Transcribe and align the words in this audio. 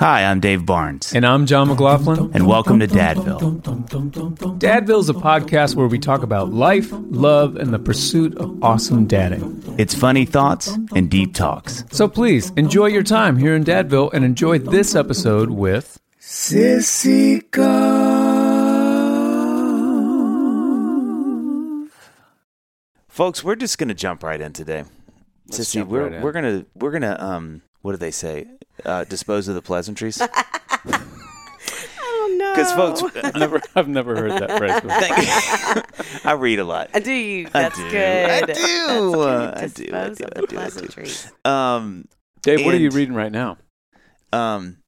Hi, 0.00 0.24
I'm 0.24 0.40
Dave 0.40 0.66
Barnes, 0.66 1.12
and 1.14 1.24
I'm 1.24 1.46
John 1.46 1.68
McLaughlin. 1.68 2.32
and 2.34 2.48
welcome 2.48 2.80
to 2.80 2.86
Dadville. 2.88 3.62
Dadville 4.58 4.98
is 4.98 5.08
a 5.08 5.14
podcast 5.14 5.76
where 5.76 5.86
we 5.86 6.00
talk 6.00 6.24
about 6.24 6.52
life, 6.52 6.88
love, 6.92 7.54
and 7.54 7.72
the 7.72 7.78
pursuit 7.78 8.36
of 8.38 8.60
awesome 8.60 9.06
dadding. 9.06 9.62
It's 9.78 9.94
funny 9.94 10.24
thoughts 10.26 10.76
and 10.96 11.08
deep 11.08 11.32
talks. 11.32 11.84
So 11.92 12.08
please 12.08 12.50
enjoy 12.56 12.86
your 12.86 13.04
time 13.04 13.36
here 13.36 13.54
in 13.54 13.62
Dadville 13.62 14.12
and 14.12 14.24
enjoy 14.24 14.58
this 14.58 14.96
episode 14.96 15.50
with 15.50 16.00
Sissy 16.20 17.48
Goff. 17.52 18.34
Folks, 23.08 23.44
we're 23.44 23.54
just 23.54 23.78
gonna 23.78 23.94
jump 23.94 24.24
right 24.24 24.40
in 24.40 24.52
today. 24.52 24.82
Let's 25.46 25.60
Sissy, 25.60 25.86
we're 25.86 26.02
right 26.04 26.12
in. 26.14 26.22
we're 26.22 26.32
gonna 26.32 26.66
we're 26.74 26.90
gonna 26.90 27.16
um 27.20 27.62
what 27.82 27.92
do 27.92 27.98
they 27.98 28.10
say? 28.10 28.46
Uh, 28.84 29.04
dispose 29.04 29.48
of 29.48 29.54
the 29.54 29.62
pleasantries. 29.62 30.20
No! 32.36 32.52
Because 32.54 32.72
folks, 32.72 33.16
I've 33.24 33.34
never, 33.36 33.60
I've 33.76 33.86
never 33.88 34.16
heard 34.16 34.32
that 34.32 34.56
phrase 34.58 34.80
before. 34.80 36.20
I 36.30 36.32
read 36.34 36.58
a 36.58 36.64
lot. 36.64 36.90
Do 36.92 37.12
you? 37.12 37.48
That's 37.48 37.76
do. 37.76 37.90
good. 37.90 38.30
I 38.30 38.40
do. 38.40 38.52
I 38.52 38.56
good. 38.56 39.14
do. 39.14 39.22
I 39.24 39.66
Dispose 39.66 39.74
do. 39.74 39.84
of 39.84 39.94
I 39.94 40.08
the 40.08 40.14
do. 40.14 40.26
I 40.32 40.40
do. 40.40 40.46
pleasantries. 40.56 41.32
Um, 41.44 42.08
Dave, 42.42 42.64
what 42.64 42.74
are 42.74 42.78
you 42.78 42.90
reading 42.90 43.14
right 43.14 43.30
now? 43.30 43.58
um, 44.32 44.78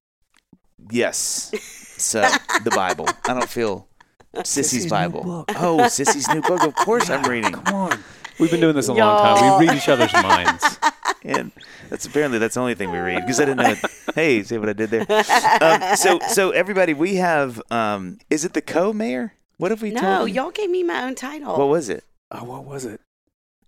yes. 0.90 1.52
So 1.98 2.22
the 2.64 2.70
Bible. 2.70 3.06
I 3.26 3.34
don't 3.34 3.48
feel 3.48 3.86
Sissy's 4.36 4.86
Bible. 4.86 5.44
Oh, 5.50 5.78
Sissy's 5.82 6.28
new 6.28 6.42
book. 6.42 6.62
Of 6.64 6.74
course, 6.74 7.10
I'm 7.10 7.22
reading. 7.24 7.52
Come 7.52 7.74
on. 7.74 7.98
We've 8.38 8.50
been 8.50 8.60
doing 8.60 8.74
this 8.76 8.88
a 8.88 8.92
long 8.92 9.18
time. 9.18 9.58
We 9.60 9.66
read 9.66 9.76
each 9.76 9.88
other's 9.88 10.12
minds. 10.22 10.78
And 11.24 11.52
that's 11.90 12.04
apparently 12.06 12.38
that's 12.38 12.54
the 12.54 12.60
only 12.60 12.74
thing 12.74 12.90
we 12.90 12.98
read 12.98 13.20
because 13.22 13.40
I 13.40 13.44
didn't 13.46 13.62
know. 13.66 13.74
hey, 14.14 14.42
see 14.42 14.58
what 14.58 14.68
I 14.68 14.72
did 14.74 14.90
there? 14.90 15.06
Um, 15.60 15.96
so, 15.96 16.18
so 16.28 16.50
everybody, 16.50 16.94
we 16.94 17.16
have. 17.16 17.60
Um, 17.70 18.18
is 18.30 18.44
it 18.44 18.52
the 18.52 18.62
co-mayor? 18.62 19.34
What 19.58 19.70
have 19.70 19.82
we 19.82 19.90
No, 19.90 20.00
told? 20.00 20.30
y'all 20.30 20.50
gave 20.50 20.70
me 20.70 20.82
my 20.82 21.02
own 21.04 21.14
title. 21.14 21.56
What 21.56 21.68
was 21.68 21.88
it? 21.88 22.04
Oh, 22.30 22.44
what 22.44 22.64
was 22.64 22.84
it? 22.84 23.00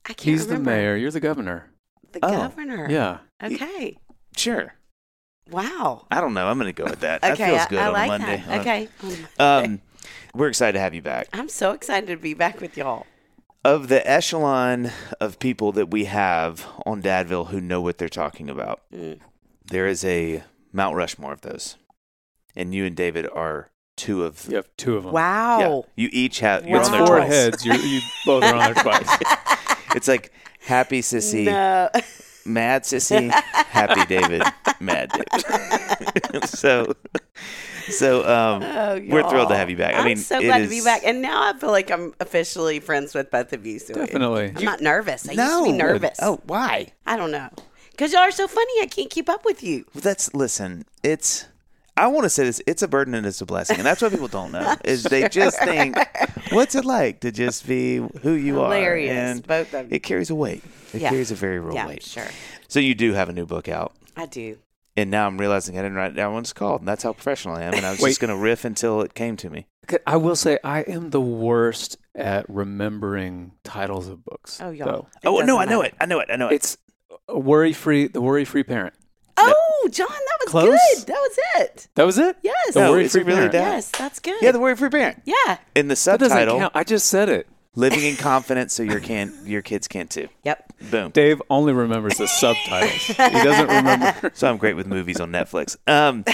I 0.05 0.09
can't 0.13 0.21
He's 0.21 0.45
remember. 0.47 0.71
the 0.71 0.77
mayor. 0.77 0.97
You're 0.97 1.11
the 1.11 1.21
governor. 1.21 1.71
The 2.13 2.21
Oh. 2.23 2.31
governor. 2.31 2.87
Yeah. 2.91 3.19
Okay. 3.43 3.97
Sure. 4.37 4.75
Wow. 5.51 6.07
I 6.11 6.21
don't 6.21 6.35
know. 6.35 6.47
I'm 6.47 6.59
going 6.59 6.73
to 6.73 6.83
go 6.83 6.89
with 6.89 7.01
that. 7.01 7.23
that 7.23 7.33
Okay, 7.33 7.47
feels 7.47 7.61
I, 7.63 7.69
good 7.69 7.79
I 7.79 7.87
on 7.87 7.93
like 7.95 8.09
Monday. 8.09 8.45
that. 8.47 8.61
Okay. 8.61 8.89
Um, 9.39 9.81
we're 10.35 10.49
excited 10.49 10.73
to 10.75 10.81
have 10.81 10.95
you 10.95 11.03
back. 11.03 11.29
I'm 11.33 11.49
so 11.49 11.73
excited 11.73 12.07
to 12.09 12.17
be 12.17 12.35
back 12.35 12.61
with 12.61 12.77
y'all. 12.77 13.07
Of 13.65 13.89
the 13.89 14.09
echelon 14.09 14.93
of 15.21 15.39
people 15.39 15.73
that 15.73 15.91
we 15.91 16.05
have 16.07 16.67
on 16.87 17.03
Dadville 17.03 17.49
who 17.49 17.61
know 17.61 17.81
what 17.81 17.99
they're 17.99 18.09
talking 18.09 18.49
about, 18.49 18.81
Mm. 18.95 19.19
there 19.67 19.87
is 19.87 20.05
a 20.05 20.43
Mount 20.73 20.97
Rushmore 20.97 21.33
of 21.33 21.41
those, 21.43 21.77
and 22.55 22.75
you 22.75 22.85
and 22.87 22.95
David 22.97 23.29
are 23.33 23.71
two 23.97 24.25
of. 24.25 24.47
You 24.49 24.57
have 24.57 24.69
two 24.77 24.97
of 24.97 25.05
them. 25.05 25.13
Wow. 25.13 25.59
Yeah, 25.97 26.05
you 26.05 26.09
each 26.13 26.41
have. 26.41 26.67
You're 26.67 26.79
It's 26.79 26.89
on 26.89 26.93
there 26.99 27.07
four 27.07 27.17
twice. 27.19 27.29
heads. 27.33 27.67
You're, 27.67 27.77
you 27.77 28.01
both 28.25 28.45
are 28.45 28.55
on 28.55 28.73
there 28.73 28.83
twice. 28.83 29.19
It's 29.97 30.07
like 30.07 30.33
happy 30.61 31.01
sissy, 31.01 31.47
No. 31.47 31.89
mad 32.45 32.83
sissy, 32.85 33.31
happy 33.33 34.05
David, 34.07 34.43
mad 34.81 35.11
David. 35.13 36.45
so, 36.49 36.93
so 37.91 38.21
um, 38.29 38.63
Oh, 38.67 39.01
we're 39.09 39.29
thrilled 39.29 39.49
to 39.51 39.57
have 39.57 39.71
you 39.71 39.77
back. 39.77 39.95
I 39.95 39.99
I'm 39.99 40.05
mean, 40.05 40.17
so 40.17 40.39
it 40.39 40.45
glad 40.45 40.59
to 40.61 40.69
be 40.69 40.79
is- 40.79 40.85
back. 40.85 41.03
And 41.05 41.21
now 41.23 41.43
I 41.51 41.57
feel 41.59 41.71
like 41.71 41.91
I'm 41.91 42.15
officially 42.21 42.81
friends 42.81 43.15
with 43.15 43.31
both 43.31 43.53
of 43.53 43.67
you. 43.67 43.79
So 43.79 43.95
Definitely. 43.95 44.53
I'm 44.57 44.65
not 44.65 44.81
nervous. 44.81 45.29
I 45.29 45.35
no, 45.35 45.45
used 45.45 45.59
to 45.67 45.73
be 45.73 45.79
nervous. 45.79 46.19
Oh, 46.23 46.41
why? 46.47 46.89
I 47.07 47.17
don't 47.17 47.31
know. 47.31 47.49
Because 47.91 48.13
y'all 48.13 48.23
are 48.23 48.31
so 48.31 48.47
funny. 48.47 48.73
I 48.81 48.87
can't 48.87 49.11
keep 49.11 49.29
up 49.29 49.45
with 49.45 49.63
you. 49.63 49.85
Well, 49.95 50.03
that's 50.03 50.33
listen. 50.35 50.85
It's 51.03 51.47
I 51.97 52.07
want 52.07 52.23
to 52.27 52.31
say 52.31 52.45
this. 52.45 52.63
It's 52.65 52.81
a 52.83 52.87
burden 52.87 53.13
and 53.15 53.27
it's 53.27 53.41
a 53.41 53.47
blessing, 53.47 53.77
and 53.79 53.85
that's 53.85 54.01
what 54.01 54.13
people 54.13 54.29
don't 54.29 54.53
know. 54.53 54.77
Is 54.85 55.03
they 55.03 55.29
just 55.29 55.59
think, 55.59 55.97
what's 56.53 56.77
it 56.77 56.85
like 56.85 57.19
to 57.21 57.33
just 57.33 57.67
be 57.67 57.97
who 58.23 58.35
you 58.35 58.55
Hilarious, 58.55 59.11
are? 59.17 59.19
And 59.33 59.45
both 59.47 59.75
of 59.75 59.91
you. 59.91 59.97
it 59.97 60.05
carries 60.05 60.31
a 60.31 60.37
weight. 60.37 60.63
It 60.95 61.01
Yeah. 61.01 61.09
carries 61.11 61.33
a 61.33 61.35
very 61.35 61.59
real 61.59 61.75
Yeah, 61.75 61.89
weight. 61.89 62.05
sure. 62.05 62.29
So 62.69 62.79
you 62.79 62.95
do 62.95 63.15
have 63.15 63.29
a 63.29 63.33
new 63.33 63.47
book 63.47 63.67
out, 63.69 63.95
I 64.17 64.27
do. 64.27 64.59
And 64.99 65.11
now 65.11 65.27
I'm 65.27 65.39
realizing 65.39 65.79
I 65.79 65.83
didn't 65.83 65.97
write 65.97 66.15
down 66.15 66.35
what 66.35 66.41
it's 66.41 66.53
called, 66.53 66.81
and 66.81 66.89
that's 66.89 67.03
how 67.03 67.13
professional 67.13 67.57
I 67.57 67.63
am. 67.63 67.75
And 67.75 67.87
I 67.87 67.91
was 67.93 68.01
just 68.01 68.21
going 68.21 68.31
to 68.31 68.37
riff 68.37 68.65
until 68.65 69.01
it 69.03 69.15
came 69.15 69.37
to 69.39 69.51
me. 69.51 69.67
I 70.07 70.17
will 70.17 70.37
say 70.37 70.59
I 70.63 70.81
am 70.83 71.11
the 71.11 71.21
worst 71.21 71.97
at 72.15 72.45
remembering 72.51 73.53
titles 73.65 74.09
of 74.09 74.25
books. 74.25 74.61
Oh, 74.61 74.71
y'all. 74.71 75.09
oh 75.25 75.39
no, 75.41 75.41
doesn't 75.41 75.51
I 75.61 75.65
know 75.65 75.81
matter. 75.83 75.85
it. 75.85 75.95
I 76.01 76.07
know 76.07 76.21
it. 76.21 76.29
I 76.31 76.37
know 76.37 76.49
it. 76.49 76.55
It's 76.55 76.77
a 77.29 77.39
worry 77.39 77.73
free. 77.73 78.07
The 78.09 78.21
worry 78.21 78.45
free 78.45 78.65
parent. 78.65 78.95
Oh, 79.41 79.89
John, 79.93 80.09
that 80.09 80.39
was 80.45 80.49
Close? 80.51 80.67
good. 80.69 81.07
That 81.07 81.21
was 81.21 81.39
it. 81.61 81.89
That 81.95 82.05
was 82.05 82.19
it. 82.19 82.37
Yes. 82.43 82.75
The 82.75 82.81
No, 82.81 82.91
worry 82.91 83.09
free 83.09 83.25
parent. 83.25 83.53
that. 83.53 83.59
Yes, 83.75 83.91
that's 83.93 84.19
good. 84.19 84.35
yeah, 84.43 84.51
the 84.53 84.59
worry 84.59 84.75
free 84.77 84.91
parent. 84.91 85.23
yeah. 85.25 85.59
In 85.77 85.87
the 85.89 85.95
That 85.95 86.19
doesn't 86.19 86.29
subtitle, 86.31 86.59
count. 86.59 86.73
I 86.75 86.83
just 86.85 87.07
said 87.07 87.29
it. 87.29 87.47
Living 87.79 88.03
in 88.03 88.17
confidence 88.17 88.75
so 88.75 88.83
your 88.83 89.01
can 89.01 89.33
your 89.45 89.63
kids 89.63 89.87
can 89.89 90.09
too. 90.09 90.29
Yep. 90.45 90.73
Boom. 90.91 91.11
Dave 91.13 91.41
only 91.49 91.73
remembers 91.73 92.19
the 92.19 92.27
subtitles. 92.27 93.07
He 93.07 93.15
doesn't 93.15 93.69
remember. 93.69 94.31
so 94.35 94.49
I'm 94.51 94.57
great 94.57 94.75
with 94.75 94.87
movies 94.87 95.21
on 95.21 95.31
Netflix. 95.31 95.77
Um, 95.87 96.25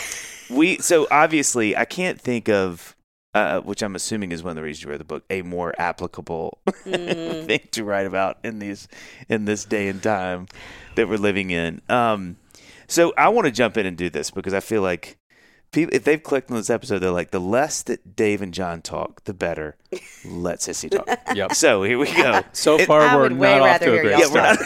we 0.51 0.79
so 0.79 1.07
obviously 1.11 1.77
I 1.77 1.85
can't 1.85 2.21
think 2.21 2.49
of 2.49 2.97
uh, 3.35 3.61
which 3.61 3.83
I'm 3.83 3.97
assuming 3.97 4.31
is 4.33 4.43
one 4.43 4.51
of 4.51 4.57
the 4.57 4.63
reasons 4.63 4.85
you 4.85 4.91
wrote 4.91 4.99
the 4.99 5.05
book, 5.05 5.25
a 5.29 5.43
more 5.43 5.75
applicable 5.79 6.59
Mm. 6.87 7.47
thing 7.47 7.61
to 7.73 7.85
write 7.85 8.07
about 8.07 8.39
in 8.45 8.59
these 8.59 8.89
in 9.29 9.45
this 9.45 9.65
day 9.65 9.89
and 9.89 10.03
time 10.03 10.47
that 10.97 11.09
we're 11.09 11.17
living 11.17 11.51
in. 11.51 11.81
Um, 11.89 12.37
so 12.87 13.13
I 13.17 13.29
want 13.31 13.47
to 13.47 13.51
jump 13.51 13.77
in 13.77 13.87
and 13.87 13.97
do 13.97 14.09
this 14.11 14.31
because 14.31 14.55
I 14.55 14.61
feel 14.61 14.83
like 14.83 15.17
people, 15.75 15.95
if 15.95 16.05
they've 16.05 16.23
clicked 16.23 16.51
on 16.51 16.57
this 16.57 16.71
episode, 16.71 17.01
they're 17.01 17.11
like, 17.11 17.31
the 17.33 17.39
less 17.41 17.83
that 17.83 18.17
Dave 18.17 18.41
and 18.41 18.55
John 18.55 18.81
talk, 18.81 19.25
the 19.25 19.35
better. 19.35 19.77
Let 20.25 20.61
Sissy 20.61 20.91
talk. 20.91 21.07
Yep. 21.35 21.53
So 21.55 21.83
here 21.83 21.99
we 21.99 22.07
go. 22.15 22.43
So 22.53 22.79
It- 22.79 22.87
far, 22.87 23.03
I 23.03 23.17
we're 23.17 23.29
not 23.31 23.61
off 23.61 23.65
rather 23.67 23.87
to 23.87 23.99
a 23.99 24.01
great 24.03 24.19
Yeah, 24.19 24.25
start. 24.27 24.59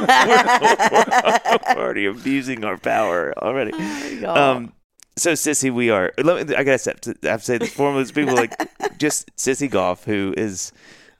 we're 0.00 0.06
not. 0.06 1.66
we're 1.76 1.82
already 1.82 2.06
abusing 2.06 2.64
our 2.64 2.76
power 2.78 3.32
already. 3.38 3.72
y'all. 4.20 4.36
Um, 4.36 4.72
so 5.16 5.32
Sissy, 5.32 5.72
we 5.72 5.90
are. 5.90 6.12
Let 6.18 6.48
me, 6.48 6.54
I 6.56 6.64
gotta 6.64 6.90
have 6.90 7.00
to, 7.02 7.14
I 7.24 7.28
have 7.32 7.40
to 7.40 7.44
say 7.46 7.58
this. 7.58 7.72
Foremost, 7.72 8.14
people 8.14 8.34
like 8.34 8.52
just 8.98 9.34
Sissy 9.36 9.70
Goff, 9.70 10.04
who 10.04 10.32
is 10.36 10.72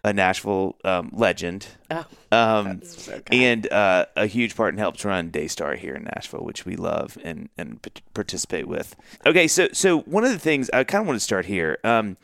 a 0.04 0.12
Nashville 0.12 0.76
um, 0.84 1.10
legend, 1.12 1.66
Oh, 1.90 2.04
um, 2.32 2.78
that's 2.78 3.04
so 3.04 3.20
and 3.31 3.70
uh, 3.72 4.06
a 4.16 4.26
huge 4.26 4.56
part 4.56 4.70
and 4.70 4.78
helps 4.81 5.04
run 5.04 5.31
Daystar 5.31 5.76
here 5.76 5.94
in 5.94 6.04
Nashville, 6.04 6.40
which 6.44 6.64
we 6.66 6.75
love 6.76 7.16
and 7.22 7.49
and 7.56 7.81
p- 7.82 7.90
participate 8.14 8.66
with. 8.66 8.96
Okay, 9.26 9.46
so 9.46 9.69
so 9.72 10.00
one 10.00 10.25
of 10.25 10.31
the 10.32 10.38
things 10.40 10.69
I 10.70 10.82
kind 10.84 11.02
of 11.02 11.06
want 11.06 11.16
to 11.20 11.25
start 11.25 11.46
here. 11.46 11.78
Um, 11.84 12.16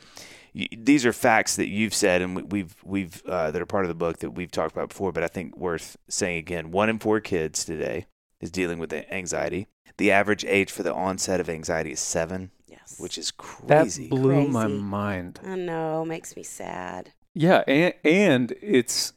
y- 0.55 0.67
these 0.77 1.07
are 1.07 1.13
facts 1.13 1.55
that 1.57 1.69
you've 1.69 1.95
said, 1.95 2.21
and 2.21 2.35
we- 2.37 2.43
we've 2.43 2.75
we've 2.85 3.23
uh, 3.27 3.53
that 3.53 3.63
are 3.63 3.67
part 3.67 3.85
of 3.85 3.89
the 3.89 3.95
book 3.95 4.19
that 4.19 4.31
we've 4.33 4.51
talked 4.51 4.73
about 4.75 4.89
before, 4.89 5.13
but 5.13 5.23
I 5.23 5.29
think 5.29 5.57
worth 5.57 5.97
saying 6.09 6.39
again. 6.39 6.73
One 6.73 6.89
in 6.89 6.99
four 6.99 7.21
kids 7.21 7.65
today 7.65 8.07
is 8.41 8.51
dealing 8.51 8.79
with 8.81 8.93
anxiety. 8.93 9.69
The 9.99 10.11
average 10.11 10.45
age 10.45 10.71
for 10.73 10.83
the 10.83 10.95
onset 10.95 11.39
of 11.41 11.49
anxiety 11.49 11.91
is 11.93 11.99
seven, 12.01 12.51
yes. 12.69 12.97
which 12.99 13.19
is 13.19 13.31
crazy. 13.33 13.67
That 13.69 13.81
crazy. 13.83 14.09
blew 14.09 14.49
my 14.49 14.67
mind. 14.69 15.41
I 15.45 15.57
know 15.57 16.05
makes 16.05 16.37
me 16.37 16.43
sad. 16.45 17.13
Yeah, 17.35 17.63
and, 17.67 17.95
and 18.05 18.55
it's 18.63 19.13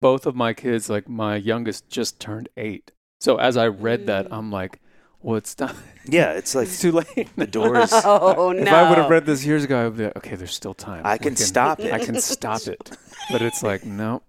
both 0.00 0.26
of 0.26 0.34
my 0.36 0.52
kids. 0.54 0.88
Like 0.88 1.08
my 1.08 1.36
youngest 1.36 1.88
just 1.88 2.20
turned 2.20 2.48
eight. 2.56 2.92
So 3.20 3.36
as 3.36 3.56
I 3.56 3.66
read 3.68 4.06
that, 4.06 4.26
Mm. 4.28 4.32
I'm 4.36 4.52
like, 4.52 4.78
"Well, 5.22 5.36
it's 5.36 5.54
done. 5.54 5.74
yeah, 6.04 6.32
it's 6.32 6.54
like 6.54 6.68
it's 6.68 6.80
too 6.80 6.92
late." 6.92 7.28
the 7.36 7.46
door 7.46 7.78
is. 7.80 7.92
Oh 8.04 8.52
no! 8.52 8.62
If 8.62 8.68
I 8.68 8.88
would 8.88 8.98
have 8.98 9.10
read 9.10 9.26
this 9.26 9.44
years 9.44 9.64
ago, 9.64 9.80
I 9.80 9.84
would 9.88 9.96
be 9.96 10.04
like, 10.04 10.16
"Okay, 10.16 10.36
there's 10.36 10.54
still 10.54 10.74
time. 10.74 11.02
I 11.04 11.14
We 11.14 11.18
can 11.20 11.36
stop 11.36 11.80
it. 11.80 11.92
I 11.92 11.98
can 12.04 12.20
stop 12.20 12.66
it." 12.66 12.96
But 13.32 13.42
it's 13.42 13.60
like, 13.64 13.84
no, 13.84 14.22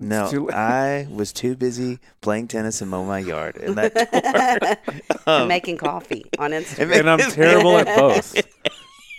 No. 0.00 0.48
I 0.52 1.06
was 1.08 1.32
too 1.32 1.54
busy 1.54 2.00
playing 2.20 2.48
tennis 2.48 2.80
and 2.80 2.90
mowing 2.90 3.06
my 3.06 3.20
yard, 3.20 3.58
and 3.58 3.76
that 3.76 3.94
door. 3.94 4.94
And 5.26 5.42
um, 5.42 5.46
making 5.48 5.76
coffee 5.76 6.24
on 6.38 6.50
Instagram. 6.50 6.98
and 6.98 7.08
I'm 7.10 7.18
terrible 7.30 7.78
at 7.78 7.86
both. 7.96 8.34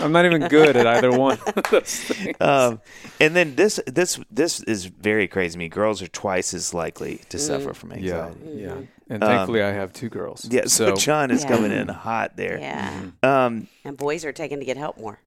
I'm 0.01 0.12
not 0.12 0.25
even 0.25 0.48
good 0.48 0.75
at 0.75 0.88
either 0.88 1.12
one 1.12 1.38
of 1.45 1.63
those 1.71 2.12
um, 2.39 2.81
and 3.19 3.36
then 3.36 3.56
this 3.56 3.80
this 3.86 4.19
this 4.30 4.62
is 4.63 4.86
very 4.86 5.27
crazy 5.27 5.53
to 5.53 5.57
me. 5.59 5.69
Girls 5.69 6.01
are 6.01 6.07
twice 6.07 6.53
as 6.53 6.74
likely 6.74 7.18
to 7.30 7.38
Mm. 7.38 7.39
suffer 7.39 7.74
from 7.74 7.92
yeah, 7.92 8.25
anxiety. 8.27 8.39
yeah. 8.56 8.68
Mhm. 8.69 8.88
And 9.09 9.24
Um, 9.24 9.30
thankfully, 9.30 9.62
I 9.62 9.71
have 9.71 9.92
two 9.94 10.09
girls. 10.09 10.45
Yeah, 10.50 10.62
so, 10.65 10.88
so 10.92 10.95
John 10.95 11.31
is 11.31 11.44
Yeah. 11.44 11.50
coming 11.50 11.71
in 11.71 11.88
hot 11.89 12.38
there. 12.38 12.57
Yeah. 12.59 12.92
Mhm. 13.21 13.27
Um, 13.27 13.68
And 13.83 13.98
boys 13.98 14.24
are 14.25 14.31
taking 14.33 14.59
to 14.59 14.65
get 14.65 14.77
help 14.77 14.98
more. 14.98 15.19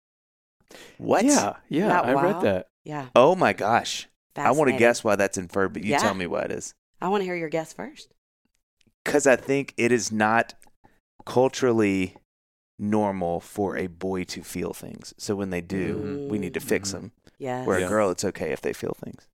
what? 0.98 1.24
yeah, 1.24 1.54
yeah. 1.68 1.88
Not 1.88 2.06
I 2.06 2.12
read 2.14 2.40
that. 2.42 2.66
Yeah. 2.84 3.06
Oh 3.14 3.34
my 3.34 3.52
gosh! 3.52 4.08
I 4.36 4.50
want 4.52 4.70
to 4.70 4.76
guess 4.76 5.04
why 5.04 5.16
that's 5.16 5.38
inferred, 5.38 5.72
but 5.72 5.82
you 5.84 5.90
Yeah. 5.92 5.98
tell 5.98 6.14
me 6.14 6.26
why 6.26 6.42
it 6.42 6.50
is. 6.52 6.74
I 7.00 7.08
want 7.08 7.20
to 7.20 7.24
hear 7.26 7.36
your 7.36 7.48
guess 7.50 7.72
first. 7.72 8.12
Because 9.04 9.26
I 9.26 9.36
think 9.36 9.74
it 9.76 9.92
is 9.92 10.10
not 10.10 10.54
culturally 11.26 12.16
normal 12.78 13.40
for 13.40 13.76
a 13.76 13.86
boy 13.86 14.24
to 14.24 14.42
feel 14.42 14.72
things. 14.72 15.14
So 15.18 15.34
when 15.36 15.50
they 15.50 15.60
do, 15.60 16.26
we 16.30 16.38
need 16.38 16.54
to 16.54 16.60
fix 16.60 16.90
Mhm. 16.90 16.92
them. 16.92 17.12
Yes. 17.38 17.66
Where 17.66 17.78
Yeah. 17.80 17.86
a 17.86 17.88
girl, 17.88 18.10
it's 18.10 18.24
okay 18.24 18.50
if 18.52 18.60
they 18.60 18.72
feel 18.72 18.96
things. 19.04 19.26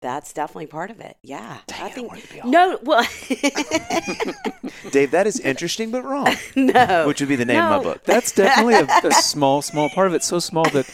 That's 0.00 0.32
definitely 0.32 0.66
part 0.66 0.90
of 0.92 1.00
it. 1.00 1.16
Yeah. 1.22 1.58
Dang 1.66 1.82
I 1.82 1.86
I 1.86 1.90
think 1.90 2.08
wanted 2.08 2.24
to 2.28 2.32
be 2.34 2.40
all- 2.40 2.48
No, 2.50 2.78
well 2.82 3.02
Dave, 4.92 5.10
that 5.10 5.26
is 5.26 5.40
interesting 5.40 5.90
but 5.90 6.04
wrong. 6.04 6.34
No. 6.56 7.06
Which 7.08 7.20
would 7.20 7.28
be 7.28 7.36
the 7.36 7.44
name 7.44 7.60
of 7.62 7.70
my 7.70 7.82
book. 7.82 8.04
That's 8.04 8.30
definitely 8.32 8.74
a, 8.74 8.86
a 9.08 9.12
small, 9.22 9.60
small 9.60 9.88
part 9.90 10.06
of 10.06 10.14
it. 10.14 10.22
So 10.22 10.38
small 10.38 10.64
that 10.70 10.86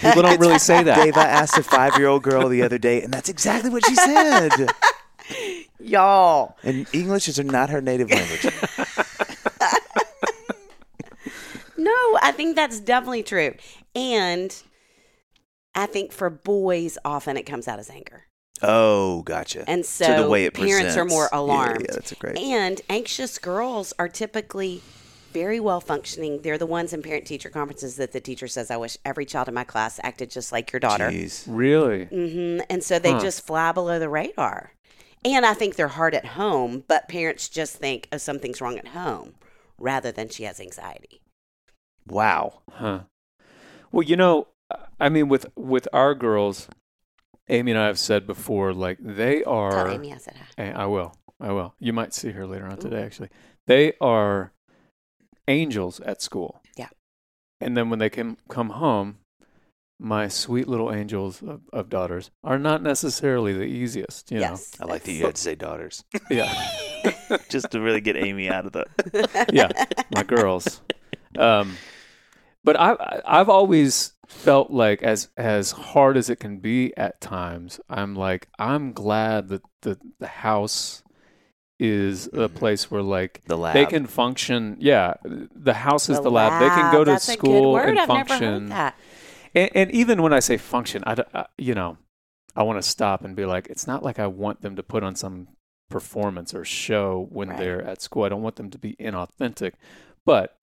people 0.00 0.22
don't 0.22 0.38
really 0.38 0.58
say 0.58 0.82
that. 0.82 1.02
Dave, 1.02 1.16
I 1.16 1.24
asked 1.26 1.56
a 1.56 1.62
five-year-old 1.62 2.22
girl 2.22 2.48
the 2.48 2.62
other 2.62 2.76
day, 2.78 3.02
and 3.02 3.12
that's 3.12 3.28
exactly 3.30 3.70
what 3.70 3.84
she 3.86 3.94
said. 3.94 4.50
Y'all. 5.80 6.56
And 6.62 6.86
English 6.92 7.28
is 7.28 7.38
not 7.38 7.70
her 7.70 7.80
native 7.80 8.10
language. 8.10 8.46
No, 11.76 12.17
I 12.28 12.32
think 12.32 12.56
that's 12.56 12.78
definitely 12.80 13.22
true. 13.22 13.54
And 13.94 14.54
I 15.74 15.86
think 15.86 16.12
for 16.12 16.28
boys, 16.28 16.98
often 17.04 17.36
it 17.36 17.44
comes 17.44 17.66
out 17.68 17.78
as 17.78 17.88
anger. 17.88 18.24
Oh, 18.60 19.22
gotcha. 19.22 19.64
And 19.68 19.86
so, 19.86 20.24
the 20.24 20.28
way 20.28 20.44
it 20.44 20.54
parents 20.54 20.96
are 20.96 21.04
more 21.04 21.28
alarmed. 21.32 21.86
Yeah, 21.88 21.94
that's 21.94 22.12
great. 22.14 22.36
And 22.36 22.80
anxious 22.90 23.38
girls 23.38 23.92
are 23.98 24.08
typically 24.08 24.82
very 25.32 25.60
well 25.60 25.80
functioning. 25.80 26.42
They're 26.42 26.58
the 26.58 26.66
ones 26.66 26.92
in 26.92 27.02
parent 27.02 27.26
teacher 27.26 27.50
conferences 27.50 27.96
that 27.96 28.12
the 28.12 28.20
teacher 28.20 28.48
says, 28.48 28.70
I 28.70 28.76
wish 28.76 28.96
every 29.04 29.24
child 29.24 29.48
in 29.48 29.54
my 29.54 29.64
class 29.64 30.00
acted 30.02 30.30
just 30.30 30.52
like 30.52 30.72
your 30.72 30.80
daughter. 30.80 31.08
Jeez. 31.10 31.44
Really? 31.46 32.06
hmm 32.06 32.60
And 32.68 32.82
so 32.82 32.98
they 32.98 33.12
Huh. 33.12 33.20
just 33.20 33.46
fly 33.46 33.72
below 33.72 33.98
the 33.98 34.08
radar. 34.08 34.72
And 35.24 35.46
I 35.46 35.54
think 35.54 35.76
they're 35.76 35.88
hard 35.88 36.14
at 36.14 36.24
home, 36.26 36.84
but 36.88 37.08
parents 37.08 37.48
just 37.48 37.76
think, 37.76 38.08
oh, 38.12 38.18
something's 38.18 38.60
wrong 38.60 38.78
at 38.78 38.88
home 38.88 39.34
rather 39.78 40.10
than 40.12 40.28
she 40.28 40.44
has 40.44 40.60
anxiety. 40.60 41.20
Wow. 42.10 42.62
Huh. 42.70 43.00
Well, 43.92 44.02
you 44.02 44.16
know, 44.16 44.48
I 45.00 45.08
mean, 45.08 45.28
with 45.28 45.46
with 45.56 45.88
our 45.92 46.14
girls, 46.14 46.68
Amy 47.48 47.72
and 47.72 47.80
I 47.80 47.86
have 47.86 47.98
said 47.98 48.26
before, 48.26 48.72
like 48.72 48.98
they 49.00 49.42
Tell 49.42 49.52
are. 49.52 49.88
Amy 49.88 50.12
I 50.12 50.18
said 50.18 50.36
hi. 50.36 50.64
Eh, 50.64 50.72
I 50.74 50.86
will. 50.86 51.14
I 51.40 51.52
will. 51.52 51.74
You 51.78 51.92
might 51.92 52.12
see 52.12 52.32
her 52.32 52.46
later 52.46 52.66
on 52.66 52.78
today, 52.78 53.02
actually. 53.02 53.30
They 53.66 53.92
are 54.00 54.52
angels 55.46 56.00
at 56.00 56.20
school. 56.20 56.60
Yeah. 56.76 56.88
And 57.60 57.76
then 57.76 57.90
when 57.90 57.98
they 57.98 58.10
can 58.10 58.36
come 58.48 58.70
home, 58.70 59.18
my 60.00 60.28
sweet 60.28 60.68
little 60.68 60.92
angels 60.92 61.42
of, 61.42 61.62
of 61.72 61.88
daughters 61.88 62.30
are 62.44 62.58
not 62.58 62.82
necessarily 62.82 63.52
the 63.52 63.64
easiest. 63.64 64.30
You 64.30 64.40
yes. 64.40 64.72
I 64.80 64.84
like 64.84 65.02
that 65.04 65.12
you 65.12 65.24
had 65.24 65.34
to 65.34 65.40
say 65.40 65.54
daughters. 65.54 66.04
Yeah. 66.30 66.52
just 67.48 67.70
to 67.72 67.80
really 67.80 68.00
get 68.00 68.16
Amy 68.16 68.48
out 68.48 68.66
of 68.66 68.72
the. 68.72 69.48
yeah. 69.52 69.70
My 70.14 70.22
girls. 70.22 70.82
Um, 71.36 71.76
but 72.64 72.78
I, 72.78 72.92
I- 72.92 73.40
I've 73.40 73.48
always 73.48 74.12
felt 74.26 74.70
like 74.70 75.02
as 75.02 75.28
as 75.36 75.70
hard 75.72 76.16
as 76.16 76.28
it 76.30 76.36
can 76.40 76.58
be 76.58 76.94
at 76.96 77.20
times, 77.20 77.80
I'm 77.88 78.14
like 78.14 78.48
I'm 78.58 78.92
glad 78.92 79.48
that 79.48 79.62
the 79.82 79.98
the 80.18 80.26
house 80.26 81.02
is 81.80 82.26
a 82.28 82.48
Mhm. 82.48 82.54
place 82.56 82.90
where 82.90 83.02
like 83.02 83.42
The 83.46 83.56
lab. 83.56 83.74
they 83.74 83.86
can 83.86 84.06
function. 84.06 84.76
Yeah, 84.80 85.14
the 85.24 85.74
house 85.74 86.08
is 86.08 86.16
the, 86.18 86.24
The 86.24 86.30
lab. 86.32 86.60
They 86.60 86.68
can 86.70 86.92
go 86.92 87.04
to 87.04 87.12
That's 87.12 87.28
a 87.28 87.32
school 87.32 87.78
and 87.78 87.98
I've 87.98 88.06
function. 88.06 88.72
And, 89.54 89.70
and 89.74 89.90
even 89.92 90.20
when 90.20 90.32
I 90.32 90.40
say 90.40 90.56
function, 90.58 91.02
I, 91.06 91.14
d- 91.14 91.22
uh, 91.32 91.44
you 91.56 91.74
know, 91.74 91.96
I 92.54 92.64
want 92.64 92.82
to 92.82 92.88
stop 92.88 93.24
and 93.24 93.34
be 93.34 93.46
like, 93.46 93.68
it's 93.68 93.86
not 93.86 94.02
like 94.02 94.18
I 94.18 94.26
want 94.26 94.60
them 94.60 94.76
to 94.76 94.82
put 94.82 95.02
on 95.02 95.14
some 95.14 95.48
performance 95.88 96.52
or 96.52 96.64
show 96.66 97.28
when 97.30 97.48
Right. 97.50 97.58
they're 97.58 97.82
at 97.82 98.02
school. 98.02 98.24
I 98.24 98.28
don't 98.28 98.42
want 98.42 98.56
them 98.56 98.70
to 98.70 98.78
be 98.78 98.94
inauthentic, 99.00 99.72
but 100.26 100.57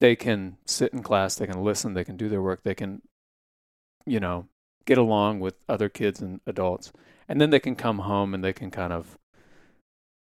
they 0.00 0.16
can 0.16 0.56
sit 0.66 0.92
in 0.92 1.02
class, 1.02 1.34
they 1.36 1.46
can 1.46 1.62
listen, 1.62 1.94
they 1.94 2.04
can 2.04 2.16
do 2.16 2.28
their 2.28 2.42
work, 2.42 2.62
they 2.62 2.74
can, 2.74 3.02
you 4.06 4.18
know, 4.20 4.46
get 4.86 4.98
along 4.98 5.40
with 5.40 5.54
other 5.68 5.88
kids 5.88 6.20
and 6.20 6.40
adults, 6.46 6.92
and 7.28 7.40
then 7.40 7.50
they 7.50 7.60
can 7.60 7.76
come 7.76 7.98
home 8.00 8.34
and 8.34 8.42
they 8.42 8.52
can 8.52 8.70
kind 8.70 8.92
of 8.92 9.18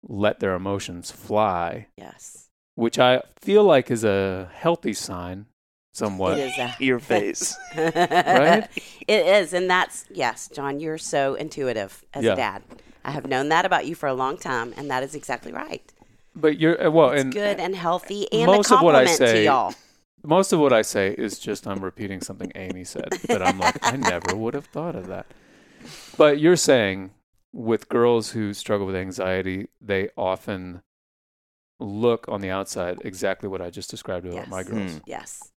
let 0.07 0.39
their 0.39 0.53
emotions 0.55 1.11
fly, 1.11 1.87
Yes. 1.97 2.47
which 2.75 2.97
I 2.99 3.21
feel 3.39 3.63
like 3.63 3.91
is 3.91 4.03
a 4.03 4.49
healthy 4.53 4.93
sign, 4.93 5.45
somewhat. 5.93 6.39
It 6.39 6.43
is 6.47 6.57
a 6.57 6.75
Your 6.79 6.99
face. 6.99 7.55
Right? 7.75 8.67
It 9.07 9.25
is, 9.25 9.53
and 9.53 9.69
that's 9.69 10.05
yes, 10.09 10.49
John. 10.53 10.79
You're 10.79 10.97
so 10.97 11.35
intuitive 11.35 12.03
as 12.13 12.23
Yeah. 12.25 12.33
a 12.33 12.35
dad. 12.35 12.63
I 13.05 13.11
have 13.11 13.27
known 13.27 13.49
that 13.49 13.65
about 13.65 13.85
you 13.85 13.95
for 13.95 14.07
a 14.07 14.13
long 14.13 14.37
time, 14.37 14.73
and 14.75 14.89
that 14.91 15.01
is 15.03 15.15
exactly 15.15 15.51
right. 15.53 15.93
But 16.39 16.59
you're 16.59 16.87
uh, 16.87 16.91
well, 16.91 17.09
It's 17.11 17.23
and 17.23 17.33
good 17.33 17.59
and 17.59 17.75
healthy, 17.75 18.31
and 18.31 18.45
most 18.45 18.71
a 18.71 18.75
of 18.75 18.81
what 18.81 18.95
I 18.95 19.05
say- 19.05 19.45
y'all. 19.45 19.73
most 20.23 20.53
of 20.53 20.59
what 20.59 20.71
I 20.73 20.81
say 20.83 21.15
is 21.17 21.39
just 21.39 21.65
I'm 21.67 21.83
repeating 21.83 22.21
something 22.21 22.51
Amy 22.55 22.83
said, 22.83 23.19
but 23.27 23.41
I'm 23.41 23.59
like, 23.59 23.77
I 23.83 23.95
never 23.95 24.35
would 24.35 24.53
have 24.53 24.65
thought 24.67 24.95
of 24.95 25.07
that. 25.07 25.25
But 26.17 26.39
you're 26.39 26.55
saying 26.55 27.11
with 27.53 27.89
girls 27.89 28.31
who 28.31 28.53
struggle 28.53 28.85
with 28.85 28.95
anxiety, 28.95 29.69
they 29.81 30.09
often 30.17 30.81
look 31.79 32.25
on 32.27 32.41
the 32.41 32.49
outside 32.49 32.99
exactly 33.03 33.47
what 33.49 33.61
I 33.61 33.69
just 33.69 33.89
described 33.89 34.25
about 34.25 34.47
my 34.49 34.63
girls. 34.63 34.93
Hmm. 34.93 34.97
Yes, 35.05 35.51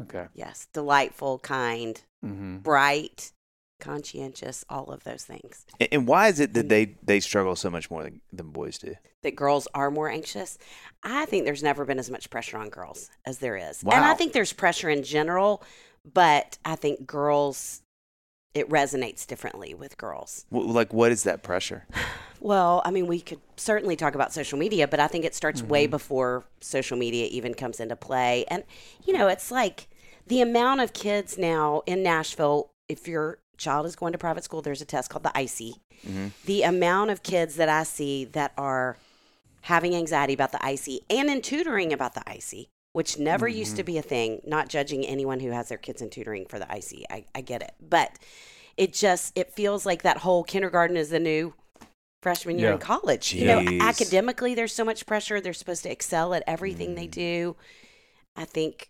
Okay. 0.00 0.26
yes, 0.34 0.66
delightful, 0.72 1.38
kind, 1.38 2.00
hmm 2.22 2.58
bright, 2.58 3.32
conscientious, 3.80 4.64
all 4.68 4.90
of 4.90 5.04
those 5.04 5.24
things. 5.24 5.66
And- 5.90 6.06
why 6.06 6.28
is 6.28 6.40
it 6.40 6.54
that 6.54 6.68
they 6.68 6.96
they 7.02 7.20
struggle 7.20 7.56
so 7.56 7.70
much 7.70 7.90
more 7.90 8.02
than, 8.04 8.20
than 8.32 8.50
boys 8.50 8.78
do? 8.78 8.94
That 9.22 9.36
girls 9.36 9.66
are 9.74 9.90
more 9.90 10.08
anxious. 10.08 10.58
I 11.02 11.26
think 11.26 11.44
there's 11.44 11.62
never 11.62 11.84
been 11.84 11.98
as 11.98 12.10
much 12.10 12.30
pressure 12.30 12.58
on 12.58 12.68
girls 12.68 13.10
as 13.26 13.38
there 13.38 13.56
is, 13.56 13.82
and 13.82 13.92
I 13.92 14.14
think 14.14 14.32
there's 14.32 14.52
pressure 14.52 14.88
in 14.88 15.02
general. 15.02 15.62
but 16.14 16.58
I 16.64 16.76
think 16.76 17.06
girls, 17.06 17.82
it 18.54 18.68
resonates 18.68 19.26
differently 19.26 19.74
with 19.74 19.96
girls. 19.98 20.46
W- 20.50 20.72
like, 20.72 20.92
what 20.92 21.12
is 21.12 21.24
that 21.24 21.42
pressure? 21.42 21.86
Well, 22.42 22.80
I 22.86 22.90
mean, 22.90 23.06
we 23.06 23.20
could 23.20 23.40
certainly 23.58 23.96
talk 23.96 24.14
about 24.14 24.32
social 24.32 24.58
media, 24.58 24.88
but 24.88 24.98
I 24.98 25.08
think 25.08 25.26
it 25.26 25.34
starts 25.34 25.62
way 25.62 25.84
mm-hmm. 25.84 25.90
before 25.90 26.44
social 26.62 26.96
media 26.96 27.26
even 27.26 27.52
comes 27.52 27.80
into 27.80 27.96
play. 27.96 28.46
And, 28.48 28.64
you 29.04 29.12
know, 29.12 29.28
it's 29.28 29.50
like 29.50 29.88
the 30.26 30.40
amount 30.40 30.80
of 30.80 30.94
kids 30.94 31.36
now 31.36 31.82
in 31.84 32.02
Nashville, 32.02 32.70
if 32.88 33.06
your 33.06 33.40
child 33.60 33.86
is 33.86 33.94
going 33.94 34.12
to 34.12 34.18
private 34.18 34.42
school, 34.42 34.62
there's 34.62 34.80
a 34.82 34.86
test 34.86 35.10
called 35.10 35.22
the 35.22 35.30
ISEE. 35.36 35.74
The 36.46 36.62
amount 36.62 37.10
of 37.10 37.22
kids 37.22 37.54
that 37.56 37.68
I 37.68 37.82
see 37.84 38.24
that 38.24 38.52
are 38.56 38.96
having 39.62 39.94
anxiety 39.94 40.32
about 40.32 40.50
the 40.52 40.58
ISEE 40.58 41.00
and 41.10 41.28
in 41.28 41.42
tutoring 41.42 41.92
about 41.92 42.14
the 42.14 42.22
ISEE, 42.22 42.68
which 42.94 43.18
never 43.18 43.46
used 43.46 43.76
to 43.76 43.84
be 43.84 43.98
a 43.98 44.02
thing, 44.02 44.40
not 44.46 44.68
judging 44.70 45.04
anyone 45.06 45.40
who 45.40 45.50
has 45.50 45.68
their 45.68 45.78
kids 45.78 46.00
in 46.00 46.08
tutoring 46.10 46.46
for 46.46 46.58
the 46.58 46.64
ISEE. 46.66 47.04
I, 47.10 47.26
I 47.34 47.42
get 47.42 47.60
it. 47.62 47.72
But 47.80 48.10
it 48.78 48.94
just, 48.94 49.36
it 49.36 49.52
feels 49.52 49.84
like 49.84 50.02
that 50.02 50.16
whole 50.16 50.42
kindergarten 50.42 50.96
is 50.96 51.10
the 51.10 51.20
new 51.20 51.52
freshman 52.22 52.58
year 52.58 52.68
Yeah. 52.68 52.74
in 52.74 52.80
college. 52.80 53.34
You 53.34 53.46
know, 53.46 53.84
academically, 53.86 54.54
there's 54.54 54.72
so 54.74 54.84
much 54.84 55.04
pressure. 55.06 55.40
They're 55.40 55.52
supposed 55.52 55.82
to 55.82 55.90
excel 55.90 56.32
at 56.32 56.42
everything 56.46 56.90
Mm. 56.92 56.96
they 56.96 57.06
do. 57.06 57.56
I 58.36 58.46
think 58.46 58.88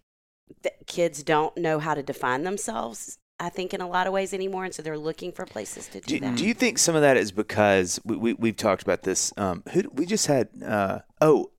that 0.63 0.87
kids 0.87 1.23
don't 1.25 1.57
know 1.57 1.79
how 1.81 1.95
to 1.95 2.03
define 2.03 2.45
themselves. 2.45 3.19
I 3.41 3.49
think 3.49 3.73
in 3.75 3.81
a 3.81 3.89
lot 3.89 4.07
of 4.07 4.13
ways 4.13 4.33
anymore, 4.35 4.65
and 4.67 4.75
so 4.75 4.83
they're 4.83 4.99
looking 4.99 5.33
for 5.33 5.47
places 5.47 5.89
to 5.89 6.01
do, 6.01 6.19
Do, 6.19 6.21
that. 6.21 6.37
do 6.37 6.47
you 6.47 6.53
think 6.55 6.79
some 6.79 6.95
of 6.95 7.01
that 7.03 7.17
is 7.17 7.33
because 7.33 7.99
we, 8.05 8.17
we 8.17 8.33
we've 8.35 8.57
talked 8.57 8.83
about 8.83 9.03
this? 9.03 9.33
Um, 9.37 9.63
who 9.73 9.83
we 9.93 10.05
just 10.07 10.27
had? 10.27 10.49
Uh, 10.65 10.99
oh, 11.21 11.51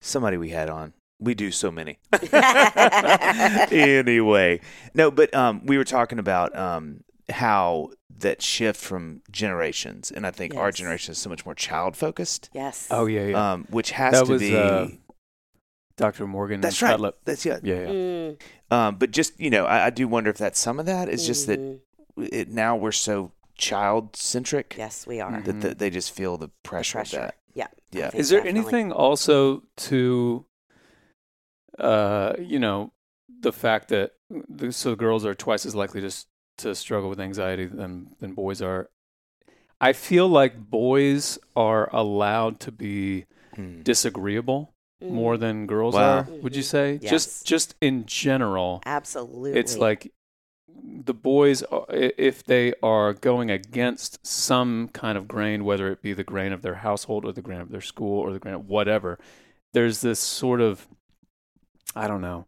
somebody 0.00 0.36
we 0.38 0.48
had 0.50 0.70
on. 0.70 0.94
We 1.20 1.34
do 1.34 1.50
so 1.52 1.70
many. 1.70 1.98
anyway, 3.70 4.60
no, 4.94 5.10
but 5.10 5.32
um, 5.34 5.64
we 5.66 5.78
were 5.78 5.84
talking 5.84 6.18
about 6.18 6.56
um, 6.56 7.04
how 7.30 7.90
that 8.18 8.42
shift 8.42 8.80
from 8.80 9.22
generations, 9.30 10.10
and 10.10 10.26
I 10.26 10.30
think 10.30 10.54
our 10.54 10.72
generation 10.72 11.12
is 11.12 11.18
so 11.18 11.30
much 11.30 11.44
more 11.44 11.54
child 11.54 11.96
focused, 11.96 12.50
yes. 12.52 12.88
Oh 12.90 13.06
yeah, 13.06 13.26
yeah. 13.26 13.52
um, 13.52 13.66
which 13.70 13.92
has 13.92 14.14
That 14.14 14.26
to 14.26 14.32
was, 14.32 14.40
be. 14.42 14.56
uh, 14.56 14.88
Dr. 16.02 16.26
Morgan. 16.26 16.60
that's 16.60 16.82
right. 16.82 16.90
Cutlip. 16.90 17.18
That's 17.24 17.44
yeah. 17.46 17.58
Yeah, 17.62 17.80
yeah. 17.80 17.86
Mm, 17.88 18.40
Um, 18.70 18.96
but 18.96 19.10
just 19.10 19.38
you 19.40 19.50
know, 19.50 19.64
I, 19.64 19.86
I 19.86 19.90
do 19.90 20.06
wonder 20.08 20.30
if 20.30 20.36
that's 20.38 20.58
some 20.58 20.78
of 20.80 20.86
that. 20.86 21.08
It's 21.08 21.26
just 21.26 21.46
that 21.46 21.58
mhm. 21.60 21.78
it, 22.16 22.48
now 22.50 22.76
we're 22.76 22.92
so 22.92 23.32
child 23.56 24.16
centric 24.16 24.74
Yes, 24.78 25.06
we 25.06 25.20
are. 25.20 25.40
that 25.40 25.60
th- 25.62 25.78
they 25.78 25.90
just 25.90 26.10
feel 26.12 26.36
the 26.36 26.46
The 26.46 26.52
pressure, 26.64 26.98
of 27.00 27.10
that. 27.10 27.34
Yeah. 27.54 27.68
Yeah. 27.92 28.10
Is 28.14 28.28
there 28.30 28.40
definitely. 28.40 28.60
anything 28.60 28.92
also 28.92 29.62
to, 29.88 30.46
uh, 31.78 32.34
you 32.38 32.58
know, 32.58 32.92
the 33.40 33.52
fact 33.52 33.88
that 33.88 34.12
the, 34.48 34.72
so 34.72 34.94
girls 34.96 35.24
are 35.24 35.34
twice 35.34 35.66
as 35.66 35.74
likely 35.74 36.00
to 36.00 36.10
to 36.58 36.74
struggle 36.74 37.08
with 37.10 37.20
anxiety 37.20 37.66
than 37.66 38.08
than 38.20 38.34
boys 38.34 38.60
are? 38.62 38.88
I 39.80 39.92
feel 39.92 40.28
like 40.28 40.56
boys 40.70 41.38
are 41.56 41.88
allowed 41.94 42.60
to 42.60 42.72
be 42.72 43.26
Hmm. 43.54 43.82
disagreeable 43.82 44.71
more 45.02 45.36
than 45.36 45.66
girls 45.66 45.94
Wow. 45.94 46.18
are. 46.18 46.22
Would 46.42 46.54
you 46.56 46.62
say? 46.62 46.98
Yes. 47.02 47.10
Just 47.10 47.46
just 47.46 47.74
in 47.80 48.04
general, 48.06 48.82
Absolutely. 48.86 49.52
it's 49.58 49.76
like 49.76 50.12
the 50.84 51.14
boys 51.14 51.62
are- 51.64 51.86
i- 51.90 52.12
if 52.18 52.42
they 52.44 52.72
are 52.82 53.12
going 53.12 53.50
against 53.50 54.24
some 54.26 54.88
kind 54.88 55.16
of 55.18 55.28
grain 55.28 55.64
whether 55.64 55.90
it 55.92 56.02
be 56.02 56.12
the 56.12 56.24
grain 56.24 56.52
of 56.52 56.62
their 56.62 56.76
household 56.76 57.24
or 57.24 57.32
the 57.32 57.42
grain 57.42 57.60
of 57.60 57.70
their 57.70 57.80
school 57.80 58.18
or 58.18 58.32
the 58.32 58.38
grain 58.38 58.54
of 58.54 58.68
whatever 58.68 59.18
there's 59.74 60.00
this 60.00 60.18
sort 60.18 60.60
of 60.60 60.88
i 61.94 62.08
don't 62.08 62.20
know 62.20 62.46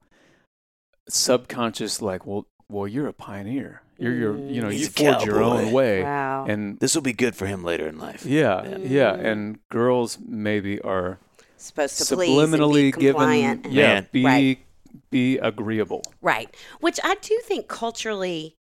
subconscious 1.09 2.01
like 2.03 2.27
well 2.27 2.47
well 2.69 2.89
you're 2.89 3.07
a 3.07 3.13
pioneer 3.13 3.83
you're 3.99 4.15
your 4.15 4.37
you 4.37 4.61
know 4.61 4.69
Mm. 4.69 4.73
you 4.73 4.79
He's 4.79 4.89
a 4.89 4.93
forge 4.93 5.25
your 5.25 5.43
own 5.43 5.65
cowboy. 5.65 5.73
way 5.73 6.03
wow. 6.03 6.47
and 6.49 6.79
This 6.81 6.95
will 6.95 7.03
be 7.03 7.13
good 7.13 7.37
for 7.37 7.47
him 7.47 7.63
later 7.63 7.87
in 7.87 7.99
life. 7.99 8.25
yeah 8.27 8.79
yeah 8.79 9.13
Mm. 9.13 9.25
and 9.25 9.59
girls 9.71 10.19
maybe 10.27 10.81
are 10.81 11.19
supposed 11.65 11.99
to 11.99 12.17
please 12.17 12.39
and 12.55 12.63
subliminally 12.63 12.73
be 12.75 12.93
given 12.93 13.15
compliant. 13.15 13.67
yeah 13.67 13.95
Man. 13.95 14.09
be 14.13 14.25
Right. 14.25 14.59
be 15.11 15.39
agreeable 15.39 16.03
Right. 16.23 16.55
Which 16.81 17.01
I 17.03 17.17
do 17.17 17.39
think 17.45 17.67
culturally 17.69 18.55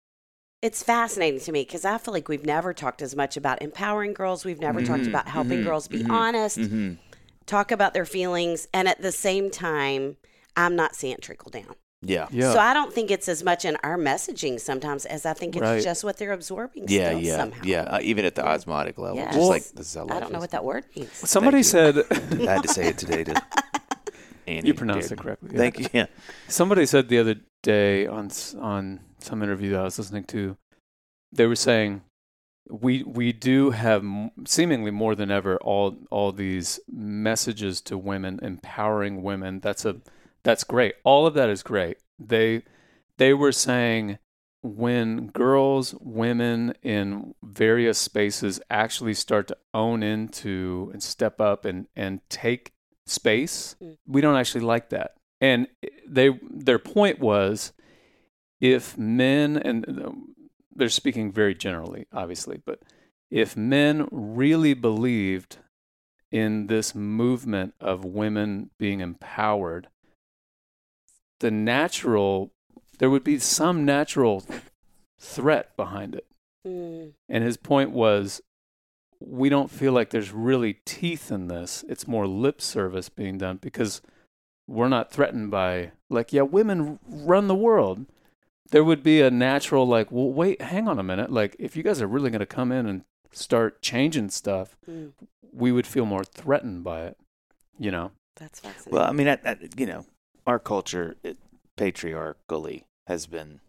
it's 0.61 0.81
fascinating 0.81 1.41
to 1.41 1.51
me 1.51 1.61
because 1.63 1.83
I 1.85 1.97
feel 1.97 2.13
like 2.13 2.27
we've 2.29 2.45
never 2.45 2.73
talked 2.73 3.01
as 3.01 3.15
much 3.15 3.35
about 3.35 3.61
empowering 3.61 4.13
girls. 4.13 4.45
We've 4.45 4.61
never 4.61 4.81
talked 4.81 5.03
Mhm, 5.03 5.09
about 5.09 5.27
helping 5.27 5.59
mhm, 5.59 5.63
girls 5.65 5.87
be 5.89 5.99
mhm, 5.99 6.09
honest, 6.09 6.57
Mm-hmm. 6.57 6.93
talk 7.45 7.71
about 7.71 7.93
their 7.93 8.05
feelings, 8.05 8.67
and 8.73 8.87
at 8.87 9.01
the 9.01 9.11
same 9.11 9.49
time, 9.51 10.15
I'm 10.55 10.75
not 10.75 10.95
seeing 10.95 11.13
it 11.13 11.21
trickle 11.21 11.51
down. 11.51 11.75
Yeah. 12.05 12.27
yeah 12.31 12.51
So 12.53 12.59
I 12.59 12.73
don't 12.73 12.93
think 12.93 13.11
it's 13.11 13.27
as 13.29 13.43
much 13.43 13.65
in 13.65 13.77
our 13.83 13.97
messaging 13.97 14.59
sometimes 14.59 15.05
as 15.05 15.25
I 15.25 15.33
think 15.33 15.55
it's 15.55 15.61
Right. 15.61 15.83
just 15.83 16.03
what 16.03 16.17
they're 16.17 16.33
absorbing 16.33 16.85
Yeah, 16.87 17.09
still 17.09 17.19
yeah, 17.21 17.37
somehow. 17.37 17.63
yeah. 17.63 17.81
Uh, 17.83 17.99
even 18.01 18.25
at 18.25 18.35
the 18.35 18.45
osmotic 18.45 18.97
level, 18.97 19.17
Yes. 19.17 19.27
just 19.33 19.39
Well, 19.39 19.49
like 19.49 19.63
this 19.71 19.87
is 19.87 19.93
how 19.95 20.07
I 20.09 20.19
don't 20.19 20.31
know 20.33 20.39
what 20.39 20.51
that 20.51 20.63
word 20.65 20.85
means. 20.95 21.11
somebody 21.13 21.63
said 21.63 21.97
I 22.11 22.53
had 22.55 22.63
to 22.63 22.69
say 22.69 22.87
it 22.87 22.97
today 22.97 23.23
to 23.23 23.41
Annie. 24.47 24.67
you 24.67 24.73
pronounced 24.73 25.09
dear. 25.09 25.15
it 25.17 25.21
correctly 25.21 25.49
yeah. 25.53 25.57
Thank 25.57 25.79
you. 25.79 25.87
Yeah. 25.93 26.05
Somebody 26.47 26.85
said 26.85 27.07
the 27.09 27.19
other 27.19 27.35
day 27.61 28.05
on 28.07 28.29
on 28.59 28.99
some 29.19 29.41
interview 29.41 29.71
that 29.71 29.79
I 29.79 29.83
was 29.83 29.97
listening 29.97 30.25
to, 30.25 30.57
they 31.31 31.45
were 31.47 31.55
saying 31.55 32.01
we 32.69 33.03
we 33.03 33.31
do 33.31 33.71
have 33.71 34.03
seemingly 34.45 34.91
more 34.91 35.15
than 35.15 35.31
ever 35.31 35.57
all 35.57 35.95
all 36.11 36.31
these 36.33 36.79
messages 36.91 37.79
to 37.81 37.97
women, 37.97 38.39
empowering 38.41 39.21
women. 39.23 39.59
That's 39.61 39.85
a 39.85 39.97
that's 40.43 40.63
great. 40.63 40.95
All 41.03 41.25
of 41.27 41.33
that 41.35 41.49
is 41.49 41.63
great. 41.63 41.97
They 42.19 42.63
they 43.17 43.33
were 43.33 43.51
saying 43.51 44.19
when 44.61 45.27
girls, 45.27 45.93
women 45.99 46.73
in 46.81 47.35
various 47.43 47.99
spaces 47.99 48.61
actually 48.69 49.13
start 49.13 49.47
to 49.49 49.57
own 49.73 50.01
into 50.03 50.89
and 50.93 51.03
step 51.03 51.41
up 51.41 51.65
and 51.65 51.87
and 51.95 52.21
take 52.29 52.71
space, 53.05 53.75
Mm. 53.81 53.97
we 54.07 54.21
don't 54.21 54.37
actually 54.37 54.61
like 54.61 54.89
that. 54.89 55.15
And 55.41 55.67
they 56.07 56.39
their 56.49 56.79
point 56.79 57.19
was 57.19 57.73
if 58.61 58.97
men 58.97 59.57
and 59.57 59.85
um, 60.05 60.35
they're 60.75 60.89
speaking 60.89 61.31
very 61.31 61.53
generally 61.55 62.07
obviously, 62.13 62.61
but 62.65 62.79
if 63.29 63.57
men 63.57 64.07
really 64.11 64.73
believed 64.73 65.57
in 66.31 66.67
this 66.67 66.95
movement 66.95 67.73
of 67.79 68.05
women 68.05 68.69
being 68.79 69.01
empowered, 69.01 69.87
the 71.43 71.51
natural 71.51 72.51
there 72.99 73.09
would 73.09 73.23
be 73.23 73.37
some 73.37 73.83
natural 73.83 74.45
threat 75.19 75.75
behind 75.75 76.15
it. 76.15 76.25
Mm, 76.65 77.11
And 77.27 77.43
his 77.43 77.57
point 77.57 77.91
was 77.91 78.41
we 79.19 79.49
don't 79.49 79.69
feel 79.69 79.91
like 79.91 80.09
there's 80.11 80.31
really 80.31 80.75
teeth 80.85 81.31
in 81.31 81.49
this. 81.49 81.83
It's 81.89 82.07
more 82.07 82.27
lip 82.27 82.61
service 82.61 83.09
being 83.09 83.37
done 83.37 83.57
because 83.57 84.01
we're 84.67 84.87
not 84.87 85.11
threatened 85.11 85.51
by 85.51 85.91
like 86.09 86.31
yeah, 86.31 86.43
women 86.43 86.97
run 87.05 87.47
the 87.47 87.55
world. 87.55 88.05
There 88.71 88.85
would 88.85 89.03
be 89.03 89.19
a 89.21 89.29
natural 89.29 89.85
like, 89.85 90.09
well, 90.09 90.31
wait, 90.31 90.61
hang 90.61 90.87
on 90.87 90.97
a 90.97 91.03
minute. 91.03 91.29
Like 91.29 91.57
if 91.59 91.75
you 91.75 91.83
guys 91.83 92.01
are 92.01 92.07
really 92.07 92.29
going 92.29 92.39
to 92.39 92.45
come 92.45 92.71
in 92.71 92.85
and 92.85 93.03
start 93.33 93.81
changing 93.81 94.29
stuff, 94.29 94.77
mm, 94.89 95.11
we 95.51 95.73
would 95.73 95.87
feel 95.87 96.05
more 96.05 96.23
threatened 96.23 96.85
by 96.85 97.01
it. 97.03 97.17
You 97.77 97.91
know. 97.91 98.11
that's 98.37 98.61
fascinating. 98.61 98.93
Well, 98.93 99.09
I 99.09 99.11
mean, 99.11 99.27
I, 99.27 99.39
I, 99.45 99.57
you 99.75 99.87
know, 99.87 100.05
our 100.45 100.59
culture, 100.59 101.15
it, 101.23 101.37
patriarchally, 101.77 102.85
has 103.07 103.27
been 103.27 103.59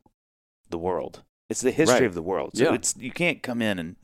the 0.70 0.78
world. 0.78 1.22
It's 1.48 1.60
the 1.60 1.70
history 1.70 2.00
Right. 2.00 2.06
of 2.06 2.14
the 2.14 2.22
world. 2.22 2.52
So 2.56 2.64
Yeah. 2.64 2.74
it's 2.74 2.96
you 2.96 3.10
can't 3.12 3.42
come 3.42 3.60
in 3.62 3.78
and 3.78 3.96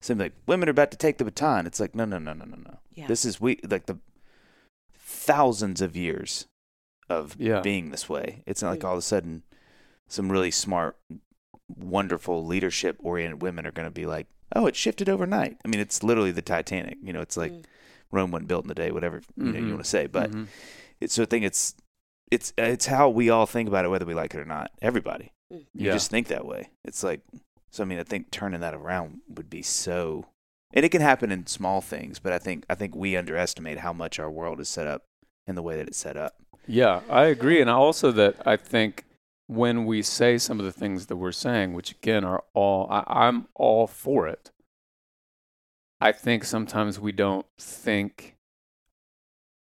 say 0.00 0.14
like 0.14 0.32
women 0.46 0.68
are 0.68 0.72
about 0.72 0.90
to 0.90 0.96
take 0.96 1.18
the 1.18 1.24
baton. 1.24 1.66
It's 1.66 1.80
like 1.80 1.94
no, 1.94 2.04
no, 2.04 2.18
no, 2.18 2.32
no, 2.32 2.44
no, 2.44 2.56
no. 2.56 2.78
yeah. 2.94 3.06
This 3.06 3.24
is 3.24 3.40
we 3.40 3.58
like 3.68 3.86
the 3.86 3.98
thousands 4.94 5.80
of 5.80 5.96
years 5.96 6.46
of 7.08 7.36
Yeah. 7.38 7.60
being 7.60 7.90
this 7.90 8.08
way. 8.08 8.42
It's 8.46 8.62
not 8.62 8.70
like 8.70 8.84
all 8.84 8.92
of 8.92 8.98
a 8.98 9.02
sudden 9.02 9.42
some 10.08 10.30
really 10.30 10.50
smart, 10.50 10.96
wonderful 11.68 12.44
leadership 12.44 12.96
oriented 13.00 13.42
women 13.42 13.66
are 13.66 13.70
going 13.72 13.86
to 13.86 13.90
be 13.94 14.06
like, 14.06 14.26
oh, 14.54 14.66
it 14.66 14.74
shifted 14.76 15.08
overnight. 15.08 15.56
I 15.64 15.68
mean, 15.68 15.80
it's 15.80 16.02
literally 16.02 16.32
the 16.32 16.42
Titanic. 16.42 16.98
You 17.02 17.12
know, 17.12 17.20
it's 17.20 17.36
like 17.36 17.52
Mm. 17.52 17.64
Rome 18.10 18.30
wasn't 18.32 18.48
built 18.48 18.64
in 18.64 18.70
a 18.72 18.74
day, 18.74 18.90
whatever 18.90 19.22
you 19.36 19.44
know 19.52 19.58
you 19.58 19.66
Mhm. 19.66 19.70
want 19.70 19.84
to 19.84 19.88
say. 19.90 20.06
But 20.08 20.32
Mhm. 20.32 20.48
it's 21.00 21.14
so 21.14 21.22
I 21.22 21.26
think 21.26 21.44
it's 21.44 21.74
it's 22.30 22.52
it's 22.58 22.86
how 22.86 23.08
we 23.08 23.30
all 23.30 23.46
think 23.46 23.68
about 23.68 23.84
it, 23.84 23.88
whether 23.88 24.06
we 24.06 24.14
like 24.14 24.34
it 24.34 24.40
or 24.40 24.44
not. 24.44 24.70
Everybody, 24.80 25.32
Mm. 25.52 25.66
you 25.74 25.86
yeah. 25.86 25.92
just 25.92 26.10
think 26.10 26.28
that 26.28 26.46
way. 26.46 26.70
It's 26.84 27.02
like 27.02 27.20
so. 27.70 27.82
I 27.82 27.86
mean, 27.86 27.98
I 27.98 28.04
think 28.04 28.30
turning 28.30 28.60
that 28.60 28.74
around 28.74 29.20
would 29.28 29.50
be 29.50 29.62
so, 29.62 30.26
and 30.72 30.84
it 30.84 30.90
can 30.90 31.00
happen 31.02 31.32
in 31.32 31.46
small 31.46 31.80
things. 31.80 32.18
But 32.20 32.32
I 32.32 32.38
think 32.38 32.64
I 32.70 32.74
think 32.76 32.94
we 32.94 33.16
underestimate 33.16 33.78
how 33.78 33.92
much 33.92 34.18
our 34.18 34.30
world 34.30 34.60
is 34.60 34.68
set 34.68 34.86
up 34.86 35.02
in 35.46 35.54
the 35.56 35.62
way 35.62 35.76
that 35.76 35.88
it's 35.88 35.98
set 35.98 36.16
up. 36.16 36.36
Yeah, 36.68 37.00
I 37.10 37.24
agree. 37.24 37.60
And 37.60 37.68
also 37.68 38.12
that 38.12 38.36
I 38.46 38.56
think 38.56 39.04
when 39.48 39.84
we 39.86 40.02
say 40.02 40.38
some 40.38 40.60
of 40.60 40.64
the 40.64 40.70
things 40.72 41.06
that 41.06 41.16
we're 41.16 41.32
saying, 41.32 41.72
which 41.72 41.90
again 41.90 42.22
are 42.24 42.44
all, 42.54 42.86
I, 42.88 43.02
I'm 43.08 43.48
all 43.56 43.88
for 43.88 44.28
it. 44.28 44.52
I 46.00 46.12
think 46.12 46.44
sometimes 46.44 47.00
we 47.00 47.10
don't 47.12 47.44
think 47.58 48.36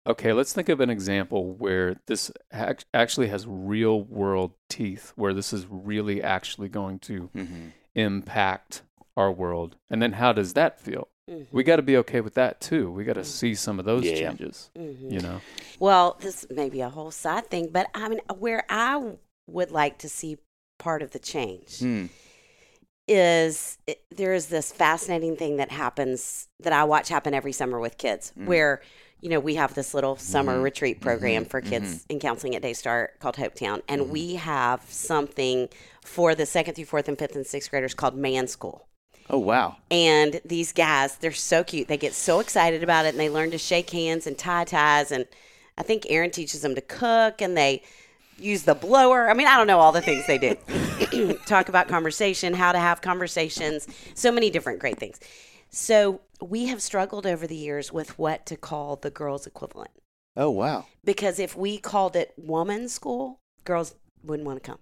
Okay, 0.10 0.34
let's 0.34 0.54
think 0.54 0.70
of 0.70 0.80
an 0.80 0.90
example 0.90 1.54
where 1.54 1.98
this 2.08 2.32
ac- 2.52 2.86
actually 2.96 3.28
has 3.28 3.46
real 3.48 4.02
world 4.02 4.54
teeth, 4.68 5.14
where 5.16 5.34
this 5.36 5.54
is 5.54 5.68
really 5.70 6.22
actually 6.24 6.68
going 6.68 6.98
to 7.00 7.30
Mhm. 7.36 7.74
impact 7.94 8.82
our 9.16 9.32
world. 9.32 9.76
And 9.90 10.02
then 10.02 10.14
how 10.14 10.34
does 10.34 10.54
that 10.54 10.80
feel? 10.80 11.10
Mhm. 11.30 11.46
We 11.52 11.64
got 11.64 11.76
to 11.76 11.84
be 11.84 11.96
okay 11.98 12.22
with 12.22 12.34
that 12.34 12.60
too. 12.60 12.92
We 12.92 13.04
got 13.04 13.14
to 13.14 13.24
see 13.24 13.54
some 13.54 13.78
of 13.78 13.86
those 13.86 14.04
Yeah. 14.04 14.16
changes, 14.16 14.72
Mhm. 14.76 15.12
you 15.12 15.20
know. 15.20 15.42
Well, 15.80 16.18
this 16.22 16.48
may 16.50 16.70
be 16.70 16.82
a 16.82 16.90
whole 16.90 17.12
side 17.12 17.48
thing, 17.52 17.70
but 17.72 17.88
I 17.94 18.10
mean, 18.10 18.22
where 18.36 18.66
I 18.68 19.14
would 19.46 19.70
like 19.72 20.00
to 20.00 20.10
see 20.10 20.38
part 20.80 21.04
of 21.04 21.12
the 21.12 21.20
change 21.20 21.80
Hmm. 21.80 22.06
is 23.08 23.78
it, 23.86 24.04
there 24.10 24.34
is 24.34 24.48
this 24.48 24.72
fascinating 24.72 25.36
thing 25.36 25.58
that 25.58 25.72
happens 25.72 26.48
that 26.60 26.74
I 26.74 26.84
watch 26.84 27.10
happen 27.10 27.34
every 27.34 27.52
summer 27.52 27.80
with 27.80 27.98
kids, 27.98 28.34
Mm. 28.38 28.46
where 28.46 28.82
you 29.22 29.30
know 29.30 29.40
we 29.40 29.56
have 29.56 29.74
this 29.74 29.94
little 29.94 30.16
summer 30.16 30.58
Mhm. 30.60 30.64
retreat 30.64 31.02
program 31.02 31.46
Mhm. 31.46 31.50
for 31.50 31.62
kids 31.62 31.88
Mhm. 31.90 32.06
in 32.10 32.20
counseling 32.20 32.56
at 32.56 32.62
Daystar 32.62 33.12
called 33.20 33.36
Hopetown, 33.36 33.82
and 33.88 34.04
Mhm. 34.04 34.08
we 34.10 34.36
have 34.36 34.82
something 34.90 35.70
for 36.04 36.36
the 36.36 36.46
second 36.46 36.76
through 36.76 36.86
fourth 36.86 37.08
and 37.08 37.18
fifth 37.20 37.36
and 37.36 37.46
sixth 37.46 37.70
graders 37.70 37.94
called 37.94 38.16
Man 38.16 38.48
School. 38.48 38.88
Oh 39.30 39.38
wow. 39.38 39.76
And 39.92 40.42
these 40.44 40.72
guys, 40.74 41.16
they're 41.18 41.32
so 41.32 41.64
cute. 41.64 41.88
They 41.88 41.98
get 41.98 42.14
so 42.16 42.40
excited 42.40 42.82
about 42.82 43.06
it 43.06 43.10
and 43.10 43.20
they 43.20 43.30
learn 43.30 43.52
to 43.52 43.58
shake 43.60 43.92
hands 43.92 44.26
and 44.26 44.36
tie 44.38 44.64
ties. 44.64 45.12
And 45.12 45.28
I 45.78 45.84
think 45.84 46.08
Aaron 46.10 46.32
teaches 46.32 46.62
them 46.62 46.74
to 46.74 46.82
cook 46.82 47.40
and 47.42 47.56
they 47.56 47.84
use 48.40 48.64
the 48.64 48.74
blower. 48.74 49.30
I 49.30 49.34
mean, 49.36 49.46
I 49.48 49.56
don't 49.58 49.68
know 49.68 49.80
all 49.80 49.92
the 49.92 50.02
things 50.02 50.26
they 50.26 50.38
do. 50.40 50.56
Talk 51.46 51.70
about 51.70 51.88
conversation, 51.88 52.54
how 52.56 52.72
to 52.72 52.80
have 52.80 53.02
conversations, 53.02 53.88
so 54.16 54.32
many 54.32 54.50
different 54.50 54.80
great 54.80 54.98
things. 54.98 55.20
So 55.70 56.22
we 56.42 56.66
have 56.68 56.82
struggled 56.82 57.26
over 57.26 57.46
the 57.48 57.56
years 57.56 57.92
with 57.92 58.18
what 58.18 58.46
to 58.48 58.56
call 58.58 58.96
the 58.96 59.10
girls' 59.10 59.46
equivalent. 59.48 59.92
Oh 60.38 60.50
wow. 60.50 60.86
Because 61.04 61.40
if 61.40 61.56
we 61.56 61.78
called 61.78 62.16
it 62.16 62.34
woman's 62.38 62.94
school, 62.94 63.40
girls 63.66 63.96
wouldn't 64.24 64.48
want 64.48 64.64
to 64.64 64.68
come. 64.72 64.80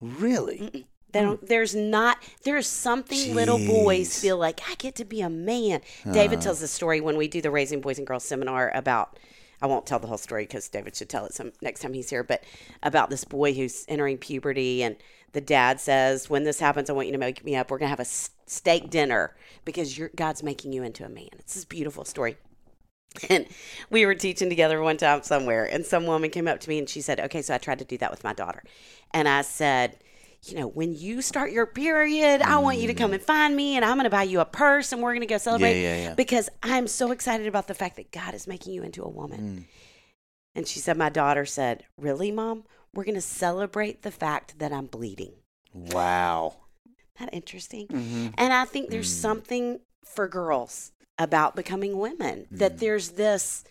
Really? 0.00 0.58
Mm-mm. 0.58 0.84
They 1.10 1.22
don't, 1.22 1.46
there's 1.46 1.74
not 1.74 2.18
there's 2.44 2.66
something 2.66 3.34
little 3.34 3.58
boys 3.58 4.20
feel 4.20 4.36
like 4.36 4.60
I 4.68 4.74
get 4.74 4.94
to 4.96 5.04
be 5.06 5.22
a 5.22 5.30
man. 5.30 5.80
David 6.12 6.40
Uh. 6.40 6.42
tells 6.42 6.60
the 6.60 6.68
story 6.68 7.00
when 7.00 7.16
we 7.16 7.28
do 7.28 7.40
the 7.40 7.50
Raising 7.50 7.80
Boys 7.80 7.96
and 7.98 8.06
Girls 8.06 8.24
seminar 8.24 8.70
about 8.74 9.18
I 9.60 9.66
won't 9.66 9.86
tell 9.86 9.98
the 9.98 10.06
whole 10.06 10.18
story 10.18 10.44
because 10.44 10.68
David 10.68 10.96
should 10.96 11.08
tell 11.08 11.24
it 11.26 11.34
some 11.34 11.52
next 11.60 11.80
time 11.80 11.92
he's 11.92 12.10
here. 12.10 12.22
But 12.22 12.44
about 12.82 13.10
this 13.10 13.24
boy 13.24 13.54
who's 13.54 13.84
entering 13.88 14.18
puberty, 14.18 14.82
and 14.82 14.96
the 15.32 15.40
dad 15.40 15.80
says, 15.80 16.30
"When 16.30 16.44
this 16.44 16.60
happens, 16.60 16.88
I 16.88 16.92
want 16.92 17.08
you 17.08 17.12
to 17.12 17.18
make 17.18 17.44
me 17.44 17.56
up. 17.56 17.70
We're 17.70 17.78
gonna 17.78 17.88
have 17.90 18.00
a 18.00 18.04
steak 18.04 18.90
dinner 18.90 19.34
because 19.64 19.98
God's 20.16 20.42
making 20.42 20.72
you 20.72 20.82
into 20.82 21.04
a 21.04 21.08
man." 21.08 21.28
It's 21.38 21.54
this 21.54 21.64
beautiful 21.64 22.04
story. 22.04 22.36
And 23.30 23.46
we 23.90 24.06
were 24.06 24.14
teaching 24.14 24.48
together 24.48 24.80
one 24.80 24.96
time 24.96 25.22
somewhere, 25.22 25.64
and 25.64 25.84
some 25.84 26.06
woman 26.06 26.30
came 26.30 26.46
up 26.46 26.60
to 26.60 26.68
me 26.68 26.78
and 26.78 26.88
she 26.88 27.00
said, 27.00 27.18
Okay, 27.18 27.42
so 27.42 27.54
I 27.54 27.58
tried 27.58 27.78
to 27.80 27.84
do 27.84 27.98
that 27.98 28.10
with 28.10 28.22
my 28.22 28.32
daughter. 28.32 28.62
And 29.12 29.26
I 29.28 29.42
said, 29.42 29.98
You 30.46 30.56
know, 30.56 30.68
when 30.68 30.94
you 30.94 31.20
start 31.20 31.50
your 31.50 31.66
period, 31.66 32.42
I 32.42 32.58
want 32.58 32.78
you 32.78 32.86
to 32.86 32.94
come 32.94 33.12
and 33.12 33.20
find 33.22 33.54
me, 33.56 33.74
and 33.76 33.84
I'm 33.84 33.96
going 33.96 34.04
to 34.04 34.10
buy 34.10 34.22
you 34.22 34.40
a 34.40 34.44
purse, 34.44 34.92
and 34.92 35.02
we're 35.02 35.10
going 35.12 35.20
to 35.20 35.26
go 35.26 35.36
celebrate. 35.38 35.82
yeah, 35.82 35.96
yeah. 35.96 36.14
Because 36.14 36.48
I'm 36.62 36.86
so 36.86 37.10
excited 37.10 37.46
about 37.48 37.66
the 37.66 37.74
fact 37.74 37.96
that 37.96 38.12
God 38.12 38.34
is 38.34 38.46
making 38.46 38.72
you 38.72 38.82
into 38.82 39.02
a 39.02 39.08
woman. 39.08 39.66
And 40.54 40.66
she 40.66 40.78
said, 40.78 40.96
My 40.96 41.08
daughter 41.08 41.44
said, 41.44 41.84
Really, 41.98 42.30
mom? 42.30 42.64
We're 42.94 43.04
going 43.04 43.14
to 43.16 43.20
celebrate 43.20 44.02
the 44.02 44.10
fact 44.10 44.58
that 44.60 44.72
I'm 44.72 44.86
bleeding. 44.86 45.34
Wow. 45.74 46.54
Isn't 46.86 46.96
that 47.18 47.34
interesting? 47.34 47.86
Mm-hmm. 47.88 48.28
And 48.38 48.52
I 48.52 48.64
think 48.64 48.90
there's 48.90 49.10
Mm. 49.12 49.20
something 49.20 49.80
for 50.04 50.26
girls 50.28 50.92
about 51.18 51.54
becoming 51.56 51.98
women 51.98 52.46
that 52.50 52.76
Mm. 52.76 52.78
there's 52.78 53.10
this 53.10 53.64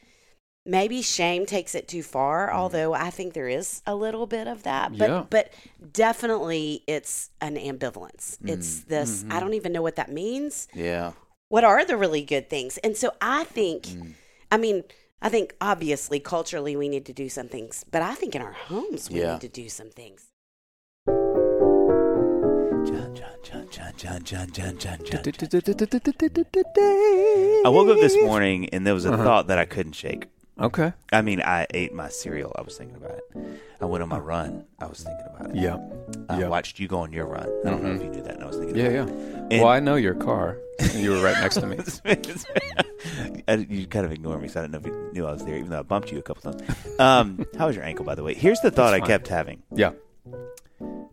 maybe 0.67 1.01
shame 1.01 1.45
takes 1.45 1.73
it 1.73 1.87
too 1.87 2.03
far 2.03 2.47
mm-hmm. 2.47 2.57
although 2.57 2.93
i 2.93 3.09
think 3.09 3.33
there 3.33 3.47
is 3.47 3.81
a 3.85 3.95
little 3.95 4.27
bit 4.27 4.47
of 4.47 4.63
that 4.63 4.95
but 4.97 5.09
yeah. 5.09 5.25
but 5.29 5.53
definitely 5.93 6.83
it's 6.87 7.29
an 7.41 7.55
ambivalence 7.55 8.37
mm. 8.39 8.49
it's 8.49 8.81
this 8.81 9.23
mm-hmm. 9.23 9.31
i 9.31 9.39
don't 9.39 9.53
even 9.53 9.71
know 9.71 9.81
what 9.81 9.95
that 9.95 10.11
means 10.11 10.67
yeah 10.73 11.13
what 11.49 11.63
are 11.63 11.85
the 11.85 11.97
really 11.97 12.23
good 12.23 12.49
things 12.49 12.77
and 12.79 12.97
so 12.97 13.11
i 13.21 13.43
think 13.45 13.83
mm. 13.83 14.13
i 14.51 14.57
mean 14.57 14.83
i 15.21 15.29
think 15.29 15.55
obviously 15.61 16.19
culturally 16.19 16.75
we 16.75 16.89
need 16.89 17.05
to 17.05 17.13
do 17.13 17.29
some 17.29 17.47
things 17.47 17.85
but 17.91 18.01
i 18.01 18.13
think 18.13 18.35
in 18.35 18.41
our 18.41 18.51
homes 18.51 19.09
we 19.09 19.21
yeah. 19.21 19.33
need 19.33 19.41
to 19.41 19.49
do 19.49 19.69
some 19.69 19.89
things 19.89 20.27
I 27.65 27.69
woke 27.69 27.89
up 27.89 27.97
this 27.97 28.15
morning 28.23 28.69
and 28.69 28.85
there 28.85 28.93
was 28.93 29.05
a 29.05 29.13
uh-huh. 29.13 29.23
thought 29.23 29.47
that 29.47 29.57
I 29.57 29.65
couldn't 29.65 29.93
shake. 29.93 30.27
Okay. 30.59 30.91
I 31.11 31.21
mean, 31.21 31.41
I 31.41 31.67
ate 31.73 31.93
my 31.93 32.09
cereal. 32.09 32.51
I 32.57 32.61
was 32.61 32.75
thinking 32.77 32.95
about 32.97 33.11
it. 33.11 33.23
I 33.79 33.85
went 33.85 34.01
on 34.01 34.09
my 34.09 34.17
run. 34.17 34.65
I 34.79 34.87
was 34.87 35.03
thinking 35.03 35.25
about 35.35 35.51
it. 35.51 35.55
Yeah. 35.55 35.77
I 36.29 36.39
yeah. 36.39 36.47
watched 36.47 36.79
you 36.79 36.87
go 36.87 36.99
on 36.99 37.13
your 37.13 37.27
run. 37.27 37.43
I 37.65 37.69
don't 37.69 37.83
know 37.83 37.89
Mhm. 37.89 37.95
if 37.97 38.03
you 38.03 38.09
knew 38.09 38.21
that. 38.23 38.35
And 38.35 38.43
I 38.43 38.47
was 38.47 38.57
thinking. 38.57 38.75
Yeah, 38.75 38.89
yeah. 38.89 39.01
And- 39.51 39.51
well, 39.61 39.67
I 39.67 39.79
know 39.79 39.95
your 39.95 40.15
car. 40.15 40.57
You 40.95 41.11
were 41.11 41.21
right 41.21 41.37
next 41.41 41.55
to 41.55 41.67
me. 41.67 41.77
You 43.69 43.87
kind 43.87 44.05
of 44.05 44.11
ignored 44.11 44.41
me, 44.41 44.47
so 44.49 44.59
I 44.59 44.63
didn't 44.63 44.73
know 44.73 44.79
if 44.79 44.85
you 44.87 45.09
knew 45.13 45.25
I 45.25 45.31
was 45.31 45.45
there, 45.45 45.55
even 45.55 45.69
though 45.69 45.79
I 45.79 45.83
bumped 45.83 46.11
you 46.11 46.17
a 46.19 46.21
couple 46.21 46.51
times. 46.51 46.61
Um, 46.99 47.45
how 47.57 47.67
was 47.67 47.75
your 47.75 47.85
ankle, 47.85 48.03
by 48.03 48.13
the 48.15 48.23
way? 48.23 48.33
Here's 48.33 48.59
the 48.59 48.71
thought 48.71 48.93
It's 48.93 48.97
I 48.97 48.99
fine. 48.99 49.07
kept 49.07 49.27
having. 49.29 49.63
Yeah. 49.71 49.91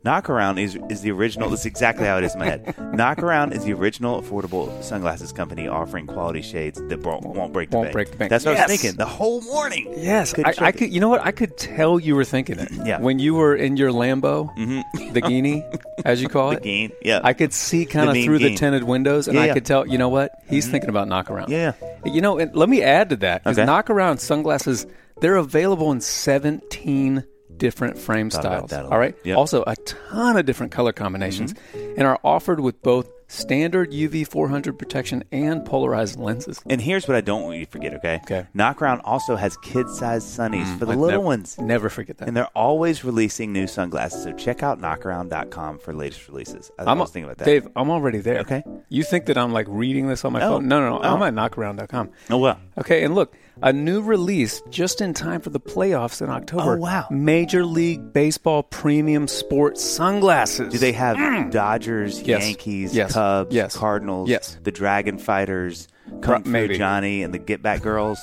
Knockaround 0.05 0.61
is 0.61 0.77
is 0.91 1.01
the 1.01 1.11
original. 1.11 1.49
That's 1.49 1.65
exactly 1.65 2.05
how 2.07 2.19
it 2.19 2.25
is 2.25 2.35
in 2.35 2.41
my 2.41 2.45
head. 2.45 2.65
Knockaround 2.77 3.53
is 3.55 3.65
the 3.65 3.73
original 3.73 4.21
affordable 4.21 4.83
sunglasses 4.83 5.33
company 5.33 5.67
offering 5.67 6.07
quality 6.07 6.43
shades 6.43 6.79
that 6.89 7.03
bro- 7.03 7.21
won't 7.23 7.55
break 7.55 7.71
the 7.71 7.77
Won't 7.79 7.87
bank. 7.87 7.93
break 7.95 8.11
the 8.11 8.17
bank. 8.19 8.29
That's 8.29 8.45
what 8.45 8.59
I 8.59 8.67
was 8.67 8.71
thinking 8.81 8.99
the 8.99 9.07
whole 9.07 9.41
morning. 9.43 9.91
Yes, 9.97 10.35
Couldn't 10.35 10.61
I, 10.61 10.67
I 10.67 10.73
could. 10.73 10.93
You 10.93 11.01
know 11.01 11.09
what? 11.09 11.23
I 11.23 11.31
could 11.33 11.57
tell 11.57 11.99
you 11.99 12.15
were 12.17 12.25
thinking 12.27 12.59
it. 12.59 12.69
Yeah. 12.85 13.01
When 13.01 13.19
you 13.19 13.35
were 13.35 13.57
in 13.57 13.79
your 13.79 13.91
Lambo, 13.91 14.55
Mm-hmm. 14.59 15.13
the 15.15 15.21
Guinea, 15.23 15.65
as 16.05 16.21
you 16.21 16.29
call 16.29 16.51
it, 16.51 16.57
The 16.57 16.61
it, 16.61 16.65
gain. 16.65 16.93
Yeah. 17.01 17.21
I 17.25 17.33
could 17.33 17.55
see 17.55 17.87
kind 17.87 18.11
of 18.11 18.15
mean 18.15 18.27
through 18.27 18.41
the 18.41 18.55
tinted 18.57 18.85
windows, 18.85 19.27
and 19.27 19.37
Yeah, 19.37 19.43
I 19.45 19.47
yeah. 19.47 19.55
could 19.55 19.65
tell. 19.65 19.87
You 19.87 19.97
know 19.97 20.11
what? 20.11 20.33
He's 20.51 20.69
thinking 20.69 20.91
about 20.91 21.09
knockaround. 21.09 21.49
yeah. 21.49 21.73
You 22.05 22.21
know, 22.21 22.39
and 22.39 22.55
let 22.55 22.69
me 22.69 22.83
add 22.83 23.09
to 23.09 23.17
that 23.17 23.43
because 23.43 23.59
Okay. 23.59 23.67
knockaround 23.67 24.21
sunglasses 24.21 24.87
they're 25.21 25.37
available 25.37 25.91
in 25.93 26.03
17 26.03 27.25
different 27.59 27.99
frame 27.99 28.31
styles. 28.31 28.71
that 28.71 28.83
a 28.83 28.89
lot. 28.89 28.99
right. 28.99 29.15
Yep. 29.25 29.25
Mm-hmm. 29.25 29.39
Also, 29.39 29.65
a 29.67 29.77
ton 29.77 30.37
of 30.37 30.47
different 30.47 30.73
color 30.73 30.93
combinations, 30.93 31.55
and 31.75 32.03
are 32.03 32.19
offered 32.25 32.61
with 32.61 32.83
both 32.83 33.09
standard 33.35 33.93
UV 33.93 34.27
400 34.27 34.79
protection 34.79 35.25
and 35.33 35.65
polarized 35.65 36.19
lenses. 36.19 36.61
And 36.69 36.81
here's 36.81 37.07
what 37.09 37.17
I 37.17 37.21
don't 37.21 37.43
want 37.43 37.59
you 37.59 37.65
to 37.67 37.71
forget, 37.71 37.95
okay? 37.95 38.21
Okay. 38.25 38.47
Knockaround 38.55 39.01
also 39.05 39.37
has 39.37 39.57
kid-sized 39.59 40.27
sunnies 40.39 40.79
for 40.79 40.87
the 40.87 40.93
I 40.93 40.97
little 40.97 41.09
never- 41.11 41.21
ones. 41.25 41.57
Never 41.59 41.89
forget 41.89 42.19
that. 42.19 42.29
And 42.29 42.37
they're 42.37 42.47
always 42.55 43.05
releasing 43.05 43.53
new 43.53 43.67
sunglasses. 43.67 44.23
So 44.25 44.33
check 44.33 44.63
out 44.63 44.81
knockaround.com 44.81 45.79
for 45.79 45.93
latest 45.93 46.29
releases. 46.29 46.71
I, 46.79 46.85
I'm 46.85 46.99
was 46.99 47.11
thinking 47.11 47.25
about 47.25 47.39
that. 47.39 47.45
Dave, 47.47 47.69
I'm 47.77 47.91
already 47.91 48.19
there. 48.19 48.41
Okay. 48.41 48.63
You 48.89 49.03
think 49.03 49.27
that 49.27 49.37
I'm 49.39 49.53
like 49.53 49.67
reading 49.69 50.09
this 50.09 50.25
on 50.25 50.33
my 50.33 50.41
No. 50.41 50.53
phone? 50.53 50.69
No, 50.69 50.81
no, 50.81 50.99
no. 50.99 51.03
I'm 51.03 51.23
Oh. 51.23 51.25
at 51.25 51.35
knockaround.com. 51.35 52.11
Oh, 52.31 52.39
well. 52.39 52.59
Okay, 52.79 53.05
and 53.05 53.15
look, 53.15 53.35
a 53.63 53.73
new 53.73 54.03
release 54.03 54.61
just 54.69 55.01
in 55.01 55.15
time 55.15 55.41
for 55.41 55.51
the 55.51 55.61
playoffs 55.61 56.21
in 56.21 56.29
October. 56.29 56.75
Oh, 56.77 56.81
wow. 56.81 57.07
Major 57.11 57.65
League 57.65 58.13
Baseball 58.13 58.65
premium 58.65 59.29
sports 59.29 59.83
sunglasses. 59.83 60.73
Do 60.73 60.79
they 60.79 60.93
have 60.93 61.17
Dodgers, 61.53 62.21
Mm. 62.23 62.27
Yes. 62.27 62.47
Yankees, 62.47 62.95
Yes. 62.97 63.13
Cubs, 63.13 63.17
Yes. 63.51 63.77
Cardinals, 63.77 64.29
Yes. 64.29 64.57
the 64.63 64.73
Dragon 64.73 65.19
Fighters, 65.19 65.89
Kung 66.23 66.43
Fu 66.45 66.51
maybe. 66.51 66.77
Johnny, 66.79 67.23
and 67.23 67.33
the 67.35 67.39
Get 67.39 67.63
Back 67.63 67.83
Girls? 67.83 68.19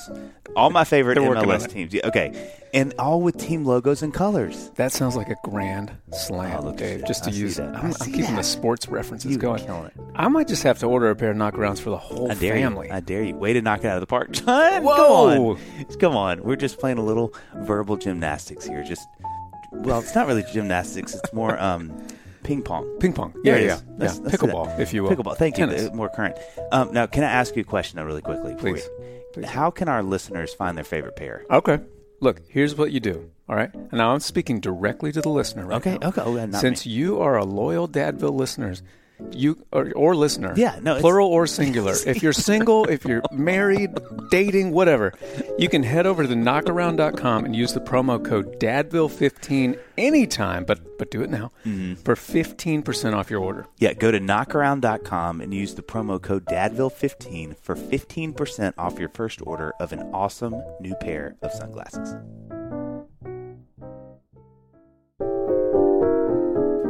All 0.54 0.68
my 0.70 0.84
favorite 0.84 1.14
They're 1.14 1.22
working 1.26 1.48
on 1.50 1.58
MLS 1.60 1.66
teams. 1.70 1.94
Yeah, 1.94 2.06
okay. 2.08 2.52
And 2.74 2.92
all 2.98 3.22
with 3.22 3.38
team 3.38 3.64
logos 3.64 4.02
and 4.02 4.12
colors. 4.12 4.70
That 4.76 4.92
sounds 4.92 5.16
like 5.16 5.28
a 5.30 5.36
grand 5.44 5.90
slam, 6.12 6.60
Oh, 6.62 6.72
Dave. 6.72 7.06
Just 7.06 7.24
to 7.24 7.30
I 7.30 7.32
use, 7.32 7.56
that. 7.56 7.74
I'm, 7.74 7.86
I'm 8.00 8.12
keeping 8.12 8.36
the 8.36 8.42
sports 8.42 8.86
references 8.88 9.30
You 9.30 9.38
going. 9.38 9.64
killing 9.64 9.86
it. 9.86 9.92
I 10.14 10.28
might 10.28 10.48
just 10.48 10.62
have 10.64 10.78
to 10.80 10.86
order 10.86 11.08
a 11.10 11.16
pair 11.16 11.30
of 11.30 11.36
knockarounds 11.38 11.80
for 11.80 11.88
the 11.90 11.96
whole 11.96 12.30
I 12.30 12.34
dare 12.34 12.54
family. 12.54 12.88
you. 12.88 12.92
I 12.94 13.00
dare 13.00 13.22
you. 13.22 13.34
Way 13.34 13.54
to 13.54 13.62
knock 13.62 13.80
it 13.80 13.86
out 13.86 13.96
of 13.96 14.00
the 14.00 14.06
park, 14.06 14.30
John. 14.32 14.82
Whoa. 14.84 15.54
Come 15.56 15.56
on. 15.86 15.96
Come 15.98 16.16
on. 16.16 16.42
We're 16.42 16.56
just 16.56 16.78
playing 16.78 16.98
a 16.98 17.04
little 17.04 17.34
verbal 17.56 17.96
gymnastics 17.96 18.66
here. 18.66 18.84
Just 18.84 19.06
well, 19.70 20.00
it's 20.00 20.14
not 20.14 20.26
really 20.26 20.44
gymnastics. 20.52 21.14
It's 21.14 21.32
more 21.32 21.58
um, 21.60 21.92
ping 22.42 22.62
pong. 22.62 22.86
Ping 23.00 23.12
pong. 23.12 23.32
There 23.44 23.58
Yeah, 23.58 23.64
yeah, 23.66 23.74
is. 23.74 23.82
yeah. 23.86 23.94
Let's- 23.98 24.20
let's 24.20 24.36
Pickleball, 24.36 24.78
if 24.78 24.92
you 24.92 25.02
will. 25.02 25.10
Pickleball. 25.10 25.36
Thank 25.36 25.54
Tennis. 25.56 25.82
you. 25.84 25.90
More 25.92 26.08
current. 26.08 26.36
Um, 26.72 26.92
now, 26.92 27.06
can 27.06 27.24
I 27.24 27.30
ask 27.30 27.54
you 27.56 27.62
a 27.62 27.64
question 27.64 27.96
though, 27.98 28.04
really 28.04 28.22
quickly? 28.22 28.54
Please. 28.56 28.88
Please. 29.32 29.46
How 29.46 29.70
can 29.70 29.88
our 29.88 30.02
listeners 30.02 30.52
find 30.52 30.76
their 30.76 30.84
favorite 30.84 31.16
pair? 31.16 31.44
Okay. 31.50 31.78
Look, 32.20 32.40
here's 32.48 32.76
what 32.76 32.92
you 32.92 33.00
do. 33.00 33.30
All 33.48 33.56
right. 33.56 33.72
And 33.74 33.92
now 33.94 34.12
I'm 34.12 34.20
speaking 34.20 34.60
directly 34.60 35.10
to 35.12 35.20
the 35.20 35.28
listener 35.28 35.66
right 35.66 35.76
Okay. 35.76 35.98
now. 35.98 36.08
Okay. 36.08 36.22
Oh, 36.24 36.50
Since 36.52 36.86
me. 36.86 36.92
you 36.92 37.20
are 37.20 37.36
a 37.36 37.44
loyal 37.44 37.88
Dadville 37.88 38.34
listeners, 38.34 38.82
you 39.32 39.64
or, 39.72 39.92
or 39.94 40.14
listener, 40.16 40.52
Yeah, 40.56 40.78
no, 40.82 40.98
plural 41.00 41.28
or 41.28 41.46
singular. 41.46 41.94
if 42.06 42.22
you're 42.22 42.32
single, 42.32 42.84
if 42.86 43.04
you're 43.04 43.22
married, 43.32 43.90
dating, 44.30 44.72
whatever, 44.72 45.12
you 45.58 45.68
can 45.68 45.82
head 45.82 46.06
over 46.06 46.22
to 46.22 46.28
the 46.28 46.34
knockaround.com 46.34 47.44
and 47.44 47.54
use 47.56 47.72
the 47.74 47.80
promo 47.80 48.22
code 48.24 48.58
Dadville15 48.60 49.78
anytime, 49.96 50.64
but 50.64 50.80
but 50.98 51.10
do 51.10 51.22
it 51.22 51.30
now 51.30 51.50
Mm-hmm. 51.66 51.94
for 52.02 52.14
15% 52.14 53.14
off 53.14 53.30
your 53.30 53.40
order. 53.40 53.66
Yeah, 53.78 53.92
go 53.94 54.10
to 54.10 54.20
knockaround.com 54.20 55.40
and 55.40 55.52
use 55.54 55.74
the 55.74 55.82
promo 55.82 56.20
code 56.22 56.44
DADVILLE15 56.46 57.56
for 57.58 57.74
15% 57.74 58.74
off 58.78 58.98
your 58.98 59.08
first 59.08 59.40
order 59.44 59.72
of 59.80 59.92
an 59.92 60.00
awesome 60.12 60.54
new 60.80 60.94
pair 60.96 61.36
of 61.42 61.52
sunglasses. 61.52 62.14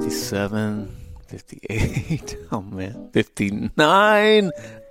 57, 0.03 0.95
58, 1.37 2.37
oh 2.53 2.61
man, 2.61 3.09
59. 3.13 4.51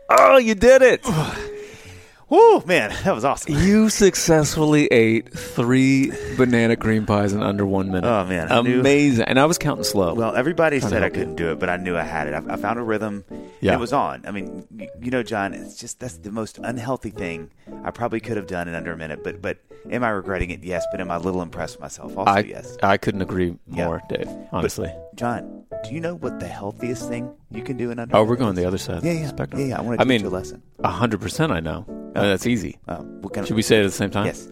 Oh, 0.10 0.38
you 0.38 0.56
did 0.56 0.82
it. 0.82 1.06
Woo, 2.30 2.64
man, 2.66 2.92
that 3.04 3.14
was 3.14 3.26
awesome. 3.26 3.54
You 3.56 3.90
successfully 3.90 4.88
ate 4.88 5.34
three 5.38 6.14
banana 6.38 6.78
cream 6.78 7.06
pies 7.06 7.34
in 7.34 7.44
under 7.44 7.66
one 7.66 7.88
minute. 7.92 8.08
Oh, 8.08 8.24
man, 8.26 8.50
I 8.50 8.62
knew- 8.62 8.80
amazing! 8.80 9.26
And 9.26 9.38
I 9.38 9.46
was 9.46 9.58
counting 9.58 9.84
slow. 9.84 10.14
Well, 10.14 10.34
everybody 10.36 10.80
Trying 10.80 10.92
said 10.92 11.04
I 11.04 11.10
couldn't 11.10 11.36
do 11.36 11.52
it, 11.52 11.60
but 11.60 11.70
I 11.70 11.76
knew 11.76 11.98
I 11.98 12.04
had 12.04 12.28
it. 12.28 12.34
I, 12.34 12.54
I 12.54 12.56
found 12.56 12.80
a 12.80 12.84
rhythm. 12.84 13.26
Yeah. 13.60 13.74
It 13.74 13.80
was 13.82 13.92
on. 13.94 14.24
I 14.26 14.32
mean, 14.32 14.66
you, 14.76 14.88
you 15.02 15.12
know, 15.12 15.24
John, 15.24 15.54
it's 15.54 15.76
just 15.76 16.00
that's 16.00 16.18
the 16.20 16.32
most 16.32 16.58
unhealthy 16.64 17.10
thing 17.12 17.52
I 17.84 17.92
probably 17.92 18.22
could 18.22 18.38
have 18.38 18.48
done 18.48 18.68
in 18.70 18.74
under 18.76 18.94
a 18.94 18.98
minute. 18.98 19.26
But 19.26 19.42
but 19.42 19.58
am 19.92 20.04
I 20.06 20.10
regretting 20.10 20.52
it? 20.52 20.64
Yes. 20.64 20.86
But 20.90 21.02
am 21.02 21.12
I 21.12 21.16
a 21.18 21.20
little 21.20 21.42
impressed 21.42 21.76
with 21.76 21.82
myself? 21.82 22.18
Also, 22.18 22.32
I 22.32 22.40
yes. 22.40 22.78
I 22.82 22.96
couldn't 22.96 23.22
agree 23.24 23.58
Yeah. 23.68 23.86
more, 23.88 24.02
Dave. 24.08 24.30
Honestly. 24.54 24.90
John, 25.16 25.66
do 25.84 25.94
you 25.94 26.00
know 26.00 26.16
what 26.16 26.40
the 26.40 26.48
healthiest 26.48 27.08
thing 27.08 27.34
you 27.50 27.64
can 27.64 27.78
do 27.78 27.92
in 27.92 28.00
under? 28.00 28.16
oh, 28.16 28.24
we're 28.24 28.36
going 28.36 28.56
the 28.56 28.66
other 28.66 28.78
side. 28.78 29.04
Yeah, 29.04 29.12
of 29.12 29.18
the 29.18 29.24
yeah, 29.24 29.28
spectrum. 29.30 29.62
yeah, 29.62 29.68
yeah. 29.68 29.78
I 29.78 29.82
want 29.82 29.98
to 29.98 30.02
I 30.02 30.04
teach 30.04 30.10
mean, 30.10 30.22
you 30.22 30.28
a 30.28 30.30
lesson. 30.30 30.62
hundred 30.84 31.22
percent. 31.22 31.52
I 31.52 31.60
know. 31.60 31.86
Uh, 32.16 32.24
that's 32.24 32.46
easy. 32.46 32.78
Uh, 32.88 32.98
what 32.98 33.34
kind 33.34 33.48
Should 33.48 33.54
of, 33.54 33.58
we 33.58 33.62
say 33.62 33.78
it 33.78 33.82
at 33.82 33.86
the 33.86 33.92
same 33.92 34.12
time? 34.12 34.26
Yes. 34.28 34.48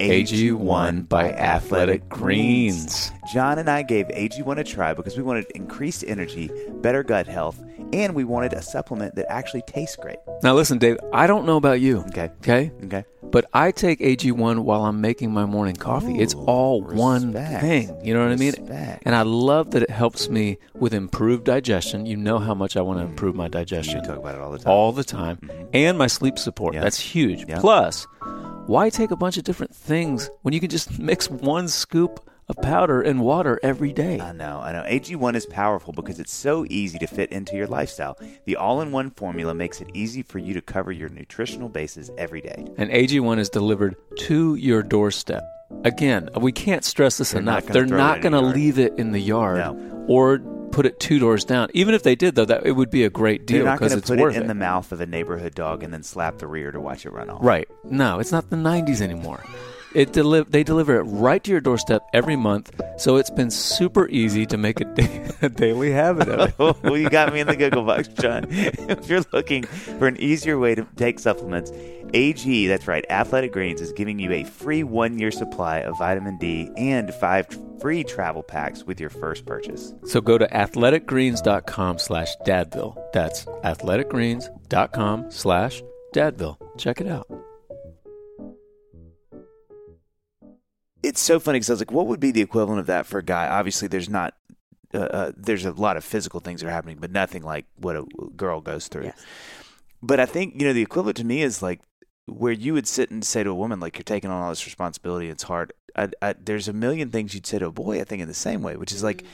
AG1 0.00 1.08
by 1.08 1.32
Athletic 1.32 2.08
Greens. 2.08 3.10
John 3.32 3.58
and 3.58 3.68
I 3.68 3.82
gave 3.82 4.06
AG1 4.08 4.58
a 4.58 4.64
try 4.64 4.94
because 4.94 5.16
we 5.16 5.22
wanted 5.22 5.46
increased 5.54 6.04
energy, 6.06 6.50
better 6.80 7.02
gut 7.02 7.26
health, 7.26 7.62
and 7.92 8.14
we 8.14 8.24
wanted 8.24 8.52
a 8.52 8.62
supplement 8.62 9.14
that 9.16 9.30
actually 9.30 9.62
tastes 9.62 9.96
great. 9.96 10.18
Now 10.42 10.54
listen, 10.54 10.78
Dave. 10.78 10.98
I 11.12 11.26
don't 11.26 11.46
know 11.46 11.56
about 11.56 11.80
you. 11.80 11.98
Okay. 12.08 12.30
Okay. 12.40 12.72
Okay. 12.84 13.04
But 13.32 13.46
I 13.54 13.70
take 13.70 14.00
AG1 14.00 14.58
while 14.58 14.84
I'm 14.84 15.00
making 15.00 15.32
my 15.32 15.46
morning 15.46 15.74
coffee. 15.74 16.20
it's 16.20 16.34
Ooh, 16.34 16.44
all 16.44 16.82
one 16.82 17.32
thing. 17.32 17.98
You 18.04 18.12
know 18.12 18.22
what 18.22 18.32
I 18.32 18.36
mean? 18.36 18.52
And 19.04 19.14
I 19.14 19.22
love 19.22 19.70
that 19.70 19.82
it 19.82 19.90
helps 19.90 20.28
me 20.28 20.58
with 20.74 20.92
improved 20.92 21.44
digestion. 21.44 22.04
You 22.04 22.18
know 22.18 22.38
how 22.38 22.52
much 22.52 22.76
I 22.76 22.82
want 22.82 22.98
to 22.98 23.06
mm. 23.06 23.08
improve 23.08 23.34
my 23.34 23.44
You 23.44 23.50
digestion 23.50 24.02
talk 24.02 24.18
about 24.18 24.34
it 24.34 24.40
all 24.42 24.52
the 24.52 24.58
time. 24.58 24.70
all 24.70 24.92
the 24.92 25.04
time. 25.04 25.36
Mm-hmm. 25.38 25.68
And 25.72 25.96
my 25.96 26.08
sleep 26.08 26.38
support. 26.38 26.74
That's 26.74 27.00
huge. 27.00 27.46
Yeah. 27.48 27.58
Plus, 27.58 28.06
why 28.66 28.88
take 28.90 29.10
a 29.10 29.16
bunch 29.16 29.36
of 29.36 29.44
different 29.44 29.74
things 29.74 30.30
when 30.42 30.54
you 30.54 30.60
can 30.60 30.70
just 30.70 30.98
mix 30.98 31.28
one 31.30 31.68
scoop 31.68 32.28
of 32.48 32.56
powder 32.62 33.00
and 33.00 33.20
water 33.20 33.58
every 33.62 33.92
day? 33.92 34.20
I 34.20 34.32
know, 34.32 34.60
I 34.62 34.72
know. 34.72 34.82
AG1 34.82 35.34
is 35.34 35.46
powerful 35.46 35.92
because 35.92 36.18
it's 36.20 36.32
so 36.32 36.64
easy 36.68 36.98
to 36.98 37.06
fit 37.06 37.30
into 37.32 37.56
your 37.56 37.66
lifestyle. 37.66 38.16
The 38.46 38.56
all 38.56 38.80
in 38.80 38.92
one 38.92 39.10
formula 39.10 39.54
makes 39.54 39.80
it 39.80 39.88
easy 39.94 40.22
for 40.22 40.38
you 40.38 40.54
to 40.54 40.60
cover 40.60 40.92
your 40.92 41.08
nutritional 41.08 41.68
bases 41.68 42.10
every 42.18 42.40
day. 42.40 42.66
and 42.76 42.90
AG1 42.90 43.38
is 43.38 43.48
delivered 43.48 43.96
to 44.20 44.54
your 44.56 44.82
doorstep. 44.82 45.42
Again, 45.84 46.28
we 46.38 46.52
can't 46.52 46.84
stress 46.84 47.16
this 47.18 47.32
They're 47.32 47.40
not 47.42 47.62
enough. 47.64 47.66
gonna 47.72 47.86
They're 47.86 47.98
not 47.98 48.20
going 48.20 48.32
to 48.32 48.40
leave 48.40 48.78
it 48.78 48.92
in 48.98 49.12
the 49.12 49.20
yard 49.20 49.56
No. 49.58 50.04
or 50.08 50.38
put 50.72 50.86
it 50.86 50.98
two 50.98 51.18
doors 51.18 51.44
down. 51.44 51.68
Even 51.74 51.94
if 51.94 52.02
they 52.02 52.14
did, 52.16 52.34
though, 52.34 52.44
that 52.46 52.66
it 52.66 52.72
would 52.72 52.90
be 52.90 53.04
a 53.04 53.10
great 53.10 53.46
deal 53.46 53.64
not 53.64 53.78
going 53.78 53.90
because 53.90 53.92
to 53.92 53.98
it's 53.98 54.10
put 54.10 54.18
worth 54.18 54.34
it 54.34 54.38
in 54.38 54.44
it. 54.44 54.48
the 54.48 54.54
mouth 54.54 54.90
of 54.90 55.00
a 55.00 55.06
neighborhood 55.06 55.54
dog 55.54 55.82
and 55.82 55.92
then 55.92 56.02
slap 56.02 56.38
the 56.38 56.46
rear 56.46 56.72
to 56.72 56.80
watch 56.80 57.06
it 57.06 57.10
run 57.12 57.30
off. 57.30 57.40
Right? 57.42 57.68
No, 57.84 58.18
it's 58.18 58.32
not 58.32 58.50
the 58.50 58.56
'90s 58.56 59.00
anymore. 59.00 59.44
It 59.94 60.14
deli- 60.14 60.44
they 60.48 60.62
deliver 60.64 60.96
it 60.98 61.02
right 61.02 61.44
to 61.44 61.50
your 61.50 61.60
doorstep 61.60 62.02
every 62.14 62.34
month, 62.34 62.80
so 62.96 63.16
it's 63.16 63.28
been 63.28 63.50
super 63.50 64.08
easy 64.08 64.46
to 64.46 64.56
make 64.56 64.80
a, 64.80 64.86
da- 64.86 65.28
a 65.42 65.48
daily 65.50 65.90
habit 65.92 66.28
of 66.30 66.48
it. 66.48 66.54
Oh, 66.58 66.74
well, 66.82 66.96
you 66.96 67.10
got 67.10 67.30
me 67.34 67.40
in 67.40 67.46
the 67.46 67.56
Google 67.56 67.84
box, 67.84 68.08
John. 68.08 68.46
if 68.50 69.06
you're 69.10 69.22
looking 69.34 69.64
for 69.64 70.06
an 70.08 70.16
easier 70.18 70.58
way 70.58 70.74
to 70.74 70.86
take 70.96 71.18
supplements, 71.18 71.70
AG, 72.14 72.66
that's 72.66 72.86
right, 72.86 73.04
Athletic 73.08 73.52
Greens 73.52 73.80
is 73.80 73.92
giving 73.92 74.18
you 74.18 74.32
a 74.32 74.44
free 74.44 74.82
one 74.82 75.18
year 75.18 75.30
supply 75.30 75.78
of 75.78 75.96
vitamin 75.98 76.36
D 76.38 76.70
and 76.76 77.12
five 77.14 77.46
free 77.80 78.04
travel 78.04 78.42
packs 78.42 78.84
with 78.84 79.00
your 79.00 79.10
first 79.10 79.46
purchase. 79.46 79.94
So 80.04 80.20
go 80.20 80.38
to 80.38 80.46
athleticgreens.com 80.46 81.98
slash 81.98 82.36
dadville. 82.46 82.96
That's 83.12 83.44
athleticgreens.com 83.44 85.30
slash 85.30 85.82
dadville. 86.14 86.58
Check 86.78 87.00
it 87.00 87.08
out. 87.08 87.26
It's 91.02 91.20
so 91.20 91.40
funny 91.40 91.58
because 91.58 91.70
I 91.70 91.72
was 91.72 91.80
like, 91.80 91.90
what 91.90 92.06
would 92.06 92.20
be 92.20 92.30
the 92.30 92.42
equivalent 92.42 92.78
of 92.78 92.86
that 92.86 93.06
for 93.06 93.18
a 93.18 93.24
guy? 93.24 93.48
Obviously, 93.48 93.88
there's 93.88 94.08
not. 94.08 94.34
Uh, 94.94 94.98
uh, 94.98 95.32
there's 95.36 95.64
a 95.64 95.72
lot 95.72 95.96
of 95.96 96.04
physical 96.04 96.38
things 96.38 96.60
that 96.60 96.68
are 96.68 96.70
happening, 96.70 96.98
but 97.00 97.10
nothing 97.10 97.42
like 97.42 97.64
what 97.76 97.96
a 97.96 98.04
girl 98.36 98.60
goes 98.60 98.88
through. 98.88 99.04
Yes. 99.04 99.24
But 100.02 100.20
I 100.20 100.26
think 100.26 100.60
you 100.60 100.66
know 100.66 100.74
the 100.74 100.82
equivalent 100.82 101.16
to 101.16 101.24
me 101.24 101.42
is 101.42 101.62
like 101.62 101.80
where 102.26 102.52
you 102.52 102.74
would 102.74 102.86
sit 102.86 103.10
and 103.10 103.24
say 103.24 103.42
to 103.42 103.50
a 103.50 103.54
woman 103.54 103.80
like 103.80 103.96
you're 103.96 104.04
taking 104.04 104.30
on 104.30 104.42
all 104.42 104.50
this 104.50 104.66
responsibility. 104.66 105.28
It's 105.28 105.42
hard. 105.44 105.72
I, 105.96 106.08
I, 106.20 106.34
there's 106.38 106.68
a 106.68 106.72
million 106.72 107.10
things 107.10 107.34
you'd 107.34 107.46
say 107.46 107.58
to 107.58 107.66
a 107.66 107.72
boy. 107.72 108.00
I 108.00 108.04
think 108.04 108.22
in 108.22 108.28
the 108.28 108.34
same 108.34 108.62
way, 108.62 108.76
which 108.76 108.92
is 108.92 109.02
like 109.02 109.24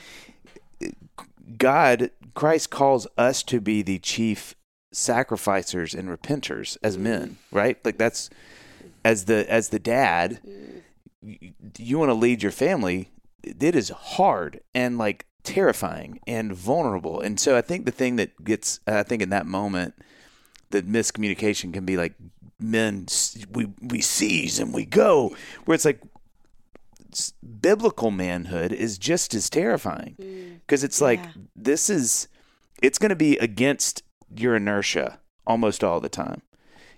mm-hmm. 0.81 1.55
God, 1.57 2.11
Christ 2.35 2.69
calls 2.69 3.07
us 3.17 3.43
to 3.43 3.59
be 3.59 3.81
the 3.81 3.99
chief 3.99 4.55
sacrificers 4.91 5.93
and 5.93 6.09
repenters 6.09 6.77
as 6.83 6.95
mm-hmm. 6.95 7.03
men, 7.03 7.37
right? 7.51 7.83
Like 7.85 7.97
that's 7.97 8.29
as 9.05 9.25
the 9.25 9.49
as 9.51 9.69
the 9.69 9.79
dad, 9.79 10.39
mm-hmm. 10.45 10.79
you, 11.21 11.53
you 11.77 11.99
want 11.99 12.09
to 12.09 12.15
lead 12.15 12.43
your 12.43 12.51
family. 12.51 13.11
It 13.43 13.75
is 13.75 13.89
hard 13.89 14.59
and 14.75 14.97
like 14.97 15.25
terrifying 15.43 16.19
and 16.27 16.53
vulnerable. 16.53 17.21
And 17.21 17.39
so 17.39 17.55
I 17.57 17.61
think 17.61 17.85
the 17.85 17.91
thing 17.91 18.17
that 18.17 18.43
gets, 18.43 18.79
I 18.85 19.03
think 19.03 19.21
in 19.21 19.29
that 19.29 19.45
moment, 19.45 19.95
the 20.71 20.81
miscommunication 20.83 21.73
can 21.73 21.85
be 21.85 21.97
like 21.97 22.13
men 22.59 23.05
we 23.51 23.67
we 23.81 24.01
seize 24.01 24.59
and 24.59 24.73
we 24.73 24.85
go 24.85 25.35
where 25.65 25.75
it's 25.75 25.85
like 25.85 26.01
biblical 27.61 28.11
manhood 28.11 28.71
is 28.71 28.97
just 28.97 29.33
as 29.33 29.49
terrifying. 29.49 30.15
Mm. 30.19 30.59
Because 30.61 30.83
it's 30.83 31.01
like 31.01 31.21
this 31.55 31.89
is 31.89 32.27
it's 32.81 32.99
going 32.99 33.09
to 33.09 33.15
be 33.15 33.37
against 33.37 34.03
your 34.35 34.55
inertia 34.55 35.19
almost 35.47 35.83
all 35.83 35.99
the 35.99 36.09
time. 36.09 36.41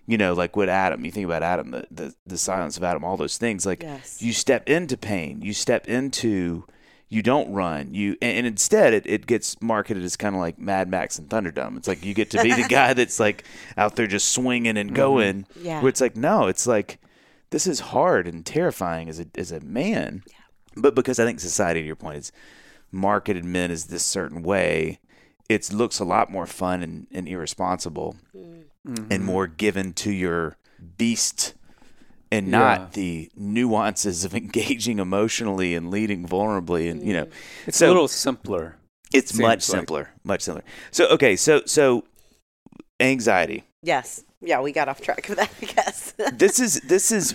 You 0.07 0.17
know 0.17 0.33
like 0.33 0.55
with 0.57 0.67
adam 0.67 1.05
you 1.05 1.11
think 1.11 1.25
about 1.25 1.43
adam 1.43 1.71
the, 1.71 1.85
the 1.89 2.15
the 2.25 2.37
silence 2.37 2.75
of 2.75 2.83
adam 2.83 3.03
all 3.05 3.15
those 3.17 3.37
things 3.37 3.65
like 3.65 3.83
Yes. 3.83 4.21
you 4.21 4.33
step 4.33 4.67
into 4.67 4.97
pain 4.97 5.41
you 5.41 5.53
step 5.53 5.87
into 5.87 6.65
you 7.11 7.21
don't 7.21 7.51
run. 7.51 7.93
You 7.93 8.15
and, 8.21 8.37
and 8.37 8.47
instead 8.47 8.93
it, 8.93 9.05
it 9.05 9.27
gets 9.27 9.61
marketed 9.61 10.01
as 10.01 10.15
kind 10.15 10.33
of 10.33 10.39
like 10.39 10.57
mad 10.57 10.87
max 10.89 11.19
and 11.19 11.29
thunderdome. 11.29 11.75
It's 11.75 11.87
like 11.87 12.05
you 12.05 12.13
get 12.13 12.31
to 12.31 12.41
be 12.41 12.53
the 12.53 12.67
guy 12.69 12.93
that's 12.93 13.19
like 13.19 13.43
out 13.75 13.97
there 13.97 14.07
just 14.07 14.29
swinging 14.29 14.77
and 14.77 14.89
mm-hmm. 14.89 14.95
going 14.95 15.45
Yeah. 15.61 15.81
where 15.81 15.89
it's 15.89 15.99
like 15.99 16.15
no 16.15 16.47
it's 16.47 16.65
like 16.65 16.99
this 17.49 17.67
is 17.67 17.81
hard 17.81 18.27
and 18.27 18.45
terrifying 18.45 19.09
as 19.09 19.19
a 19.19 19.25
as 19.35 19.51
a 19.51 19.59
man. 19.59 20.23
But 20.77 20.95
because 20.95 21.19
i 21.19 21.25
think 21.25 21.41
society 21.41 21.81
to 21.81 21.85
your 21.85 21.97
point 21.97 22.17
is 22.17 22.31
marketed 22.91 23.43
men 23.43 23.71
as 23.71 23.87
this 23.87 24.03
certain 24.03 24.41
way 24.41 24.99
it 25.49 25.71
looks 25.73 25.99
a 25.99 26.05
lot 26.05 26.31
more 26.31 26.45
fun 26.45 26.81
and, 26.81 27.07
and 27.11 27.27
irresponsible 27.27 28.15
mm. 28.33 28.63
and 28.85 29.07
mm-hmm. 29.09 29.25
more 29.25 29.47
given 29.47 29.91
to 29.91 30.11
your 30.13 30.55
beast 30.97 31.55
and 32.31 32.47
not 32.47 32.79
Yeah. 32.79 32.87
the 32.93 33.31
nuances 33.35 34.23
of 34.25 34.33
engaging 34.43 34.99
emotionally 34.99 35.75
and 35.75 35.91
leading 35.91 36.27
vulnerably 36.27 36.89
and 36.89 37.03
you 37.05 37.13
know 37.13 37.27
It's 37.67 37.77
So- 37.77 37.87
a 37.87 37.89
little 37.89 38.07
simpler. 38.07 38.77
it's 39.13 39.31
Seems 39.31 39.41
much 39.41 39.49
like- 39.69 39.77
simpler 39.79 40.09
much 40.23 40.41
simpler 40.41 40.63
so 40.91 41.07
okay 41.09 41.35
so 41.35 41.61
so 41.65 42.03
anxiety 42.99 43.63
Yes. 43.83 44.23
Yeah, 44.43 44.61
we 44.61 44.71
got 44.71 44.89
off 44.89 45.01
track 45.01 45.27
of 45.29 45.37
that, 45.37 45.49
I 45.61 45.65
guess. 45.65 46.13
this 46.33 46.59
is 46.59 46.81
this 46.81 47.11
is 47.11 47.33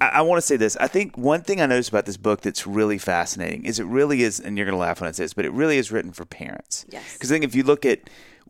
I, 0.00 0.06
I 0.08 0.20
want 0.22 0.36
to 0.38 0.46
say 0.46 0.56
this. 0.56 0.76
I 0.76 0.86
think 0.86 1.16
one 1.16 1.40
thing 1.42 1.60
I 1.62 1.66
noticed 1.66 1.88
about 1.88 2.04
this 2.06 2.16
book 2.18 2.42
that's 2.42 2.66
really 2.66 2.98
fascinating 2.98 3.64
is 3.64 3.78
it 3.78 3.84
really 3.84 4.22
is, 4.22 4.38
and 4.40 4.56
you're 4.58 4.66
going 4.66 4.74
to 4.74 4.78
laugh 4.80 5.00
when 5.00 5.08
I 5.08 5.12
say 5.12 5.24
this, 5.24 5.32
but 5.34 5.44
it 5.46 5.52
really 5.52 5.76
is 5.78 5.90
written 5.92 6.12
for 6.12 6.24
parents. 6.26 6.84
Yes. 6.90 7.14
Because 7.14 7.30
I 7.30 7.34
think 7.34 7.44
if 7.44 7.54
you 7.54 7.62
look 7.62 7.84
at 7.86 8.00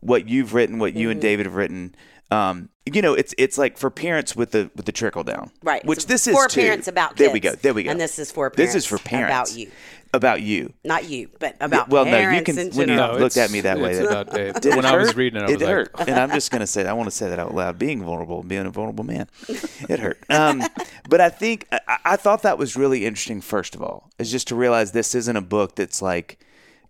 what 0.01 0.27
you've 0.29 0.53
written, 0.53 0.79
what 0.79 0.93
you 0.93 1.09
and 1.09 1.17
Mm-hmm. 1.19 1.27
David 1.27 1.45
have 1.45 1.55
written, 1.55 1.95
um, 2.31 2.69
you 2.85 3.01
know, 3.01 3.13
it's 3.13 3.35
it's 3.37 3.57
like 3.57 3.77
for 3.77 3.89
parents 3.91 4.35
with 4.35 4.51
the 4.51 4.71
with 4.75 4.85
the 4.85 4.91
trickle 4.91 5.23
down, 5.23 5.51
right. 5.63 5.85
Which 5.85 5.99
It's 5.99 6.05
this 6.05 6.27
is 6.27 6.33
for 6.35 6.47
too. 6.47 6.61
parents 6.61 6.87
about 6.87 7.09
kids. 7.11 7.19
There 7.19 7.29
we 7.31 7.39
go. 7.39 7.51
There 7.53 7.73
we 7.73 7.83
go. 7.83 7.91
And 7.91 7.99
this 7.99 8.17
is 8.17 8.31
for 8.31 8.49
parents. 8.49 8.73
This 8.73 8.83
is 8.83 8.87
for 8.89 8.97
parents 8.97 9.51
About 9.53 9.59
you. 9.59 9.71
about 10.13 10.41
you. 10.41 10.73
Not 10.83 11.07
you, 11.09 11.29
but 11.39 11.55
about 11.61 11.89
well, 11.89 12.05
no, 12.05 12.17
you 12.31 12.41
can- 12.41 12.55
when 12.55 12.89
you 12.89 12.95
general. 12.97 13.19
looked 13.19 13.37
at 13.37 13.51
me 13.51 13.61
that 13.61 13.79
way, 13.79 13.95
that- 13.95 14.05
about 14.07 14.33
Dave. 14.61 14.75
When 14.75 14.79
it 14.79 14.85
I 14.85 14.97
was 14.97 15.15
reading 15.15 15.41
it, 15.41 15.43
I 15.43 15.51
was 15.51 15.61
it 15.61 15.65
like, 15.65 15.69
hurt, 15.69 15.91
and 16.07 16.19
I'm 16.19 16.31
just 16.31 16.49
gonna 16.51 16.65
say, 16.67 16.85
I 16.87 16.93
want 16.93 17.07
to 17.07 17.15
say 17.15 17.29
that 17.29 17.37
out 17.37 17.53
loud. 17.53 17.77
Being 17.77 18.01
vulnerable, 18.03 18.41
being 18.43 18.65
a 18.65 18.71
vulnerable 18.71 19.03
man, 19.03 19.27
it 19.47 19.99
hurt. 19.99 20.17
Um, 20.29 20.63
but 21.09 21.21
I 21.21 21.29
think 21.29 21.67
I, 21.71 21.97
I 22.05 22.15
thought 22.15 22.41
that 22.43 22.57
was 22.57 22.75
really 22.75 23.05
interesting. 23.05 23.41
First 23.41 23.75
of 23.75 23.83
all, 23.83 24.09
is 24.17 24.31
just 24.31 24.47
to 24.47 24.55
realize 24.55 24.91
this 24.93 25.13
isn't 25.13 25.35
a 25.35 25.41
book 25.41 25.75
that's 25.75 26.01
like 26.01 26.39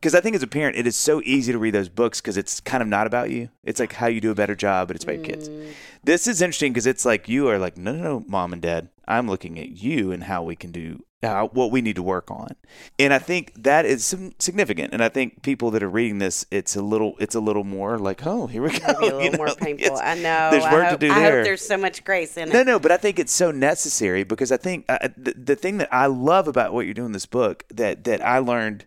because 0.02 0.16
I 0.16 0.20
think 0.22 0.36
as 0.36 0.42
a 0.42 0.48
parent, 0.48 0.76
it 0.78 0.88
is 0.88 0.98
so 0.98 1.22
easy 1.24 1.52
to 1.52 1.60
read 1.60 1.76
those 1.76 1.88
books 1.88 2.20
because 2.20 2.36
it's 2.36 2.60
kind 2.60 2.82
of 2.82 2.90
not 2.90 3.06
about 3.06 3.30
you. 3.30 3.50
It's 3.64 3.80
like 3.80 3.94
how 3.94 4.08
you 4.08 4.20
do 4.20 4.32
a 4.32 4.36
better 4.36 4.56
job, 4.56 4.88
but 4.88 4.96
it's 4.96 5.04
about 5.06 5.18
your 5.18 5.26
kids. 5.26 5.48
Mm. 5.48 5.74
This 6.04 6.26
is 6.26 6.42
interesting 6.42 6.74
because 6.74 6.88
it's 6.88 7.06
like 7.06 7.30
you 7.30 7.48
are 7.50 7.60
like, 7.60 7.78
no, 7.78 7.94
no, 7.94 8.02
no, 8.04 8.26
mom 8.28 8.52
and 8.52 8.62
dad. 8.64 8.90
I'm 9.08 9.28
looking 9.30 9.60
at 9.60 9.70
you 9.70 10.12
and 10.12 10.24
how 10.24 10.42
we 10.42 10.56
can 10.56 10.72
do 10.72 11.04
what 11.52 11.70
we 11.72 11.82
need 11.82 11.98
to 11.98 12.02
work 12.02 12.32
on, 12.32 12.56
and 12.98 13.14
I 13.14 13.20
think 13.20 13.54
that 13.62 13.86
is 13.86 14.04
significant. 14.40 14.92
And 14.92 15.04
I 15.04 15.10
think 15.10 15.44
people 15.44 15.70
that 15.72 15.84
are 15.84 15.90
reading 15.90 16.18
this, 16.18 16.48
it's 16.50 16.76
a 16.76 16.82
little, 16.82 17.14
it's 17.20 17.36
a 17.36 17.40
little 17.40 17.64
more 17.64 18.00
like, 18.00 18.26
oh, 18.26 18.48
here 18.48 18.64
we 18.64 18.72
go. 18.80 18.88
A 18.88 19.00
little 19.00 19.22
you 19.26 19.30
know? 19.30 19.38
more 19.38 19.54
painful. 19.54 19.86
It's- 19.86 20.02
I 20.02 20.16
know. 20.16 20.50
There's 20.50 20.64
I 20.64 20.74
work 20.74 20.86
hope, 20.88 21.00
to 21.00 21.08
do 21.08 21.14
I 21.14 21.20
there. 21.20 21.38
hope 21.38 21.46
there's 21.46 21.64
so 21.64 21.78
much 21.78 22.04
grace 22.04 22.38
in 22.38 22.50
No, 22.50 22.62
it. 22.62 22.66
No, 22.66 22.74
no, 22.74 22.80
but 22.80 22.92
I 22.92 22.98
think 22.98 23.20
it's 23.20 23.34
so 23.34 23.52
necessary 23.52 24.24
because 24.24 24.52
I 24.52 24.58
think 24.58 24.86
uh, 24.90 25.10
the, 25.16 25.34
the 25.34 25.56
thing 25.56 25.78
that 25.78 25.94
I 25.94 26.08
love 26.08 26.48
about 26.48 26.74
what 26.74 26.86
you're 26.86 26.96
doing 26.96 27.08
in 27.08 27.12
this 27.12 27.28
book 27.28 27.66
that 27.70 28.04
that 28.06 28.26
I 28.26 28.40
learned 28.40 28.86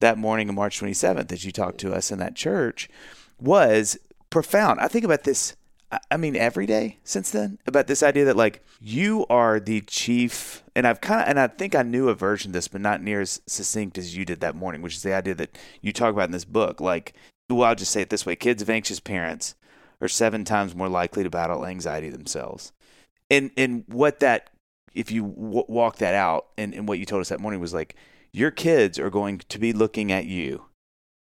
that 0.00 0.18
morning 0.18 0.48
of 0.48 0.54
March 0.54 0.80
27th 0.80 1.32
as 1.32 1.44
you 1.44 1.52
talked 1.52 1.78
to 1.78 1.92
us 1.92 2.10
in 2.10 2.18
that 2.18 2.34
church 2.34 2.88
was 3.40 3.98
profound. 4.30 4.80
I 4.80 4.88
think 4.88 5.04
about 5.04 5.24
this. 5.24 5.56
I- 5.90 6.00
I 6.10 6.16
mean, 6.16 6.36
every 6.36 6.66
day 6.66 6.98
since 7.04 7.30
then 7.30 7.58
about 7.66 7.86
this 7.86 8.02
idea 8.02 8.24
that 8.26 8.36
like 8.36 8.62
you 8.80 9.26
are 9.30 9.58
the 9.58 9.80
chief, 9.82 10.62
and 10.76 10.86
I've 10.86 11.00
kind 11.00 11.22
of, 11.22 11.28
and 11.28 11.40
I 11.40 11.46
think 11.48 11.74
I 11.74 11.82
knew 11.82 12.08
a 12.08 12.14
version 12.14 12.50
of 12.50 12.52
this, 12.54 12.68
but 12.68 12.80
not 12.80 13.02
near 13.02 13.20
as 13.20 13.40
succinct 13.46 13.96
as 13.98 14.16
you 14.16 14.24
did 14.24 14.40
that 14.40 14.54
morning, 14.54 14.82
which 14.82 14.96
is 14.96 15.02
the 15.02 15.14
idea 15.14 15.34
that 15.36 15.56
you 15.80 15.92
talk 15.92 16.12
about 16.12 16.26
in 16.28 16.32
this 16.32 16.44
book. 16.44 16.80
Like, 16.80 17.14
well, 17.48 17.64
I'll 17.64 17.74
just 17.74 17.90
say 17.92 18.02
it 18.02 18.10
this 18.10 18.26
way: 18.26 18.36
kids 18.36 18.60
of 18.62 18.68
anxious 18.70 19.00
parents 19.00 19.54
are 20.00 20.08
seven 20.08 20.44
times 20.44 20.74
more 20.74 20.88
likely 20.88 21.22
to 21.24 21.30
battle 21.30 21.66
anxiety 21.66 22.10
themselves 22.10 22.72
and 23.30 23.50
and 23.56 23.84
what 23.88 24.20
that 24.20 24.50
if 24.94 25.10
you 25.10 25.22
w- 25.22 25.64
walk 25.68 25.96
that 25.96 26.14
out 26.14 26.46
and, 26.56 26.72
and 26.74 26.88
what 26.88 26.98
you 26.98 27.04
told 27.04 27.20
us 27.20 27.28
that 27.28 27.40
morning 27.40 27.60
was 27.60 27.74
like 27.74 27.94
your 28.38 28.50
kids 28.50 28.98
are 28.98 29.10
going 29.10 29.38
to 29.38 29.58
be 29.58 29.72
looking 29.72 30.12
at 30.12 30.26
you 30.26 30.64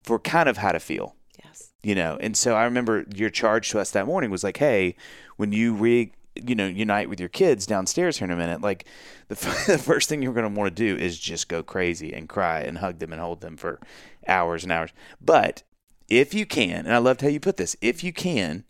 for 0.03 0.19
kind 0.19 0.47
of 0.49 0.57
how 0.57 0.71
to 0.71 0.79
feel 0.79 1.15
Yes. 1.43 1.71
you 1.83 1.95
know 1.95 2.17
and 2.21 2.35
so 2.37 2.55
i 2.55 2.63
remember 2.63 3.05
your 3.15 3.29
charge 3.29 3.69
to 3.71 3.79
us 3.79 3.91
that 3.91 4.05
morning 4.05 4.29
was 4.31 4.43
like 4.43 4.57
hey 4.57 4.95
when 5.37 5.51
you 5.51 5.73
re 5.73 6.11
you 6.35 6.55
know 6.55 6.67
unite 6.67 7.09
with 7.09 7.19
your 7.19 7.29
kids 7.29 7.65
downstairs 7.65 8.17
here 8.17 8.25
in 8.25 8.31
a 8.31 8.35
minute 8.35 8.61
like 8.61 8.85
the, 9.27 9.35
f- 9.35 9.65
the 9.67 9.77
first 9.77 10.07
thing 10.09 10.21
you're 10.21 10.33
going 10.33 10.51
to 10.53 10.59
want 10.59 10.75
to 10.75 10.95
do 10.95 11.01
is 11.01 11.19
just 11.19 11.47
go 11.49 11.61
crazy 11.63 12.13
and 12.13 12.29
cry 12.29 12.59
and 12.61 12.77
hug 12.77 12.99
them 12.99 13.11
and 13.11 13.21
hold 13.21 13.41
them 13.41 13.57
for 13.57 13.79
hours 14.27 14.63
and 14.63 14.71
hours 14.71 14.91
but 15.19 15.63
if 16.09 16.33
you 16.33 16.45
can 16.45 16.85
and 16.85 16.93
i 16.93 16.97
loved 16.97 17.21
how 17.21 17.27
you 17.27 17.39
put 17.39 17.57
this 17.57 17.75
if 17.81 18.03
you 18.03 18.13
can 18.13 18.63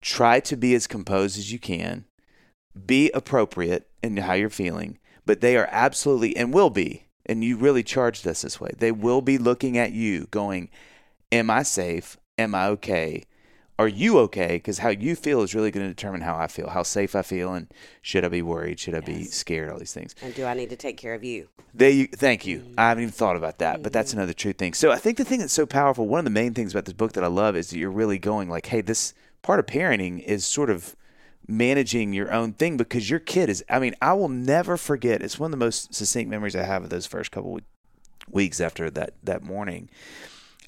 try 0.00 0.38
to 0.38 0.56
be 0.56 0.74
as 0.74 0.86
composed 0.86 1.38
as 1.38 1.50
you 1.50 1.58
can 1.58 2.04
be 2.86 3.10
appropriate 3.12 3.88
in 4.02 4.16
how 4.18 4.32
you're 4.34 4.50
feeling, 4.50 4.98
but 5.24 5.40
they 5.40 5.56
are 5.56 5.68
absolutely 5.70 6.36
and 6.36 6.52
will 6.52 6.70
be, 6.70 7.06
and 7.26 7.42
you 7.42 7.56
really 7.56 7.82
charged 7.82 8.26
us 8.26 8.42
this 8.42 8.60
way. 8.60 8.70
They 8.76 8.92
will 8.92 9.20
be 9.20 9.38
looking 9.38 9.78
at 9.78 9.92
you 9.92 10.26
going, 10.30 10.70
Am 11.32 11.50
I 11.50 11.62
safe? 11.62 12.16
Am 12.38 12.54
I 12.54 12.68
okay? 12.68 13.24
Are 13.76 13.88
you 13.88 14.18
okay? 14.20 14.56
Because 14.56 14.78
how 14.78 14.90
you 14.90 15.16
feel 15.16 15.42
is 15.42 15.52
really 15.52 15.72
going 15.72 15.84
to 15.84 15.92
determine 15.92 16.20
how 16.20 16.36
I 16.36 16.46
feel, 16.46 16.68
how 16.68 16.84
safe 16.84 17.16
I 17.16 17.22
feel, 17.22 17.52
and 17.54 17.66
should 18.02 18.24
I 18.24 18.28
be 18.28 18.42
worried? 18.42 18.78
Should 18.78 18.94
I 18.94 19.00
be 19.00 19.24
scared? 19.24 19.68
All 19.68 19.78
these 19.78 19.92
things. 19.92 20.14
And 20.22 20.32
do 20.32 20.44
I 20.44 20.54
need 20.54 20.70
to 20.70 20.76
take 20.76 20.96
care 20.96 21.12
of 21.12 21.24
you? 21.24 21.48
They 21.74 22.04
thank 22.04 22.46
you. 22.46 22.60
Mm. 22.60 22.74
I 22.78 22.88
haven't 22.90 23.02
even 23.02 23.12
thought 23.12 23.34
about 23.34 23.58
that, 23.58 23.82
but 23.82 23.92
that's 23.92 24.12
mm. 24.12 24.18
another 24.18 24.32
true 24.32 24.52
thing. 24.52 24.74
So 24.74 24.92
I 24.92 24.96
think 24.96 25.16
the 25.16 25.24
thing 25.24 25.40
that's 25.40 25.52
so 25.52 25.66
powerful, 25.66 26.06
one 26.06 26.20
of 26.20 26.24
the 26.24 26.30
main 26.30 26.54
things 26.54 26.72
about 26.72 26.84
this 26.84 26.94
book 26.94 27.14
that 27.14 27.24
I 27.24 27.28
love 27.28 27.56
is 27.56 27.70
that 27.70 27.78
you're 27.78 27.90
really 27.90 28.18
going 28.18 28.48
like, 28.48 28.66
hey, 28.66 28.80
this 28.80 29.12
part 29.42 29.58
of 29.58 29.66
parenting 29.66 30.22
is 30.22 30.46
sort 30.46 30.70
of 30.70 30.94
managing 31.46 32.12
your 32.12 32.32
own 32.32 32.52
thing 32.52 32.76
because 32.76 33.10
your 33.10 33.20
kid 33.20 33.48
is 33.48 33.64
I 33.68 33.78
mean, 33.78 33.94
I 34.00 34.12
will 34.14 34.28
never 34.28 34.76
forget. 34.76 35.22
It's 35.22 35.38
one 35.38 35.48
of 35.48 35.58
the 35.58 35.64
most 35.64 35.94
succinct 35.94 36.30
memories 36.30 36.56
I 36.56 36.62
have 36.62 36.84
of 36.84 36.90
those 36.90 37.06
first 37.06 37.30
couple 37.30 37.52
we- 37.52 37.62
weeks 38.30 38.60
after 38.60 38.90
that 38.90 39.14
that 39.22 39.42
morning. 39.42 39.88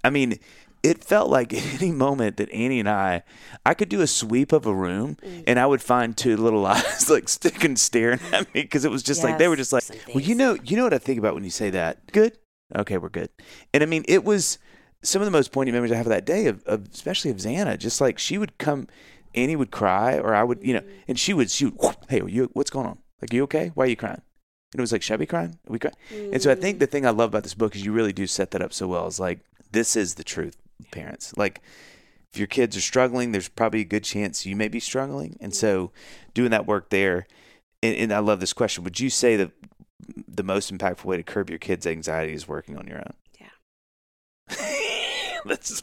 I 0.04 0.10
mean, 0.10 0.38
it 0.82 1.02
felt 1.02 1.28
like 1.28 1.52
at 1.52 1.74
any 1.82 1.90
moment 1.90 2.36
that 2.36 2.50
Annie 2.52 2.80
and 2.80 2.88
I, 2.88 3.22
I 3.64 3.74
could 3.74 3.88
do 3.88 4.00
a 4.00 4.06
sweep 4.06 4.52
of 4.52 4.66
a 4.66 4.74
room 4.74 5.16
mm. 5.22 5.44
and 5.46 5.58
I 5.58 5.66
would 5.66 5.82
find 5.82 6.16
two 6.16 6.36
little 6.36 6.64
eyes 6.66 7.10
like 7.10 7.28
sticking 7.28 7.76
staring 7.76 8.20
at 8.32 8.52
me 8.54 8.62
because 8.62 8.84
it 8.84 8.90
was 8.90 9.02
just 9.02 9.24
like 9.24 9.38
they 9.38 9.48
were 9.48 9.56
just 9.56 9.72
like, 9.72 9.84
well, 10.08 10.22
you 10.22 10.34
know, 10.34 10.56
you 10.64 10.76
know 10.76 10.84
what 10.84 10.94
I 10.94 10.98
think 10.98 11.18
about 11.18 11.34
when 11.34 11.44
you 11.44 11.50
say 11.50 11.70
that. 11.70 12.12
Good, 12.12 12.38
okay, 12.74 12.98
we're 12.98 13.08
good. 13.08 13.30
And 13.74 13.82
I 13.82 13.86
mean, 13.86 14.04
it 14.08 14.24
was 14.24 14.58
some 15.02 15.22
of 15.22 15.26
the 15.26 15.32
most 15.32 15.52
poignant 15.52 15.74
memories 15.74 15.92
I 15.92 15.96
have 15.96 16.06
of 16.06 16.10
that 16.10 16.24
day 16.24 16.46
of, 16.46 16.62
of 16.64 16.88
especially 16.92 17.30
of 17.30 17.38
Xana. 17.38 17.78
Just 17.78 18.00
like 18.00 18.18
she 18.18 18.38
would 18.38 18.56
come, 18.58 18.88
Annie 19.36 19.56
would 19.56 19.70
cry, 19.70 20.18
or 20.18 20.34
I 20.34 20.42
would, 20.42 20.60
you 20.62 20.74
know, 20.74 20.82
and 21.06 21.18
she 21.18 21.34
would, 21.34 21.50
shoot. 21.50 21.74
hey, 22.08 22.20
are 22.20 22.28
you, 22.28 22.50
what's 22.54 22.70
going 22.70 22.86
on? 22.86 22.98
Like, 23.20 23.32
you 23.32 23.42
okay? 23.44 23.70
Why 23.74 23.84
are 23.84 23.88
you 23.88 23.96
crying? 23.96 24.22
And 24.72 24.80
it 24.80 24.80
was 24.80 24.92
like, 24.92 25.02
should 25.02 25.14
I 25.14 25.18
be 25.18 25.26
crying? 25.26 25.58
Are 25.68 25.72
we 25.72 25.78
crying? 25.78 25.96
And 26.32 26.42
so 26.42 26.50
I 26.50 26.54
think 26.54 26.76
mm. 26.76 26.80
the 26.80 26.86
thing 26.86 27.06
I 27.06 27.10
love 27.10 27.30
about 27.30 27.44
this 27.44 27.54
book 27.54 27.76
is 27.76 27.84
you 27.84 27.92
really 27.92 28.12
do 28.12 28.26
set 28.26 28.50
that 28.50 28.62
up 28.62 28.72
so 28.72 28.88
well. 28.88 29.06
Is 29.06 29.20
like, 29.20 29.40
this 29.70 29.94
is 29.96 30.14
the 30.14 30.24
truth, 30.24 30.56
parents. 30.90 31.32
Like, 31.36 31.62
if 32.32 32.38
your 32.38 32.48
kids 32.48 32.76
are 32.76 32.82
struggling, 32.82 33.32
there's 33.32 33.48
probably 33.48 33.80
a 33.80 33.84
good 33.84 34.04
chance 34.04 34.44
you 34.44 34.56
may 34.56 34.68
be 34.68 34.80
struggling. 34.80 35.36
And 35.40 35.54
so 35.54 35.88
mm. 35.88 36.34
doing 36.34 36.50
that 36.50 36.66
work 36.66 36.90
there, 36.90 37.26
and, 37.82 37.96
and 37.96 38.12
I 38.12 38.18
love 38.18 38.40
this 38.40 38.52
question. 38.52 38.84
Would 38.84 39.00
you 39.00 39.10
say 39.10 39.36
that 39.36 39.52
the 40.28 40.42
most 40.42 40.72
impactful 40.72 41.04
way 41.04 41.16
to 41.16 41.22
curb 41.22 41.50
your 41.50 41.58
kids' 41.58 41.86
anxiety 41.86 42.32
is 42.32 42.48
working 42.48 42.76
on 42.76 42.86
your 42.86 42.98
own? 42.98 43.14
Yeah. 43.40 44.56
That's 45.44 45.80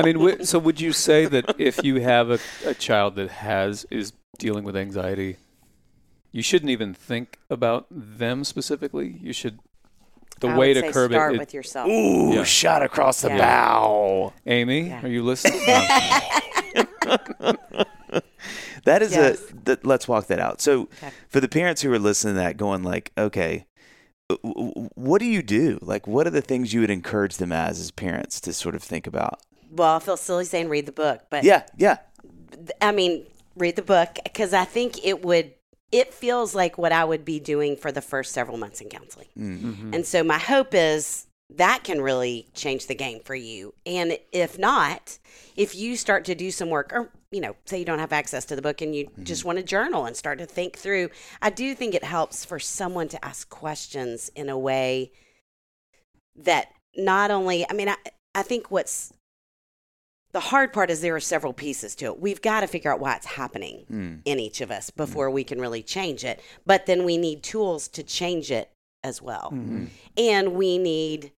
I 0.00 0.12
mean, 0.12 0.44
so 0.44 0.58
would 0.58 0.80
you 0.80 0.92
say 0.92 1.26
that 1.26 1.54
if 1.58 1.82
you 1.84 2.00
have 2.00 2.30
a, 2.30 2.38
a 2.64 2.74
child 2.74 3.16
that 3.16 3.30
has 3.30 3.84
is 3.90 4.12
dealing 4.38 4.64
with 4.64 4.76
anxiety, 4.76 5.36
you 6.32 6.42
shouldn't 6.42 6.70
even 6.70 6.94
think 6.94 7.38
about 7.50 7.86
them 7.90 8.44
specifically? 8.44 9.18
You 9.20 9.32
should. 9.32 9.58
The 10.40 10.48
I 10.48 10.56
way 10.56 10.68
would 10.68 10.74
to 10.74 10.80
say 10.88 10.92
curb 10.92 11.10
start 11.12 11.32
it, 11.32 11.36
it- 11.36 11.38
with 11.40 11.54
yourself. 11.54 11.88
ooh, 11.88 12.32
Yeah. 12.34 12.44
shot 12.44 12.82
across 12.82 13.20
the 13.20 13.28
Yeah. 13.28 13.38
bow. 13.38 14.32
Amy, 14.46 14.88
Yeah. 14.88 15.04
are 15.04 15.08
you 15.08 15.22
listening? 15.32 15.60
That 18.84 19.02
is 19.02 19.12
Yes. 19.12 19.50
a. 19.50 19.54
Th- 19.66 19.78
let's 19.84 20.08
walk 20.08 20.28
that 20.28 20.38
out. 20.38 20.62
So, 20.62 20.82
Okay. 21.02 21.10
for 21.28 21.40
the 21.40 21.48
parents 21.48 21.82
who 21.82 21.92
are 21.92 21.98
listening 21.98 22.34
to 22.34 22.40
that, 22.40 22.56
going 22.56 22.82
like, 22.82 23.12
okay, 23.18 23.66
w- 24.30 24.70
w- 24.70 24.88
what 24.94 25.18
do 25.18 25.26
you 25.26 25.42
do? 25.42 25.78
Like, 25.82 26.06
what 26.06 26.26
are 26.26 26.30
the 26.30 26.40
things 26.40 26.72
you 26.72 26.80
would 26.80 26.90
encourage 26.90 27.36
them 27.36 27.52
as 27.52 27.78
as 27.78 27.90
parents 27.90 28.40
to 28.40 28.54
sort 28.54 28.74
of 28.74 28.82
think 28.82 29.06
about? 29.06 29.40
Well, 29.70 29.96
I 29.96 29.98
feel 30.00 30.16
silly 30.16 30.44
saying 30.44 30.68
read 30.68 30.86
the 30.86 30.92
book, 30.92 31.22
but 31.30 31.44
Yeah, 31.44 31.62
yeah, 31.76 31.98
I 32.80 32.92
mean, 32.92 33.26
read 33.56 33.76
the 33.76 33.82
book 33.82 34.18
because 34.24 34.52
I 34.52 34.64
think 34.64 35.04
it 35.04 35.24
would. 35.24 35.54
It 35.92 36.14
feels 36.14 36.54
like 36.54 36.78
what 36.78 36.92
I 36.92 37.04
would 37.04 37.24
be 37.24 37.40
doing 37.40 37.76
for 37.76 37.90
the 37.90 38.00
first 38.00 38.32
several 38.32 38.56
months 38.56 38.80
in 38.80 38.88
counseling, 38.88 39.28
Mhm. 39.36 39.94
and 39.94 40.06
so 40.06 40.22
my 40.22 40.38
hope 40.38 40.74
is 40.74 41.26
that 41.56 41.82
can 41.82 42.00
really 42.00 42.46
change 42.54 42.86
the 42.86 42.94
game 42.94 43.18
for 43.24 43.34
you. 43.34 43.74
And 43.84 44.16
if 44.30 44.56
not, 44.56 45.18
if 45.56 45.74
you 45.74 45.96
start 45.96 46.24
to 46.26 46.34
do 46.36 46.52
some 46.52 46.70
work, 46.70 46.92
or 46.92 47.10
you 47.32 47.40
know, 47.40 47.56
say 47.64 47.78
you 47.78 47.84
don't 47.84 47.98
have 48.00 48.12
access 48.12 48.44
to 48.46 48.56
the 48.56 48.62
book 48.62 48.80
and 48.80 48.94
you 48.94 49.08
just 49.22 49.44
want 49.44 49.58
to 49.58 49.64
journal 49.64 50.04
and 50.04 50.16
start 50.16 50.38
to 50.38 50.46
think 50.46 50.76
through, 50.76 51.10
I 51.42 51.50
do 51.50 51.74
think 51.76 51.94
it 51.94 52.02
helps 52.04 52.44
for 52.44 52.58
someone 52.58 53.08
to 53.08 53.24
ask 53.24 53.48
questions 53.48 54.30
in 54.34 54.48
a 54.48 54.58
way 54.58 55.12
that 56.36 56.68
not 56.96 57.30
only. 57.30 57.68
I 57.68 57.72
mean, 57.72 57.88
I 57.88 57.96
I 58.34 58.42
think 58.42 58.70
what's 58.70 59.12
the 60.32 60.40
hard 60.40 60.72
part 60.72 60.90
is 60.90 61.00
there 61.00 61.16
are 61.16 61.20
several 61.20 61.52
pieces 61.52 61.94
to 61.96 62.06
it. 62.06 62.20
We've 62.20 62.40
got 62.40 62.60
to 62.60 62.66
figure 62.66 62.92
out 62.92 63.00
why 63.00 63.16
it's 63.16 63.26
happening 63.26 63.84
Mm. 63.90 64.20
in 64.24 64.38
each 64.38 64.60
of 64.60 64.70
us 64.70 64.90
before 64.90 65.30
we 65.30 65.44
can 65.44 65.60
really 65.60 65.82
change 65.82 66.24
it. 66.24 66.40
But 66.64 66.86
then 66.86 67.04
we 67.04 67.16
need 67.16 67.42
tools 67.42 67.88
to 67.88 68.02
change 68.02 68.50
it 68.50 68.70
as 69.02 69.20
well. 69.20 69.50
Mhm. 69.52 69.88
And 70.16 70.54
we 70.54 70.78
need, 70.78 71.32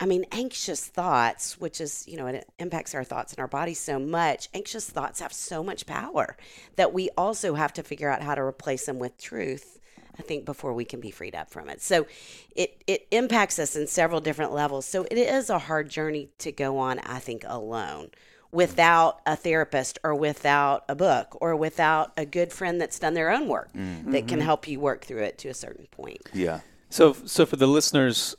I 0.00 0.06
mean, 0.06 0.26
anxious 0.32 0.84
thoughts, 0.84 1.58
which 1.58 1.80
is, 1.80 2.04
you 2.08 2.16
know, 2.16 2.26
it 2.26 2.46
impacts 2.58 2.94
our 2.94 3.04
thoughts 3.04 3.32
and 3.32 3.38
our 3.40 3.46
bodies 3.48 3.78
so 3.78 3.98
much. 3.98 4.48
Anxious 4.52 4.90
thoughts 4.90 5.20
have 5.20 5.32
so 5.32 5.62
much 5.62 5.86
power 5.86 6.36
that 6.76 6.92
we 6.92 7.08
also 7.16 7.54
have 7.54 7.72
to 7.74 7.82
figure 7.82 8.10
out 8.10 8.22
how 8.22 8.34
to 8.34 8.42
replace 8.42 8.86
them 8.86 8.98
with 8.98 9.16
truth. 9.16 9.78
I 10.18 10.22
think 10.22 10.44
before 10.44 10.72
we 10.72 10.84
can 10.84 11.00
be 11.00 11.10
freed 11.10 11.34
up 11.34 11.50
from 11.50 11.68
it. 11.68 11.80
So 11.82 12.06
it 12.54 12.82
it 12.86 13.06
impacts 13.10 13.58
us 13.58 13.74
in 13.74 13.86
several 13.88 14.20
different 14.20 14.52
levels. 14.52 14.86
So 14.86 15.04
it 15.10 15.18
is 15.18 15.50
a 15.50 15.58
hard 15.58 15.88
journey 15.88 16.28
to 16.38 16.52
go 16.52 16.78
on, 16.78 17.00
I 17.00 17.18
think, 17.18 17.42
alone 17.46 18.10
without 18.54 19.20
a 19.26 19.34
therapist 19.36 19.98
or 20.04 20.14
without 20.14 20.84
a 20.88 20.94
book 20.94 21.36
or 21.40 21.56
without 21.56 22.12
a 22.16 22.24
good 22.24 22.52
friend 22.52 22.80
that's 22.80 22.98
done 22.98 23.14
their 23.14 23.30
own 23.30 23.48
work 23.48 23.70
that 24.06 24.28
can 24.28 24.40
help 24.40 24.66
you 24.68 24.78
work 24.80 25.04
through 25.04 25.22
it 25.22 25.36
to 25.38 25.48
a 25.48 25.54
certain 25.54 25.86
point. 25.90 26.22
yeah. 26.32 26.60
So, 26.88 27.12
so 27.24 27.44
for 27.44 27.56
the 27.56 27.66
listeners 27.66 28.36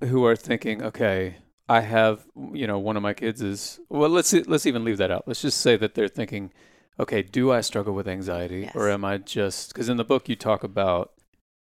who 0.00 0.24
are 0.24 0.36
thinking, 0.36 0.82
okay, 0.82 1.38
I 1.68 1.80
have, 1.80 2.24
you 2.52 2.66
know, 2.68 2.78
one 2.78 2.96
of 2.96 3.02
my 3.02 3.12
kids 3.14 3.42
is 3.42 3.80
well. 3.88 4.08
Let's 4.08 4.32
let's 4.32 4.66
even 4.66 4.84
leave 4.84 4.98
that 4.98 5.10
out. 5.10 5.24
Let's 5.26 5.42
just 5.42 5.60
say 5.60 5.76
that 5.78 5.94
they're 5.96 6.06
thinking, 6.06 6.52
okay, 7.00 7.22
do 7.22 7.50
I 7.50 7.60
struggle 7.62 7.92
with 7.94 8.06
anxiety, 8.06 8.70
or 8.76 8.88
am 8.88 9.04
I 9.04 9.18
just 9.18 9.72
because 9.72 9.88
in 9.88 9.96
the 9.96 10.04
book 10.04 10.28
you 10.28 10.36
talk 10.36 10.62
about 10.62 11.12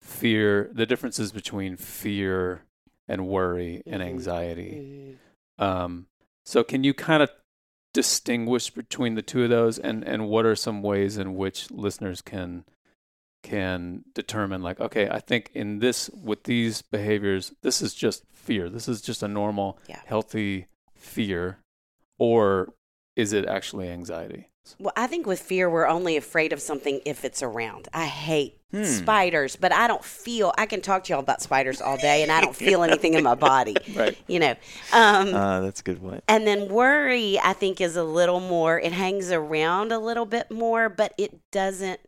fear, 0.03 0.69
the 0.71 0.85
differences 0.85 1.31
between 1.31 1.75
fear 1.75 2.61
and 3.07 3.27
worry 3.27 3.81
and 3.87 4.03
Mhm. 4.03 4.07
anxiety. 4.07 5.17
Um, 5.57 6.05
so 6.45 6.63
can 6.63 6.83
you 6.83 6.93
kind 6.93 7.23
of 7.23 7.31
distinguish 7.93 8.69
between 8.69 9.15
the 9.15 9.21
two 9.21 9.43
of 9.43 9.49
those, 9.49 9.77
and 9.79 10.03
and 10.03 10.27
what 10.29 10.45
are 10.45 10.55
some 10.55 10.81
ways 10.81 11.17
in 11.17 11.35
which 11.35 11.69
listeners 11.71 12.21
can 12.21 12.65
can 13.41 14.03
determine 14.13 14.61
like 14.61 14.81
okay 14.81 15.07
i 15.09 15.17
think 15.17 15.49
in 15.53 15.79
this 15.79 16.09
with 16.09 16.43
these 16.43 16.81
behaviors 16.81 17.53
this 17.61 17.81
is 17.81 17.93
just 17.93 18.23
fear. 18.33 18.67
This 18.69 18.87
is 18.89 19.01
just 19.01 19.21
a 19.23 19.27
normal 19.27 19.77
Yeah. 19.87 20.01
healthy 20.05 20.65
fear. 20.95 21.59
Or 22.17 22.73
is 23.15 23.31
it 23.31 23.45
actually 23.45 23.89
anxiety 23.89 24.48
Well, 24.77 24.93
I 24.95 25.07
think 25.07 25.25
with 25.25 25.39
fear, 25.39 25.69
we're 25.69 25.87
only 25.87 26.15
afraid 26.15 26.53
of 26.53 26.61
something 26.61 27.01
if 27.05 27.25
it's 27.25 27.41
around. 27.41 27.87
I 27.93 28.05
hate 28.05 28.55
Hmm. 28.71 28.83
spiders, 28.83 29.55
but 29.55 29.71
I 29.73 29.87
don't 29.87 30.03
feel. 30.03 30.53
I 30.55 30.67
can 30.67 30.81
talk 30.81 31.03
to 31.05 31.13
y'all 31.13 31.21
about 31.21 31.41
spiders 31.41 31.81
all 31.81 31.97
day, 31.97 32.21
and 32.21 32.31
I 32.31 32.39
don't 32.39 32.55
feel 32.55 32.83
anything 32.83 33.15
in 33.15 33.23
my 33.23 33.33
body. 33.33 33.75
Right. 33.95 34.15
You 34.27 34.39
know. 34.39 34.55
Um, 34.93 35.33
Uh, 35.33 35.61
that's 35.61 35.79
a 35.79 35.83
good 35.83 35.99
point. 35.99 36.23
and 36.27 36.45
then 36.45 36.67
worry, 36.69 37.39
I 37.39 37.53
think, 37.53 37.81
is 37.81 37.95
a 37.95 38.03
little 38.03 38.39
more. 38.39 38.79
It 38.79 38.91
hangs 38.91 39.31
around 39.31 39.91
a 39.91 39.97
little 39.97 40.25
bit 40.27 40.51
more, 40.51 40.87
but 40.87 41.13
it 41.17 41.39
doesn't. 41.51 41.99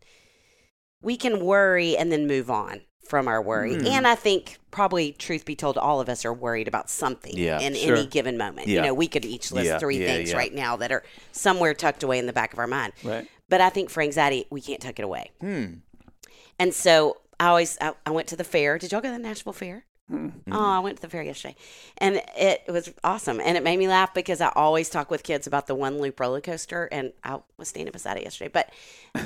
We 1.02 1.16
can 1.16 1.44
worry 1.44 1.96
and 1.96 2.12
then 2.12 2.28
move 2.28 2.48
on 2.48 2.82
from 3.04 3.28
our 3.28 3.42
worry. 3.42 3.74
Hmm. 3.74 3.86
And 3.86 4.06
I 4.06 4.14
think 4.14 4.58
probably, 4.70 5.12
truth 5.12 5.44
be 5.44 5.54
told, 5.56 5.76
all 5.76 6.00
of 6.00 6.08
us 6.08 6.24
are 6.24 6.32
worried 6.32 6.68
about 6.68 6.88
something 6.88 7.36
Yeah, 7.36 7.60
in 7.60 7.74
sure. 7.74 7.96
any 7.96 8.06
given 8.06 8.36
moment. 8.38 8.68
You 8.68 8.80
know, 8.80 8.94
we 8.94 9.06
could 9.08 9.24
each 9.24 9.52
list 9.52 9.66
Yeah, 9.66 9.78
three 9.78 9.98
yeah, 9.98 10.06
things 10.06 10.30
yeah. 10.30 10.36
right 10.36 10.52
now 10.54 10.76
that 10.76 10.90
are 10.92 11.02
somewhere 11.32 11.74
tucked 11.74 12.02
away 12.02 12.18
in 12.18 12.26
the 12.26 12.32
back 12.32 12.52
of 12.52 12.58
our 12.58 12.66
mind. 12.66 12.92
right 13.04 13.26
But 13.48 13.60
I 13.60 13.68
think 13.70 13.90
for 13.90 14.02
anxiety, 14.02 14.46
we 14.50 14.60
can't 14.60 14.80
tuck 14.80 14.98
it 14.98 15.04
away. 15.04 15.30
Hmm. 15.40 15.64
And 16.58 16.72
so 16.72 17.18
I 17.40 17.48
always 17.48 17.76
I, 17.80 17.94
I 18.06 18.10
went 18.10 18.28
to 18.28 18.36
the 18.36 18.44
fair. 18.44 18.78
Did 18.78 18.92
y'all 18.92 19.00
go 19.00 19.08
to 19.08 19.16
the 19.16 19.22
Nashville 19.22 19.52
Fair? 19.52 19.84
Mm. 20.10 20.32
Oh, 20.50 20.58
I 20.60 20.78
went 20.80 20.96
to 20.96 21.02
the 21.02 21.08
fair 21.08 21.22
yesterday, 21.22 21.56
and 21.98 22.20
it 22.36 22.64
was 22.68 22.92
awesome. 23.02 23.40
And 23.40 23.56
it 23.56 23.62
made 23.62 23.78
me 23.78 23.88
laugh 23.88 24.12
because 24.12 24.40
I 24.40 24.52
always 24.54 24.90
talk 24.90 25.10
with 25.10 25.22
kids 25.22 25.46
about 25.46 25.66
the 25.66 25.74
one 25.74 25.98
loop 26.00 26.20
roller 26.20 26.40
coaster, 26.40 26.88
and 26.92 27.12
I 27.24 27.38
was 27.56 27.68
standing 27.68 27.92
beside 27.92 28.18
it 28.18 28.24
yesterday. 28.24 28.50
But 28.52 28.70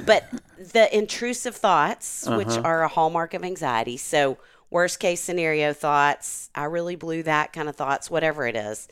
but 0.04 0.32
the 0.58 0.94
intrusive 0.96 1.56
thoughts, 1.56 2.28
which 2.30 2.58
Uh-huh. 2.58 2.62
are 2.62 2.82
a 2.82 2.88
hallmark 2.88 3.34
of 3.34 3.42
anxiety, 3.44 3.96
so 3.96 4.38
worst 4.70 5.00
case 5.00 5.20
scenario 5.20 5.72
thoughts, 5.72 6.50
I 6.54 6.64
really 6.64 6.96
blew 6.96 7.22
that 7.24 7.52
kind 7.52 7.68
of 7.68 7.76
thoughts, 7.76 8.10
whatever 8.10 8.46
it 8.46 8.54
is, 8.56 8.86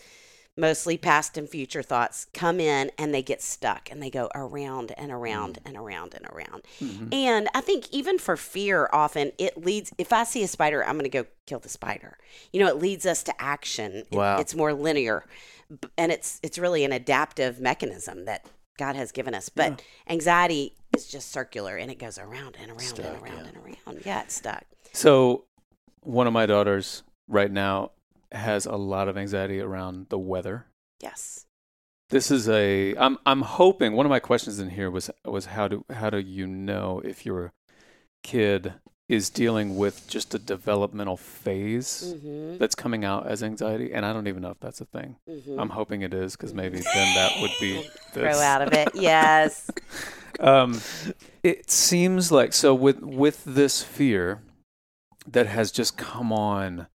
mostly 0.57 0.97
past 0.97 1.37
and 1.37 1.49
future 1.49 1.83
thoughts 1.83 2.27
come 2.33 2.61
in 2.61 2.91
and 2.97 3.13
they 3.13 3.23
get 3.23 3.43
stuck 3.43 3.91
and 3.91 4.01
they 4.03 4.11
go 4.11 4.31
around 4.35 4.93
and 4.97 5.11
around 5.11 5.55
mm. 5.55 5.67
and 5.67 5.77
around 5.77 6.15
and 6.15 6.25
around. 6.33 6.63
Mm-hmm. 6.81 7.09
And 7.13 7.49
I 7.55 7.61
think 7.61 7.93
even 7.93 8.19
for 8.19 8.37
fear, 8.37 8.89
often 8.93 9.33
it 9.39 9.65
leads, 9.65 9.93
if 9.99 10.13
I 10.13 10.23
see 10.25 10.45
a 10.45 10.49
spider, 10.49 10.85
I'm 10.85 10.95
going 10.95 11.05
to 11.05 11.09
go 11.09 11.27
kill 11.47 11.59
the 11.59 11.69
spider. 11.69 12.19
You 12.53 12.61
know, 12.61 12.69
it 12.69 12.77
leads 12.79 13.05
us 13.05 13.23
to 13.25 13.43
action. 13.43 14.05
It- 14.11 14.13
Wow. 14.13 14.39
it's 14.39 14.55
more 14.55 14.73
linear. 14.73 15.25
And 15.99 16.13
it's 16.13 16.39
it's 16.43 16.59
really 16.59 16.85
an 16.85 16.93
adaptive 16.93 17.59
mechanism 17.59 18.27
that 18.27 18.47
God 18.79 18.95
has 18.97 19.11
given 19.13 19.35
us. 19.35 19.49
But 19.49 19.83
anxiety 20.09 20.77
is 20.95 21.07
just 21.09 21.33
circular 21.33 21.77
and 21.77 21.91
it 21.91 21.99
goes 21.99 22.19
around 22.19 22.57
and 22.61 22.71
around 22.71 22.81
Stuck, 22.81 23.07
and 23.07 23.23
around 23.23 23.39
yeah. 23.39 23.49
and 23.49 23.57
around. 23.57 24.03
Yeah, 24.05 24.23
it's 24.23 24.35
stuck. 24.35 24.65
so 24.93 25.47
one 26.01 26.27
of 26.27 26.33
my 26.33 26.47
daughters 26.47 27.03
right 27.29 27.51
now 27.51 27.91
has 28.35 28.67
a 28.67 28.77
lot 28.77 29.09
of 29.09 29.17
anxiety 29.17 29.61
around 29.61 30.07
the 30.09 30.19
weather 30.19 30.67
Yes. 31.03 31.47
This 32.11 32.31
is 32.31 32.49
a. 32.49 32.95
I'm. 32.97 33.19
I'm 33.27 33.43
hoping. 33.43 33.95
One 33.95 34.07
of 34.07 34.11
my 34.11 34.21
questions 34.21 34.59
in 34.61 34.71
here 34.71 34.91
was 34.91 35.11
was 35.25 35.47
how 35.47 35.69
do 35.69 35.85
how 35.91 36.11
do 36.11 36.19
you 36.19 36.47
know 36.47 37.01
if 37.05 37.27
your 37.27 37.53
kid 38.23 38.75
is 39.09 39.29
dealing 39.31 39.77
with 39.77 40.07
just 40.09 40.35
a 40.35 40.39
developmental 40.39 41.17
phase 41.17 42.15
Mm-hmm. 42.17 42.59
that's 42.59 42.75
coming 42.75 43.05
out 43.05 43.27
as 43.27 43.43
anxiety, 43.43 43.93
and 43.93 44.07
I 44.07 44.13
don't 44.13 44.29
even 44.29 44.43
know 44.43 44.51
if 44.51 44.61
that's 44.61 44.81
a 44.81 44.87
thing. 44.87 45.17
mm-hmm. 45.29 45.59
I'm 45.59 45.71
hoping 45.71 46.03
it 46.03 46.15
is 46.15 46.37
because 46.37 46.55
maybe 46.55 46.79
then 46.79 47.15
that 47.17 47.33
would 47.41 47.53
be 47.61 47.83
Throw 48.13 48.39
out 48.39 48.63
of 48.63 48.73
it. 48.73 48.89
Yes. 48.95 49.71
Um, 50.41 50.81
it 51.45 51.71
seems 51.71 52.33
like 52.33 52.53
so 52.53 52.75
with 52.75 53.01
with 53.03 53.45
this 53.45 53.83
fear 53.85 54.43
that 55.29 55.47
has 55.47 55.71
just 55.71 55.97
come 55.97 56.33
on 56.33 56.89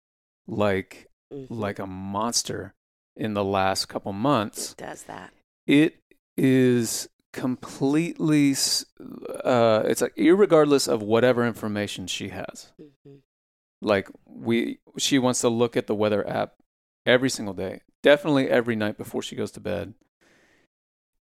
like 0.46 1.09
Mhm. 1.34 1.48
like 1.50 1.80
a 1.80 1.86
monster 1.88 2.74
in 3.16 3.34
the 3.34 3.44
last 3.44 3.86
couple 3.88 4.14
months. 4.14 4.72
It 4.72 4.78
does 4.78 5.04
that. 5.04 5.32
it 5.68 6.02
is 6.38 7.08
completely 7.34 8.56
uh, 9.44 9.84
it's 9.86 10.02
like 10.02 10.16
irregardless 10.16 10.88
of 10.88 11.02
whatever 11.04 11.46
information 11.46 12.08
she 12.08 12.30
has 12.30 12.72
hmm 12.78 13.16
like 13.82 14.10
we 14.26 14.80
she 14.98 15.20
wants 15.20 15.40
to 15.42 15.48
look 15.50 15.78
at 15.78 15.86
the 15.88 15.96
weather 15.96 16.28
app 16.28 16.56
every 17.06 17.30
single 17.30 17.54
day 17.54 17.82
definitely 18.04 18.50
every 18.50 18.76
night 18.76 18.98
before 18.98 19.22
she 19.22 19.36
goes 19.36 19.52
to 19.52 19.60
bed 19.60 19.94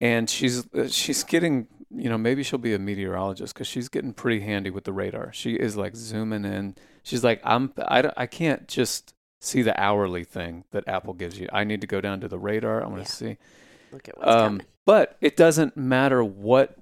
and 0.01 0.29
she's 0.31 0.67
uh, 0.75 0.89
she's 0.89 1.23
getting 1.25 1.67
you 1.91 2.09
know 2.09 2.19
maybe 2.19 2.43
she'll 2.43 2.59
be 2.59 2.75
a 2.75 2.79
meteorologist 2.79 3.55
because 3.55 3.67
she's 3.67 3.89
getting 3.89 4.13
pretty 4.13 4.41
handy 4.41 4.71
with 4.71 4.85
the 4.85 4.93
radar 4.93 5.33
she 5.33 5.55
is 5.55 5.77
like 5.77 5.95
zooming 5.95 6.45
in 6.45 6.75
she's 7.03 7.23
like 7.23 7.41
i'm 7.45 7.73
I, 7.87 8.03
don't- 8.03 8.15
I 8.17 8.27
can't 8.27 8.67
just 8.67 9.15
see 9.41 9.63
the 9.63 9.79
hourly 9.81 10.25
thing 10.25 10.65
that 10.73 10.87
apple 10.89 11.15
gives 11.15 11.39
you 11.39 11.49
i 11.53 11.63
need 11.65 11.81
to 11.81 11.87
go 11.87 12.01
down 12.01 12.21
to 12.21 12.29
the 12.29 12.39
radar 12.39 12.83
i 12.83 12.87
want 12.87 13.05
to 13.05 13.11
see 13.13 13.37
Look 13.93 14.09
at 14.09 14.19
what's 14.19 14.29
um, 14.31 14.39
coming. 14.59 14.67
but 14.85 15.17
it 15.21 15.37
doesn't 15.37 15.77
matter 15.77 16.23
what 16.23 16.77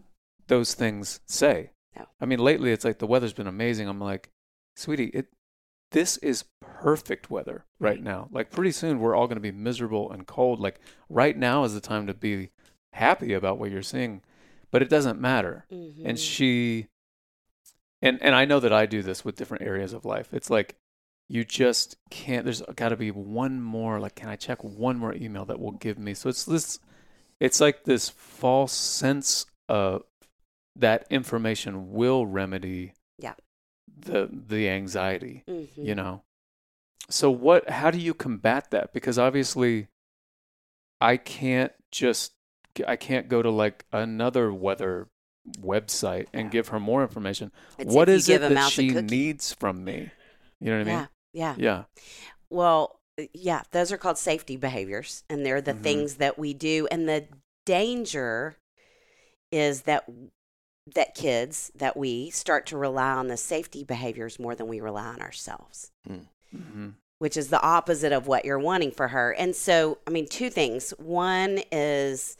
those 0.48 0.74
things 0.74 1.20
say. 1.26 1.70
No. 1.96 2.06
I 2.20 2.24
mean, 2.26 2.38
lately 2.40 2.72
it's 2.72 2.84
like 2.84 2.98
the 2.98 3.06
weather's 3.06 3.32
been 3.32 3.46
amazing. 3.46 3.88
I'm 3.88 4.00
like, 4.00 4.30
sweetie, 4.76 5.06
it 5.14 5.26
this 5.92 6.16
is 6.18 6.44
perfect 6.60 7.30
weather 7.30 7.64
right 7.78 7.90
Right. 7.90 8.02
now. 8.02 8.28
Like 8.32 8.50
pretty 8.50 8.72
soon 8.72 8.98
we're 8.98 9.14
all 9.14 9.26
going 9.28 9.36
to 9.36 9.40
be 9.40 9.52
miserable 9.52 10.10
and 10.10 10.26
cold. 10.26 10.58
Like 10.60 10.80
right 11.08 11.36
now 11.36 11.62
is 11.64 11.74
the 11.74 11.80
time 11.80 12.06
to 12.08 12.14
be 12.14 12.50
happy 12.92 13.32
about 13.32 13.58
what 13.58 13.70
you're 13.70 13.82
seeing, 13.82 14.20
but 14.72 14.82
it 14.82 14.88
doesn't 14.88 15.20
matter. 15.20 15.64
And 15.70 16.16
Mhm. 16.16 16.18
she 16.18 16.88
and 18.02 18.20
and 18.22 18.34
I 18.34 18.44
know 18.44 18.60
that 18.60 18.72
I 18.72 18.86
do 18.86 19.02
this 19.02 19.24
with 19.24 19.36
different 19.36 19.62
areas 19.64 19.92
of 19.92 20.04
life. 20.04 20.32
It's 20.32 20.50
like 20.50 20.74
you 21.28 21.44
just 21.44 21.96
can't 22.10 22.44
there's 22.44 22.62
got 22.76 22.90
to 22.90 22.96
be 22.96 23.10
one 23.10 23.60
more 23.60 23.98
like 23.98 24.14
can 24.14 24.28
I 24.28 24.36
check 24.36 24.62
one 24.62 24.96
more 24.98 25.12
email 25.14 25.44
that 25.46 25.58
will 25.58 25.72
give 25.72 25.98
me 25.98 26.14
so 26.14 26.28
it's 26.28 26.44
this 26.44 26.78
it's 27.40 27.60
like 27.60 27.84
this 27.84 28.08
false 28.08 28.72
sense 28.72 29.46
of 29.68 30.02
that 30.76 31.06
information 31.10 31.92
will 31.92 32.26
remedy 32.26 32.92
Yeah. 33.18 33.34
the 33.98 34.28
the 34.30 34.68
anxiety 34.68 35.42
Mhm. 35.48 35.68
you 35.76 35.94
know 35.94 36.22
so 37.08 37.30
what 37.30 37.68
how 37.70 37.90
do 37.90 37.98
you 37.98 38.14
combat 38.14 38.70
that 38.70 38.92
because 38.92 39.18
obviously 39.18 39.88
i 41.00 41.16
can't 41.16 41.72
just 41.90 42.32
i 42.86 42.96
can't 42.96 43.28
go 43.28 43.42
to 43.42 43.50
like 43.50 43.84
another 43.92 44.52
weather 44.52 45.08
website 45.60 46.26
and 46.32 46.46
Yeah. 46.46 46.50
give 46.50 46.68
her 46.68 46.80
more 46.80 47.02
information 47.02 47.52
It's 47.78 47.92
what 47.92 48.08
is 48.08 48.28
it 48.28 48.40
that 48.40 48.70
she 48.72 48.90
needs 48.90 49.52
from 49.52 49.84
me 49.84 50.10
you 50.60 50.70
know 50.70 50.78
what 50.78 50.80
i 50.80 50.84
mean 50.84 50.94
Yeah. 51.00 51.06
Yeah 51.36 51.54
Yeah. 51.58 51.84
Well, 52.50 52.98
uh, 53.20 53.24
yeah, 53.34 53.62
those 53.72 53.92
are 53.92 53.98
called 53.98 54.18
safety 54.18 54.56
behaviors, 54.56 55.24
and 55.28 55.44
they're 55.44 55.60
the 55.60 55.74
Mhm. 55.74 55.82
things 55.82 56.14
that 56.16 56.38
we 56.38 56.54
do. 56.54 56.86
And 56.90 57.08
the 57.08 57.26
danger 57.64 58.56
is 59.52 59.82
that 59.82 60.08
that 60.94 61.14
kids 61.14 61.72
that 61.74 61.96
we 61.96 62.30
start 62.30 62.66
to 62.66 62.76
rely 62.76 63.10
on 63.10 63.26
the 63.28 63.36
safety 63.36 63.82
behaviors 63.84 64.38
more 64.38 64.54
than 64.54 64.68
we 64.68 64.80
rely 64.80 65.06
on 65.06 65.20
ourselves, 65.20 65.90
hmm 66.06 66.90
which 67.18 67.36
is 67.36 67.48
the 67.48 67.60
opposite 67.62 68.12
of 68.12 68.26
what 68.26 68.44
you're 68.44 68.58
wanting 68.58 68.90
for 68.90 69.08
her. 69.08 69.32
And 69.32 69.56
so, 69.56 69.98
I 70.06 70.10
mean, 70.10 70.28
two 70.28 70.50
things. 70.50 70.90
One 70.98 71.62
is 71.72 72.36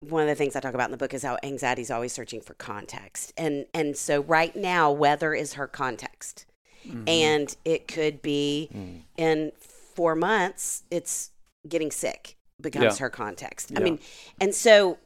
one 0.00 0.22
of 0.22 0.28
the 0.28 0.34
things 0.36 0.54
I 0.54 0.60
talk 0.60 0.74
about 0.74 0.86
in 0.86 0.92
the 0.92 0.96
book 0.96 1.12
is 1.12 1.24
how 1.24 1.38
anxiety 1.42 1.82
is 1.82 1.90
always 1.90 2.12
searching 2.12 2.40
for 2.40 2.54
context. 2.54 3.32
And 3.36 3.66
and 3.74 3.96
so 3.96 4.22
right 4.22 4.54
now 4.54 4.92
weather 4.92 5.34
is 5.34 5.54
her 5.54 5.66
context. 5.66 6.46
Mm-hmm. 6.86 7.08
And 7.08 7.56
it 7.64 7.88
could 7.88 8.22
be 8.22 8.68
Mm. 8.74 9.02
in 9.16 9.52
four 9.58 10.14
months, 10.14 10.84
it's 10.90 11.30
getting 11.68 11.90
sick 11.90 12.36
becomes 12.60 12.98
Yeah. 12.98 13.04
her 13.04 13.10
context. 13.10 13.72
I 13.76 13.80
mean, 13.80 13.98
and 14.40 14.54
so 14.54 14.98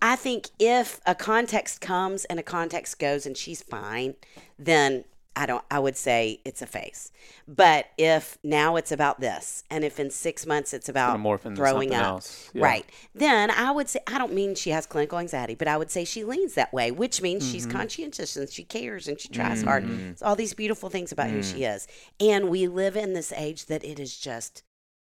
I 0.00 0.14
think 0.16 0.48
if 0.58 1.00
a 1.06 1.14
context 1.14 1.80
comes 1.80 2.24
and 2.26 2.38
a 2.38 2.42
context 2.42 2.98
goes 2.98 3.26
and 3.26 3.36
she's 3.36 3.62
fine, 3.62 4.14
then 4.58 5.04
I 5.38 5.46
don't, 5.46 5.64
I 5.70 5.78
would 5.78 5.96
say 5.96 6.40
it's 6.44 6.62
a 6.62 6.66
phase. 6.66 7.12
But 7.46 7.86
if 7.96 8.38
now 8.42 8.74
it's 8.74 8.90
about 8.90 9.20
this, 9.20 9.62
and 9.70 9.84
if 9.84 10.00
in 10.00 10.10
six 10.10 10.44
months 10.46 10.74
it's 10.74 10.88
about 10.88 11.14
into 11.14 11.54
throwing 11.54 11.94
up, 11.94 12.04
else. 12.04 12.50
Yeah. 12.52 12.64
right, 12.64 12.86
then 13.14 13.50
I 13.52 13.70
would 13.70 13.88
say, 13.88 14.00
I 14.08 14.18
don't 14.18 14.32
mean 14.34 14.56
she 14.56 14.70
has 14.70 14.84
clinical 14.84 15.18
anxiety, 15.20 15.54
but 15.54 15.68
I 15.68 15.76
would 15.76 15.92
say 15.92 16.04
she 16.04 16.24
leans 16.24 16.54
that 16.54 16.72
way, 16.72 16.90
which 16.90 17.22
means 17.22 17.48
she's 17.48 17.66
Mm-hmm. 17.68 17.76
conscientious 17.78 18.36
and 18.36 18.50
she 18.50 18.64
cares 18.64 19.06
and 19.06 19.20
she 19.20 19.28
tries 19.28 19.62
hard. 19.62 19.84
Mhm. 19.84 20.10
It's 20.10 20.22
all 20.22 20.34
these 20.34 20.54
beautiful 20.54 20.90
things 20.90 21.12
about 21.12 21.30
who 21.30 21.38
Mm. 21.38 21.52
she 21.54 21.62
is. 21.64 21.86
And 22.18 22.50
we 22.50 22.66
live 22.66 22.96
in 22.96 23.12
this 23.12 23.30
age 23.32 23.66
that 23.66 23.84
it 23.84 24.00
is 24.00 24.16
just 24.18 24.64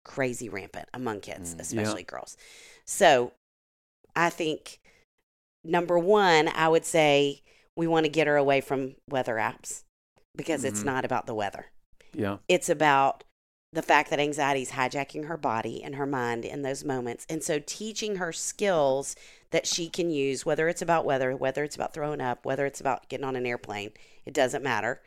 crazy 0.04 0.48
rampant 0.50 0.88
among 0.92 1.20
kids, 1.20 1.54
Mm. 1.54 1.60
especially 1.60 2.02
girls. 2.02 2.36
So 2.84 3.32
I 4.14 4.28
think 4.30 4.78
number 5.64 5.98
one, 5.98 6.48
I 6.48 6.68
would 6.68 6.84
say 6.84 7.42
we 7.76 7.86
want 7.86 8.04
to 8.04 8.10
get 8.10 8.26
her 8.26 8.36
away 8.36 8.60
from 8.60 8.96
weather 9.08 9.36
apps 9.36 9.84
because 10.38 10.64
it's 10.64 10.80
Mhm. 10.80 10.86
not 10.86 11.04
about 11.04 11.26
the 11.26 11.34
weather. 11.34 11.66
Yeah. 12.14 12.38
It's 12.48 12.70
about 12.70 13.24
the 13.74 13.82
fact 13.82 14.08
that 14.08 14.18
anxiety 14.18 14.62
is 14.62 14.70
hijacking 14.70 15.26
her 15.26 15.36
body 15.36 15.82
and 15.84 15.96
her 15.96 16.06
mind 16.06 16.46
in 16.46 16.62
those 16.62 16.84
moments. 16.84 17.26
And 17.28 17.44
so 17.44 17.58
teaching 17.58 18.16
her 18.16 18.32
skills 18.32 19.14
that 19.50 19.66
she 19.66 19.90
can 19.90 20.08
use, 20.08 20.46
whether 20.46 20.68
it's 20.68 20.80
about 20.80 21.04
weather, 21.04 21.36
whether 21.36 21.62
it's 21.64 21.76
about 21.76 21.92
throwing 21.92 22.22
up, 22.22 22.46
whether 22.46 22.64
it's 22.64 22.80
about 22.80 23.10
getting 23.10 23.26
on 23.26 23.36
an 23.36 23.44
airplane, 23.44 23.90
it 24.24 24.32
doesn't 24.32 24.64
matter. 24.64 25.02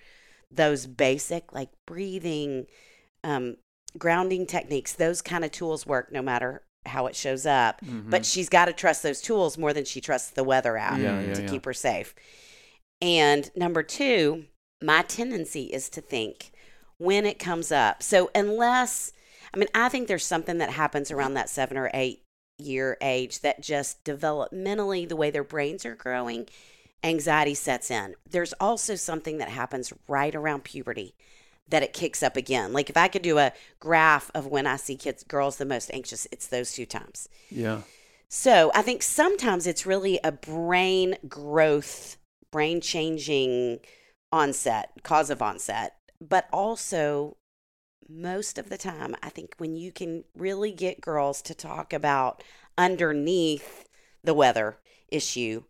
Those 0.52 0.86
basic, 0.86 1.52
like 1.54 1.70
breathing, 1.88 2.68
um, 3.24 3.58
grounding 3.98 4.46
techniques, 4.46 4.94
those 4.94 5.24
kind 5.24 5.44
of 5.44 5.52
tools 5.52 5.88
work 5.88 6.12
no 6.12 6.22
matter 6.22 6.62
how 6.86 7.08
it 7.08 7.16
shows 7.16 7.46
up. 7.48 7.80
But 7.84 8.26
she's 8.26 8.50
got 8.50 8.66
to 8.66 8.74
trust 8.74 9.02
those 9.02 9.22
tools 9.22 9.58
more 9.58 9.74
than 9.74 9.86
she 9.86 10.02
trusts 10.02 10.30
the 10.32 10.44
weather 10.44 10.78
app 10.78 11.00
Yeah, 11.00 11.20
yeah, 11.22 11.34
to 11.34 11.42
yeah. 11.44 11.48
keep 11.48 11.66
her 11.66 11.74
safe. 11.74 12.14
And 13.02 13.50
number 13.56 13.82
two, 13.84 14.46
my 14.82 15.04
tendency 15.04 15.66
is 15.66 15.90
to 15.90 16.02
think 16.02 16.52
when 16.98 17.26
it 17.26 17.40
comes 17.40 17.72
up. 17.72 18.04
So 18.04 18.30
unless, 18.36 19.14
I 19.54 19.58
mean, 19.58 19.70
I 19.74 19.90
think 19.90 20.08
there's 20.08 20.26
something 20.26 20.58
that 20.60 20.72
happens 20.72 21.12
around 21.12 21.34
that 21.36 21.50
seven 21.50 21.78
or 21.78 21.90
eight 21.94 22.24
year 22.58 22.98
age 23.02 23.42
that 23.42 23.62
just 23.62 24.04
developmentally, 24.04 25.08
the 25.08 25.16
way 25.16 25.32
their 25.32 25.44
brains 25.44 25.86
are 25.86 25.96
growing, 25.96 26.48
anxiety 27.04 27.56
sets 27.56 27.90
in. 27.90 28.16
There's 28.30 28.54
also 28.54 28.96
something 28.96 29.40
that 29.40 29.50
happens 29.50 29.92
right 30.08 30.34
around 30.34 30.64
puberty 30.64 31.16
that 31.68 31.84
it 31.84 31.94
kicks 31.94 32.22
up 32.22 32.36
again. 32.36 32.74
Like 32.74 32.90
if 32.90 32.98
I 32.98 33.08
could 33.08 33.22
do 33.22 33.38
a 33.38 33.54
graph 33.80 34.30
of 34.36 34.46
when 34.46 34.68
I 34.68 34.76
see 34.76 34.96
kids, 34.96 35.24
girls 35.24 35.58
the 35.58 35.66
most 35.66 35.90
anxious, 35.94 36.28
it's 36.32 36.48
those 36.48 36.74
two 36.74 36.86
times. 36.86 37.30
Yeah. 37.50 37.82
So 38.30 38.72
I 38.76 38.82
think 38.82 39.04
sometimes 39.04 39.68
it's 39.68 39.86
really 39.86 40.20
a 40.24 40.32
brain 40.32 41.16
growth, 41.28 42.18
brain 42.52 42.80
changing 42.82 43.80
onset, 44.32 44.92
cause 45.04 45.30
of 45.30 45.42
onset, 45.42 45.96
but 46.20 46.48
also 46.52 47.38
most 48.10 48.58
of 48.58 48.70
the 48.70 48.78
time, 48.78 49.16
I 49.22 49.30
think 49.30 49.56
when 49.58 49.76
you 49.76 49.92
can 49.92 50.24
really 50.36 50.72
get 50.72 51.02
girls 51.02 51.42
to 51.44 51.54
talk 51.54 51.94
about 51.94 52.44
underneath 52.78 53.88
the 54.24 54.34
weather 54.34 54.78
issue, 55.10 55.64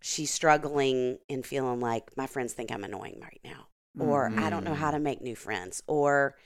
she's 0.00 0.30
struggling 0.30 1.18
and 1.28 1.44
feeling 1.44 1.80
like 1.80 2.16
my 2.16 2.26
friends 2.26 2.52
think 2.52 2.70
I'm 2.70 2.84
annoying 2.84 3.20
right 3.20 3.40
now, 3.44 3.68
or 3.98 4.32
I 4.36 4.50
don't 4.50 4.64
know 4.64 4.74
how 4.74 4.90
mm. 4.90 4.94
to 4.94 4.98
make 5.00 5.20
new 5.20 5.36
friends, 5.36 5.82
or 5.86 6.36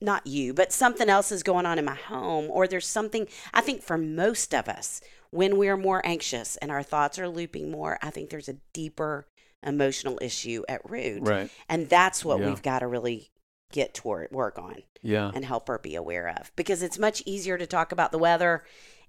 not 0.00 0.26
you, 0.26 0.52
but 0.52 0.72
something 0.72 1.08
else 1.08 1.32
is 1.32 1.42
going 1.42 1.66
on 1.66 1.78
in 1.78 1.84
my 1.84 1.94
home, 1.94 2.46
or 2.50 2.66
there's 2.66 2.86
something. 2.86 3.26
I 3.54 3.60
think 3.60 3.82
for 3.82 3.98
most 3.98 4.54
of 4.54 4.68
us, 4.68 5.00
when 5.30 5.56
we're 5.56 5.76
more 5.76 6.04
anxious 6.04 6.56
and 6.56 6.70
our 6.70 6.82
thoughts 6.82 7.18
are 7.18 7.28
looping 7.28 7.70
more, 7.70 7.98
I 8.02 8.10
think 8.10 8.30
there's 8.30 8.48
a 8.48 8.58
deeper 8.72 9.26
emotional 9.62 10.18
issue 10.20 10.62
at 10.68 10.88
root. 10.90 11.22
Right. 11.22 11.50
And 11.68 11.88
that's 11.88 12.24
what 12.24 12.40
Yeah. 12.40 12.48
we've 12.48 12.62
got 12.62 12.80
to 12.80 12.86
really 12.86 13.30
get 13.70 13.94
toward 13.94 14.30
work 14.30 14.58
on 14.58 14.82
Yeah. 15.00 15.30
and 15.34 15.44
help 15.44 15.68
her 15.68 15.78
be 15.78 15.94
aware 15.94 16.28
of 16.28 16.52
because 16.56 16.82
it's 16.82 16.98
much 16.98 17.22
easier 17.24 17.56
to 17.56 17.66
talk 17.66 17.90
about 17.92 18.12
the 18.12 18.18
weather 18.18 18.64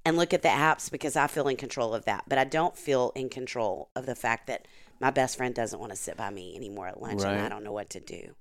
and 0.05 0.15
look 0.17 0.33
at 0.33 0.41
the 0.41 0.49
apps 0.49 0.89
because 0.91 1.15
I 1.15 1.27
feel 1.27 1.47
in 1.47 1.57
control 1.57 1.93
of 1.93 2.05
that. 2.05 2.25
But 2.27 2.37
I 2.37 2.43
don't 2.45 2.77
feel 2.77 3.11
in 3.15 3.29
control 3.29 3.89
of 3.95 4.05
the 4.05 4.15
fact 4.15 4.47
that 4.47 4.67
my 4.99 5.09
best 5.11 5.37
friend 5.37 5.53
doesn't 5.53 5.79
want 5.79 5.91
to 5.91 5.97
sit 5.97 6.15
by 6.17 6.29
me 6.29 6.55
anymore 6.55 6.87
at 6.87 7.01
lunch 7.01 7.23
and 7.23 7.41
I 7.41 7.49
don't 7.49 7.63
know 7.63 7.71
what 7.73 7.89
to 7.91 7.99
do. 7.99 8.35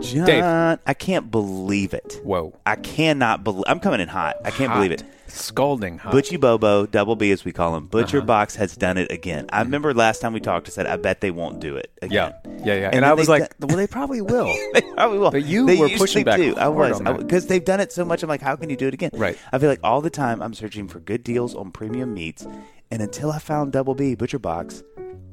John, 0.00 0.26
Dave. 0.26 0.78
I 0.86 0.94
can't 0.94 1.30
believe 1.30 1.94
it. 1.94 2.20
Whoa. 2.22 2.54
I 2.64 2.76
cannot 2.76 3.44
believe. 3.44 3.64
I'm 3.66 3.80
coming 3.80 4.00
in 4.00 4.08
hot. 4.08 4.36
I 4.44 4.50
can't 4.50 4.72
believe 4.72 4.92
it. 4.92 5.00
Hot. 5.02 5.10
Scalding 5.28 5.98
hot. 5.98 6.14
Butchie 6.14 6.40
Bobo, 6.40 6.86
Double 6.86 7.16
B 7.16 7.30
as 7.32 7.44
we 7.44 7.52
call 7.52 7.76
him, 7.76 7.86
Butcher 7.88 8.18
Uh-huh. 8.18 8.26
Box 8.26 8.54
has 8.56 8.76
done 8.76 8.96
it 8.96 9.10
again. 9.10 9.46
I 9.52 9.60
remember 9.62 9.92
last 9.92 10.20
time 10.20 10.32
we 10.32 10.40
talked, 10.40 10.68
I 10.68 10.70
said, 10.70 10.86
I 10.86 10.96
bet 10.96 11.20
they 11.20 11.32
won't 11.32 11.60
do 11.60 11.76
it 11.76 11.90
yeah. 12.00 12.06
again. 12.06 12.32
Yeah. 12.64 12.74
Yeah. 12.74 12.86
And, 12.86 12.94
And 12.96 13.04
I 13.04 13.12
was 13.12 13.28
like, 13.28 13.52
well, 13.60 13.76
they 13.76 13.86
probably 13.88 14.20
will. 14.20 14.46
They 14.72 14.82
probably 14.94 15.18
will. 15.18 15.32
But 15.32 15.44
you 15.44 15.66
They 15.66 15.76
were 15.78 15.88
pushing 15.90 16.24
back 16.24 16.38
do. 16.38 16.54
I 16.56 16.68
was 16.68 17.00
because 17.00 17.48
they've 17.48 17.64
done 17.64 17.80
it 17.80 17.92
so 17.92 18.04
much. 18.04 18.22
I'm 18.22 18.28
like, 18.28 18.40
how 18.40 18.54
can 18.56 18.70
you 18.70 18.76
do 18.76 18.86
it 18.86 18.94
again? 18.94 19.10
Right. 19.14 19.36
I 19.52 19.58
feel 19.58 19.68
like 19.68 19.80
all 19.82 20.00
the 20.00 20.10
time 20.10 20.40
I'm 20.40 20.54
searching 20.54 20.86
for 20.88 21.00
good 21.00 21.24
deals 21.24 21.54
on 21.54 21.72
premium 21.72 22.14
meats, 22.14 22.46
and 22.90 23.02
until 23.02 23.30
I 23.30 23.38
found 23.38 23.72
Double 23.72 23.94
B 23.94 24.14
Butcher 24.14 24.38
Box, 24.38 24.82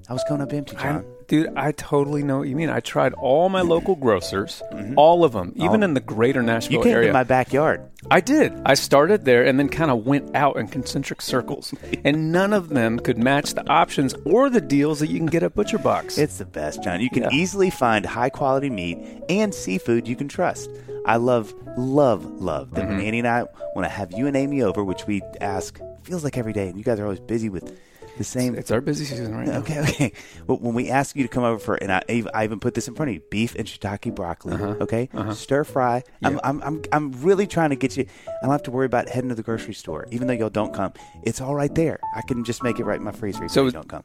I 0.09 0.13
was 0.13 0.23
going 0.27 0.41
up 0.41 0.51
empty, 0.51 0.75
I, 0.75 0.81
John. 0.83 1.05
dude, 1.29 1.53
I 1.55 1.71
totally 1.71 2.23
know 2.23 2.39
what 2.39 2.49
you 2.49 2.57
mean. 2.57 2.69
I 2.69 2.81
tried 2.81 3.13
all 3.13 3.47
my 3.47 3.61
local 3.61 3.95
grocers, 3.95 4.61
all 4.97 5.23
of 5.23 5.31
them, 5.31 5.53
even 5.55 5.67
All- 5.77 5.83
in 5.83 5.93
the 5.93 6.01
greater 6.01 6.43
Nashville 6.43 6.79
Mm-hmm. 6.81 6.87
you 6.87 6.91
came 6.93 6.97
area. 6.97 7.07
to 7.07 7.13
my 7.13 7.23
backyard. 7.23 7.89
I 8.11 8.19
did. 8.19 8.51
I 8.65 8.73
started 8.73 9.23
there 9.23 9.45
and 9.45 9.57
then 9.57 9.69
kind 9.69 9.89
of 9.89 10.05
went 10.05 10.35
out 10.35 10.57
in 10.57 10.67
concentric 10.67 11.21
circles, 11.21 11.73
and 12.03 12.33
none 12.33 12.51
of 12.51 12.67
them 12.69 12.99
could 12.99 13.17
match 13.17 13.53
the 13.53 13.65
options 13.69 14.13
or 14.25 14.49
the 14.49 14.59
deals 14.59 14.99
that 14.99 15.09
you 15.09 15.17
can 15.17 15.27
get 15.27 15.41
at 15.41 15.55
Butcher 15.55 15.77
Box. 15.77 16.17
It's 16.17 16.37
the 16.39 16.45
best, 16.45 16.83
John. 16.83 16.99
You 16.99 17.09
can 17.09 17.23
Yeah. 17.23 17.29
easily 17.31 17.69
find 17.69 18.05
high 18.05 18.29
quality 18.29 18.69
meat 18.69 18.97
and 19.29 19.53
seafood 19.55 20.05
you 20.05 20.17
can 20.17 20.27
trust. 20.27 20.69
I 21.05 21.15
love, 21.15 21.53
love, 21.77 22.25
love 22.25 22.71
that 22.71 22.81
Mm-hmm. 22.87 22.97
when 22.97 23.05
Annie 23.05 23.19
and 23.19 23.27
I 23.27 23.43
want 23.73 23.85
to 23.85 23.89
have 23.89 24.11
you 24.11 24.27
and 24.27 24.35
Amy 24.35 24.61
over, 24.61 24.83
which 24.83 25.07
we 25.07 25.21
ask 25.39 25.79
feels 26.03 26.23
like 26.23 26.37
every 26.37 26.53
day, 26.53 26.67
and 26.67 26.77
you 26.77 26.83
guys 26.83 26.99
are 26.99 27.03
always 27.03 27.19
busy 27.19 27.49
with 27.49 27.77
the 28.17 28.23
same. 28.23 28.55
it's 28.55 28.71
our 28.71 28.81
busy 28.81 29.05
season 29.05 29.35
right 29.35 29.47
now. 29.47 29.59
Okay, 29.59 29.79
okay. 29.89 30.13
Well, 30.47 30.57
when 30.57 30.73
we 30.73 30.89
ask 30.89 31.15
you 31.15 31.23
to 31.23 31.29
come 31.29 31.43
over 31.43 31.59
for, 31.59 31.75
and 31.75 31.91
I, 31.91 32.03
I 32.33 32.43
even 32.43 32.59
put 32.59 32.73
this 32.73 32.87
in 32.87 32.95
front 32.95 33.09
of 33.09 33.15
you, 33.15 33.21
beef 33.31 33.55
and 33.55 33.67
shiitake 33.67 34.13
broccoli. 34.13 34.53
Uh-huh. 34.53 34.75
Okay, 34.81 35.09
stir 35.33 35.63
fry. 35.63 36.03
I'm, 36.23 36.39
I'm, 36.43 36.61
I'm, 36.63 36.81
I'm 36.91 37.11
really 37.23 37.47
trying 37.47 37.71
to 37.71 37.75
get 37.75 37.97
you. 37.97 38.05
I 38.27 38.31
don't 38.45 38.51
have 38.51 38.63
to 38.63 38.71
worry 38.71 38.85
about 38.85 39.09
heading 39.09 39.29
to 39.29 39.35
the 39.35 39.43
grocery 39.43 39.73
store, 39.73 40.07
even 40.11 40.27
though 40.27 40.33
y'all 40.33 40.49
don't 40.49 40.73
come. 40.73 40.93
It's 41.23 41.41
all 41.41 41.55
right 41.55 41.73
there. 41.73 41.99
I 42.15 42.21
can 42.27 42.43
just 42.43 42.63
make 42.63 42.79
it 42.79 42.85
right 42.85 42.97
in 42.97 43.03
my 43.03 43.11
freezer. 43.11 43.47
So 43.49 43.65
you 43.65 43.71
don't 43.71 43.89
come. 43.89 44.03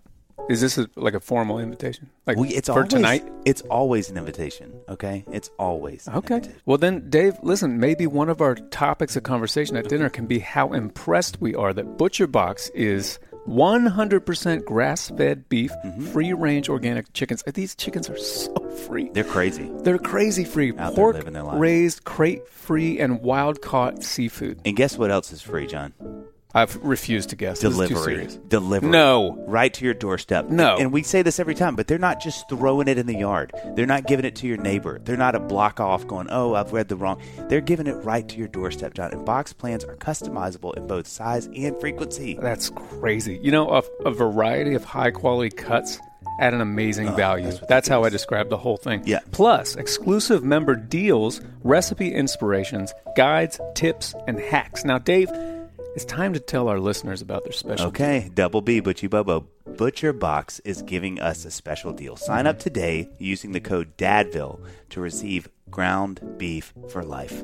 Is 0.49 0.61
this 0.63 0.79
a, 0.79 0.89
like 0.97 1.15
a 1.15 1.21
formal 1.21 1.59
invitation? 1.59 2.09
Like 2.27 2.37
Well, 2.39 2.49
it's 2.51 2.69
for 2.69 2.73
always, 2.77 2.89
tonight? 2.89 3.25
It's 3.45 3.61
always 3.63 4.09
an 4.11 4.17
invitation. 4.17 4.73
Okay, 4.89 5.25
it's 5.31 5.51
always 5.59 6.09
Okay. 6.09 6.41
Well, 6.65 6.79
then, 6.79 7.11
Dave, 7.11 7.35
listen, 7.43 7.79
maybe 7.79 8.07
one 8.07 8.29
of 8.31 8.41
our 8.41 8.55
topics 8.55 9.15
of 9.17 9.25
conversation 9.25 9.77
at 9.77 9.89
dinner 9.89 10.09
can 10.09 10.27
be 10.27 10.39
how 10.39 10.73
impressed 10.73 11.41
we 11.41 11.55
are 11.55 11.73
that 11.75 11.99
Butcher 11.99 12.27
Box 12.27 12.71
is 12.71 13.19
100% 13.47 14.65
grass 14.65 15.09
fed 15.11 15.49
beef, 15.49 15.71
Mm-hmm. 15.85 16.07
free 16.13 16.33
range 16.33 16.69
organic 16.69 17.13
chickens. 17.13 17.43
These 17.55 17.75
chickens 17.75 18.09
are 18.11 18.17
so 18.19 18.55
free. 18.87 19.11
They're 19.13 19.25
crazy. 19.25 19.71
They're 19.83 19.99
crazy 19.99 20.45
free. 20.45 20.71
Out 20.73 20.77
there 20.77 20.91
Pork 20.93 21.17
living 21.17 21.33
their 21.35 21.43
life. 21.43 21.61
raised, 21.61 22.05
crate 22.05 22.49
free, 22.49 22.99
and 22.99 23.21
wild 23.21 23.61
caught 23.63 24.03
seafood. 24.03 24.61
And 24.65 24.77
guess 24.77 24.97
what 24.99 25.11
else 25.11 25.33
is 25.33 25.41
free, 25.43 25.67
John? 25.67 25.93
I've 26.55 26.77
refused 26.77 27.29
to 27.31 27.37
guess. 27.37 27.61
This 27.61 27.73
is 27.73 27.79
too 27.79 27.89
Delivery. 27.89 28.15
serious. 28.15 28.37
Delivery. 28.37 28.91
No. 28.91 29.45
Right 29.47 29.73
to 29.75 29.85
your 29.85 29.95
doorstep. 29.95 30.49
No. 30.49 30.77
And 30.77 30.93
we 30.93 31.03
say 31.03 31.21
this 31.21 31.39
every 31.39 31.55
time, 31.55 31.77
but 31.77 31.87
they're 31.87 31.99
not 31.99 32.21
just 32.21 32.49
throwing 32.49 32.89
it 32.89 32.97
in 32.97 33.07
the 33.07 33.17
yard. 33.17 33.53
They're 33.75 33.87
not 33.87 34.07
giving 34.07 34.25
it 34.25 34.35
to 34.37 34.47
your 34.47 34.57
neighbor. 34.57 34.99
They're 34.99 35.19
not 35.19 35.35
a 35.35 35.41
block 35.41 35.79
off 35.79 36.07
going, 36.07 36.29
oh, 36.31 36.55
I've 36.55 36.73
read 36.73 36.89
the 36.89 36.97
wrong. 36.97 37.21
They're 37.49 37.61
giving 37.61 37.87
it 37.87 37.97
right 38.05 38.27
to 38.29 38.39
your 38.39 38.49
doorstep, 38.49 38.95
John. 38.95 39.13
And 39.13 39.27
box 39.27 39.53
plans 39.53 39.85
are 39.85 39.97
customizable 39.97 40.75
in 40.77 40.87
both 40.87 41.07
size 41.07 41.51
and 41.55 41.79
frequency. 41.79 42.39
That's 42.41 42.71
crazy. 42.71 43.39
You 43.43 43.51
know, 43.51 43.69
a, 43.69 43.83
a 44.07 44.11
variety 44.11 44.75
of 44.75 44.85
high 44.85 45.11
quality 45.11 45.55
cuts 45.55 45.99
at 46.41 46.55
an 46.55 46.61
amazing 46.61 47.09
oh, 47.09 47.15
value. 47.15 47.47
that's 47.47 47.61
That's, 47.69 47.89
what 47.91 47.97
how 47.97 48.05
I 48.05 48.09
describe 48.09 48.49
the 48.49 48.57
whole 48.57 48.77
thing. 48.77 49.03
Yeah. 49.05 49.21
Plus, 49.33 49.77
exclusive 49.77 50.45
member 50.45 50.77
deals, 50.77 51.41
recipe 51.63 52.13
inspirations, 52.13 52.95
guides, 53.17 53.61
tips, 53.75 54.15
and 54.27 54.39
hacks. 54.39 54.85
Now, 54.85 54.99
Dave, 54.99 55.29
it's 55.95 56.05
time 56.05 56.33
to 56.35 56.41
tell 56.41 56.69
our 56.69 56.79
listeners 56.79 57.23
about 57.23 57.45
their 57.45 57.53
special. 57.53 57.87
Okay, 57.87 58.31
Double 58.35 58.61
B, 58.61 58.81
Butchie 58.81 59.11
Bobo. 59.11 59.47
Butcher 59.77 60.13
Box 60.13 60.61
is 60.61 60.83
giving 60.83 61.21
us 61.21 61.45
a 61.45 61.51
special 61.51 61.93
deal. 61.93 62.17
Sign 62.17 62.47
up 62.47 62.59
today 62.59 63.09
using 63.19 63.53
the 63.53 63.61
code 63.61 63.97
DADVILLE 63.97 64.61
to 64.91 65.01
receive 65.01 65.49
ground 65.71 66.21
beef 66.37 66.73
for 66.89 67.05
life. 67.05 67.43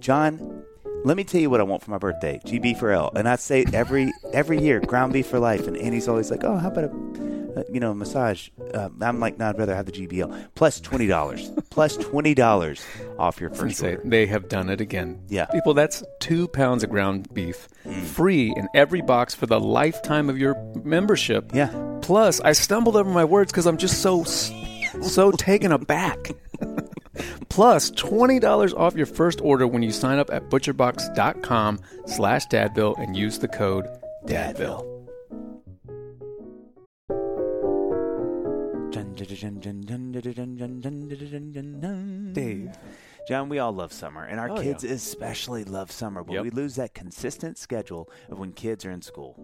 John, 0.00 0.64
let 1.04 1.16
me 1.16 1.24
tell 1.24 1.40
you 1.40 1.50
what 1.50 1.60
I 1.60 1.64
want 1.64 1.82
for 1.82 1.90
my 1.90 1.98
birthday. 1.98 2.40
GB 2.44 2.78
for 2.78 2.90
L. 2.90 3.12
And 3.14 3.28
I 3.28 3.36
say 3.36 3.64
every 3.72 4.12
every 4.32 4.60
year, 4.60 4.80
ground 4.80 5.12
beef 5.12 5.26
for 5.26 5.38
life. 5.38 5.66
And 5.66 5.76
Annie's 5.76 6.08
always 6.08 6.30
like, 6.30 6.44
oh, 6.44 6.56
how 6.56 6.68
about 6.68 6.84
a, 6.84 7.37
a 7.58 7.72
you 7.72 7.80
know, 7.80 7.94
massage? 7.94 8.48
Uh, 8.74 8.88
I'm 9.00 9.20
like, 9.20 9.38
no, 9.38 9.48
I'd 9.48 9.58
rather 9.58 9.74
have 9.74 9.86
the 9.86 9.92
GBL. 9.92 10.48
Plus 10.54 10.80
$20. 10.80 11.64
Plus 11.70 11.96
$20 11.96 13.18
off 13.18 13.40
your 13.40 13.50
first 13.50 13.82
order. 13.82 14.00
they 14.04 14.26
have 14.26 14.48
done 14.48 14.68
it 14.68 14.80
again. 14.80 15.20
Yeah. 15.28 15.46
People, 15.46 15.74
that's 15.74 16.02
two 16.20 16.48
pounds 16.48 16.82
of 16.84 16.90
ground 16.90 17.32
beef 17.32 17.68
free 18.06 18.52
in 18.56 18.68
every 18.74 19.02
box 19.02 19.34
for 19.34 19.46
the 19.46 19.60
lifetime 19.60 20.28
of 20.28 20.38
your 20.38 20.56
membership. 20.84 21.50
Yeah. 21.54 21.70
Plus, 22.02 22.40
I 22.40 22.52
stumbled 22.52 22.96
over 22.96 23.10
my 23.10 23.24
words 23.24 23.52
because 23.52 23.66
I'm 23.66 23.76
just 23.78 24.00
so, 24.02 24.24
so 24.24 25.30
taken 25.32 25.72
aback. 25.72 26.30
Plus, 27.48 27.90
$20 27.90 28.74
off 28.76 28.94
your 28.94 29.06
first 29.06 29.40
order 29.40 29.66
when 29.66 29.82
you 29.82 29.90
sign 29.90 30.18
up 30.18 30.30
at 30.32 30.48
butcherbox.com 30.50 31.80
slash 32.06 32.46
dadville 32.46 32.96
and 32.98 33.16
use 33.16 33.38
the 33.38 33.48
code 33.48 33.86
dadville. 34.26 34.97
Dave. 42.32 42.70
John, 43.28 43.48
we 43.48 43.58
all 43.58 43.72
love 43.72 43.92
summer, 43.92 44.24
and 44.24 44.40
our 44.40 44.50
Oh, 44.50 44.62
kids 44.62 44.84
yeah. 44.84 44.92
especially 44.92 45.64
love 45.64 45.90
summer, 45.92 46.24
but 46.24 46.32
Yep. 46.34 46.42
we 46.44 46.50
lose 46.50 46.76
that 46.76 46.94
consistent 46.94 47.58
schedule 47.58 48.08
of 48.30 48.38
when 48.38 48.52
kids 48.52 48.84
are 48.86 48.90
in 48.90 49.02
school. 49.02 49.38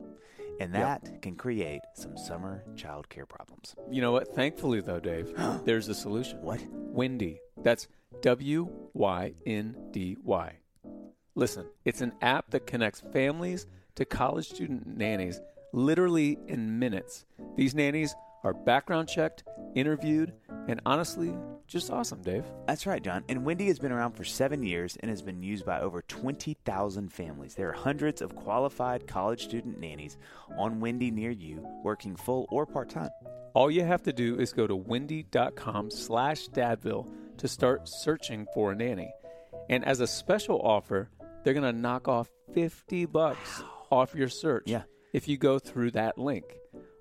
And 0.61 0.73
Yep. 0.73 1.03
that 1.03 1.23
can 1.23 1.37
create 1.37 1.83
some 1.95 2.17
summer 2.17 2.63
childcare 2.77 3.29
problems. 3.29 3.75
You 3.91 4.01
know 4.01 4.13
what? 4.13 4.35
Thankfully, 4.35 4.81
though, 4.81 5.01
Dave, 5.01 5.35
there's 5.65 5.89
a 5.89 5.95
solution. 5.95 6.41
What? 6.43 6.61
Wyndy. 6.95 7.39
That's 7.63 7.89
W 8.23 8.69
Y 8.95 9.35
N 9.47 9.77
D 9.91 10.17
Y. 10.25 10.53
Listen, 11.35 11.67
it's 11.85 12.01
an 12.01 12.13
app 12.23 12.51
that 12.51 12.67
connects 12.67 13.01
families 13.13 13.67
to 13.97 14.05
college 14.05 14.49
student 14.49 14.87
nannies 14.87 15.41
literally 15.73 16.39
in 16.47 16.79
minutes. 16.79 17.27
These 17.57 17.75
nannies 17.75 18.15
are 18.45 18.55
background 18.55 19.09
checked, 19.09 19.43
interviewed, 19.75 20.33
and 20.69 20.81
honestly, 20.87 21.35
just 21.67 21.91
awesome, 21.91 22.23
Dave. 22.23 22.45
That's 22.67 22.87
right, 22.87 23.03
John. 23.03 23.25
And 23.29 23.41
Wyndy 23.41 23.67
has 23.69 23.79
been 23.79 23.91
around 23.93 24.13
for 24.13 24.23
seven 24.25 24.63
years 24.63 24.97
and 25.01 25.11
has 25.11 25.23
been 25.23 25.43
used 25.43 25.65
by 25.65 25.81
over 25.81 26.03
20,000 26.03 27.13
families. 27.13 27.55
There 27.55 27.69
are 27.71 27.73
hundreds 27.73 28.21
of 28.23 28.37
qualified 28.37 29.07
college 29.07 29.45
student 29.45 29.81
nannies 29.81 30.17
on 30.59 30.81
Wyndy 30.81 31.11
near 31.13 31.31
you, 31.31 31.67
working 31.83 32.17
full 32.17 32.47
or 32.51 32.67
part 32.67 32.91
time. 32.91 33.11
All 33.55 33.71
you 33.71 33.83
have 33.85 34.03
to 34.03 34.13
do 34.13 34.39
is 34.39 34.53
go 34.53 34.67
to 34.67 34.77
wyndy.com 34.77 35.91
slash 35.91 36.49
dadville 36.49 37.09
to 37.39 37.49
start 37.49 37.89
searching 37.89 38.47
for 38.53 38.73
a 38.73 38.75
nanny. 38.77 39.11
And 39.71 39.85
as 39.85 40.01
a 40.01 40.07
special 40.07 40.61
offer, 40.61 41.09
they're 41.43 41.55
going 41.55 41.73
to 41.73 41.79
knock 41.79 42.09
off 42.09 42.29
50 42.53 43.07
bucks 43.07 43.63
off 43.91 44.15
your 44.15 44.29
search 44.29 44.65
Yeah. 44.67 44.83
if 45.13 45.29
you 45.29 45.37
go 45.39 45.59
through 45.59 45.93
that 45.93 46.19
link. 46.19 46.45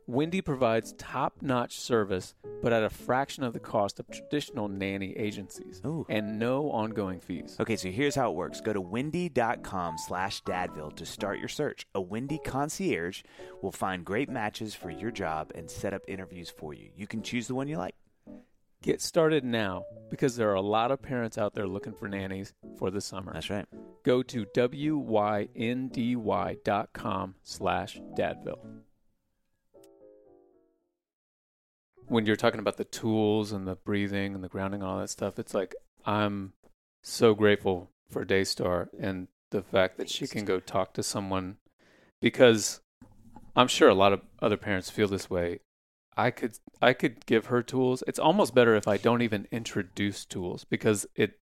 Wyndy 0.09 0.43
provides 0.43 0.93
top 0.97 1.37
notch 1.41 1.79
service, 1.79 2.33
but 2.61 2.73
at 2.73 2.83
a 2.83 2.89
fraction 2.89 3.43
of 3.43 3.53
the 3.53 3.59
cost 3.59 3.99
of 3.99 4.09
traditional 4.09 4.67
nanny 4.67 5.15
agencies 5.15 5.81
Ooh. 5.85 6.05
and 6.09 6.37
no 6.37 6.69
ongoing 6.71 7.21
fees. 7.21 7.55
Okay, 7.59 7.77
so 7.77 7.89
here's 7.89 8.15
how 8.15 8.31
it 8.31 8.35
works. 8.35 8.59
Go 8.59 8.73
to 8.73 8.81
wyndy.com 8.81 9.97
slash 9.97 10.43
dadville 10.43 10.93
to 10.97 11.05
start 11.05 11.39
your 11.39 11.47
search. 11.47 11.87
A 11.95 12.01
Wyndy 12.01 12.43
concierge 12.43 13.23
will 13.61 13.71
find 13.71 14.03
great 14.03 14.29
matches 14.29 14.75
for 14.75 14.89
your 14.89 15.11
job 15.11 15.53
and 15.55 15.69
set 15.69 15.93
up 15.93 16.01
interviews 16.07 16.49
for 16.49 16.73
you. 16.73 16.89
You 16.95 17.07
can 17.07 17.21
choose 17.21 17.47
the 17.47 17.55
one 17.55 17.69
you 17.69 17.77
like. 17.77 17.95
Get 18.81 19.01
started 19.01 19.45
now 19.45 19.85
because 20.09 20.35
there 20.35 20.51
are 20.51 20.55
a 20.55 20.61
lot 20.61 20.91
of 20.91 21.01
parents 21.01 21.37
out 21.37 21.53
there 21.53 21.67
looking 21.67 21.93
for 21.93 22.09
nannies 22.09 22.53
for 22.77 22.91
the 22.91 22.99
summer. 22.99 23.31
That's 23.31 23.49
right. 23.49 23.65
Go 24.03 24.21
to 24.23 24.45
wyndy.com 24.45 25.55
slash 27.43 28.01
dadville. 28.17 28.83
When 32.07 32.25
you're 32.25 32.35
talking 32.35 32.59
about 32.59 32.77
the 32.77 32.83
tools 32.85 33.51
and 33.51 33.67
the 33.67 33.75
breathing 33.75 34.35
and 34.35 34.43
the 34.43 34.47
grounding 34.49 34.81
and 34.81 34.89
all 34.89 34.99
that 34.99 35.09
stuff, 35.09 35.39
it's 35.39 35.53
like 35.53 35.75
I'm 36.05 36.53
so 37.01 37.33
grateful 37.33 37.89
for 38.09 38.23
Daystar 38.25 38.89
and 38.99 39.27
the 39.51 39.61
fact 39.61 39.97
that 39.97 40.09
she 40.09 40.27
can 40.27 40.45
go 40.45 40.59
talk 40.59 40.93
to 40.93 41.03
someone 41.03 41.57
because 42.21 42.81
I'm 43.55 43.67
sure 43.67 43.89
a 43.89 43.93
lot 43.93 44.13
of 44.13 44.21
other 44.41 44.57
parents 44.57 44.89
feel 44.89 45.07
this 45.07 45.29
way. 45.29 45.59
I 46.15 46.29
could 46.31 46.57
I 46.81 46.93
could 46.93 47.25
give 47.25 47.47
her 47.47 47.63
tools. 47.63 48.03
It's 48.07 48.19
almost 48.19 48.53
better 48.53 48.75
if 48.75 48.87
I 48.87 48.97
don't 48.97 49.21
even 49.21 49.47
introduce 49.51 50.25
tools 50.25 50.63
because 50.69 51.05
it 51.15 51.39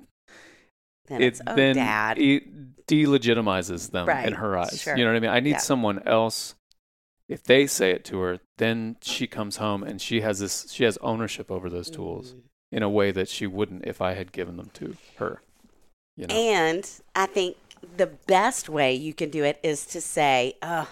Then 1.08 1.22
it 1.22 1.26
it's, 1.28 1.41
oh, 1.45 1.56
then 1.56 1.76
dad. 1.76 2.18
it 2.18 2.86
delegitimizes 2.88 3.91
them 3.91 4.10
in 4.10 4.34
her 4.34 4.58
eyes. 4.58 4.82
Sure. 4.82 4.95
You 4.97 5.03
know 5.03 5.12
what 5.12 5.18
I 5.18 5.20
mean? 5.20 5.30
I 5.32 5.39
need 5.39 5.51
Yeah. 5.51 5.58
someone 5.58 6.01
else. 6.08 6.56
If 7.28 7.43
they 7.43 7.65
say 7.67 7.91
it 7.91 8.05
to 8.05 8.19
her, 8.19 8.39
then 8.57 8.97
she 9.01 9.26
comes 9.28 9.57
home 9.57 9.84
and 9.84 10.01
she 10.01 10.21
has 10.21 10.39
this. 10.39 10.71
She 10.71 10.84
has 10.84 10.97
ownership 10.97 11.49
over 11.49 11.69
those 11.69 11.89
tools 11.89 12.34
Mhm. 12.34 12.41
in 12.71 12.84
a 12.84 12.89
way 12.89 13.11
that 13.11 13.28
she 13.30 13.47
wouldn't 13.47 13.86
if 13.86 14.01
I 14.01 14.13
had 14.13 14.32
given 14.32 14.57
them 14.57 14.69
to 14.76 14.95
her. 15.17 15.41
You 16.15 16.28
know, 16.28 16.36
And 16.36 16.89
I 17.15 17.26
think 17.26 17.57
the 17.97 18.07
best 18.07 18.69
way 18.69 18.93
you 18.93 19.13
can 19.13 19.30
do 19.30 19.43
it 19.43 19.59
is 19.63 19.86
to 19.88 20.01
say, 20.01 20.55
oh, 20.61 20.88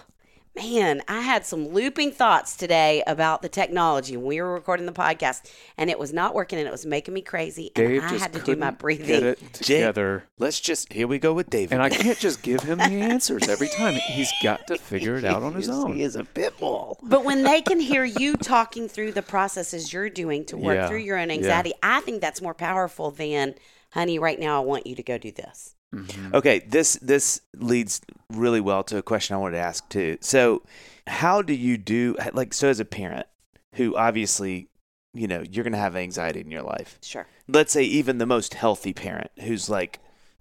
man, 0.56 1.02
I 1.08 1.20
had 1.20 1.44
some 1.44 1.68
looping 1.68 2.12
thoughts 2.12 2.56
today 2.56 3.02
about 3.06 3.42
the 3.42 3.48
technology 3.48 4.16
when 4.16 4.26
we 4.26 4.40
were 4.40 4.52
recording 4.52 4.86
the 4.86 4.92
podcast, 4.92 5.50
and 5.76 5.90
it 5.90 5.98
was 5.98 6.12
not 6.12 6.34
working 6.34 6.58
and 6.58 6.68
it 6.68 6.70
was 6.70 6.86
making 6.86 7.14
me 7.14 7.22
crazy. 7.22 7.70
And 7.76 7.88
Dave 7.88 8.02
I 8.04 8.16
had 8.18 8.32
to 8.34 8.40
do 8.40 8.54
my 8.56 8.70
breathing. 8.70 9.06
Get 9.06 9.22
it 9.22 9.38
Jay- 9.60 9.74
together, 9.78 10.24
Let's 10.38 10.60
just, 10.60 10.92
here 10.92 11.06
we 11.08 11.18
go 11.18 11.32
with 11.32 11.50
David. 11.50 11.72
and 11.74 11.82
I 11.82 11.88
can't 11.90 12.18
just 12.18 12.42
give 12.42 12.60
him 12.62 12.78
the 12.78 12.84
answers 12.84 13.48
every 13.48 13.68
time. 13.68 13.94
He's 13.94 14.32
got 14.42 14.66
to 14.68 14.78
figure 14.78 15.16
it 15.16 15.24
out 15.24 15.42
on 15.42 15.54
his 15.54 15.68
own. 15.68 15.94
He 15.94 16.02
is 16.02 16.16
a 16.16 16.24
pit 16.24 16.54
bull. 16.58 16.98
But 17.02 17.24
when 17.24 17.42
they 17.42 17.60
can 17.62 17.80
hear 17.80 18.04
you 18.04 18.36
talking 18.36 18.88
through 18.88 19.12
the 19.12 19.22
processes 19.22 19.92
you're 19.92 20.10
doing 20.10 20.44
to 20.46 20.56
work 20.56 20.76
Yeah. 20.76 20.88
through 20.88 20.98
your 20.98 21.18
own 21.18 21.28
Yeah. 21.30 21.36
anxiety, 21.36 21.72
I 21.82 22.00
think 22.00 22.20
that's 22.20 22.40
more 22.40 22.54
powerful 22.54 23.10
than, 23.10 23.54
honey, 23.92 24.18
right 24.18 24.38
now 24.38 24.60
I 24.62 24.64
want 24.64 24.86
you 24.86 24.94
to 24.96 25.02
go 25.02 25.18
do 25.18 25.32
this. 25.32 25.74
Mhm. 25.94 26.34
Okay, 26.34 26.64
this 26.66 26.94
this 27.00 27.40
leads 27.56 28.00
really 28.30 28.60
well 28.60 28.82
to 28.84 28.96
a 28.98 29.02
question 29.02 29.34
I 29.34 29.38
wanted 29.38 29.56
to 29.56 29.62
ask 29.62 29.88
too. 29.88 30.18
So, 30.20 30.62
how 31.06 31.40
do 31.42 31.54
you 31.54 31.76
do 31.76 32.16
like 32.32 32.52
so 32.52 32.68
as 32.68 32.80
a 32.80 32.84
parent 32.84 33.26
who 33.74 33.96
obviously, 33.96 34.68
you 35.12 35.28
know, 35.28 35.42
you're 35.48 35.64
going 35.64 35.72
to 35.72 35.78
have 35.78 35.96
anxiety 35.96 36.40
in 36.40 36.50
your 36.50 36.62
life. 36.62 36.98
Sure. 37.02 37.26
Let's 37.48 37.72
say 37.72 37.82
even 37.82 38.18
the 38.18 38.26
most 38.26 38.54
healthy 38.54 38.92
parent 38.92 39.30
who's 39.42 39.68
like 39.68 40.00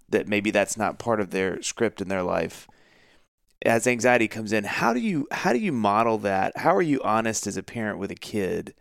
that 0.09 0.27
maybe 0.27 0.51
that's 0.51 0.77
not 0.77 0.99
part 0.99 1.19
of 1.19 1.31
their 1.31 1.61
script 1.61 2.01
in 2.01 2.07
their 2.07 2.23
life. 2.23 2.67
As 3.65 3.87
anxiety 3.87 4.27
comes 4.27 4.51
in, 4.51 4.65
how 4.65 4.93
do 4.93 4.99
you 4.99 5.27
how 5.31 5.53
do 5.53 5.59
you 5.59 5.71
model 5.71 6.17
that? 6.19 6.57
How 6.57 6.75
are 6.75 6.81
you 6.81 7.01
honest 7.03 7.47
as 7.47 7.57
a 7.57 7.63
parent 7.63 7.97
with 7.97 8.11
a 8.11 8.15
kid 8.15 8.73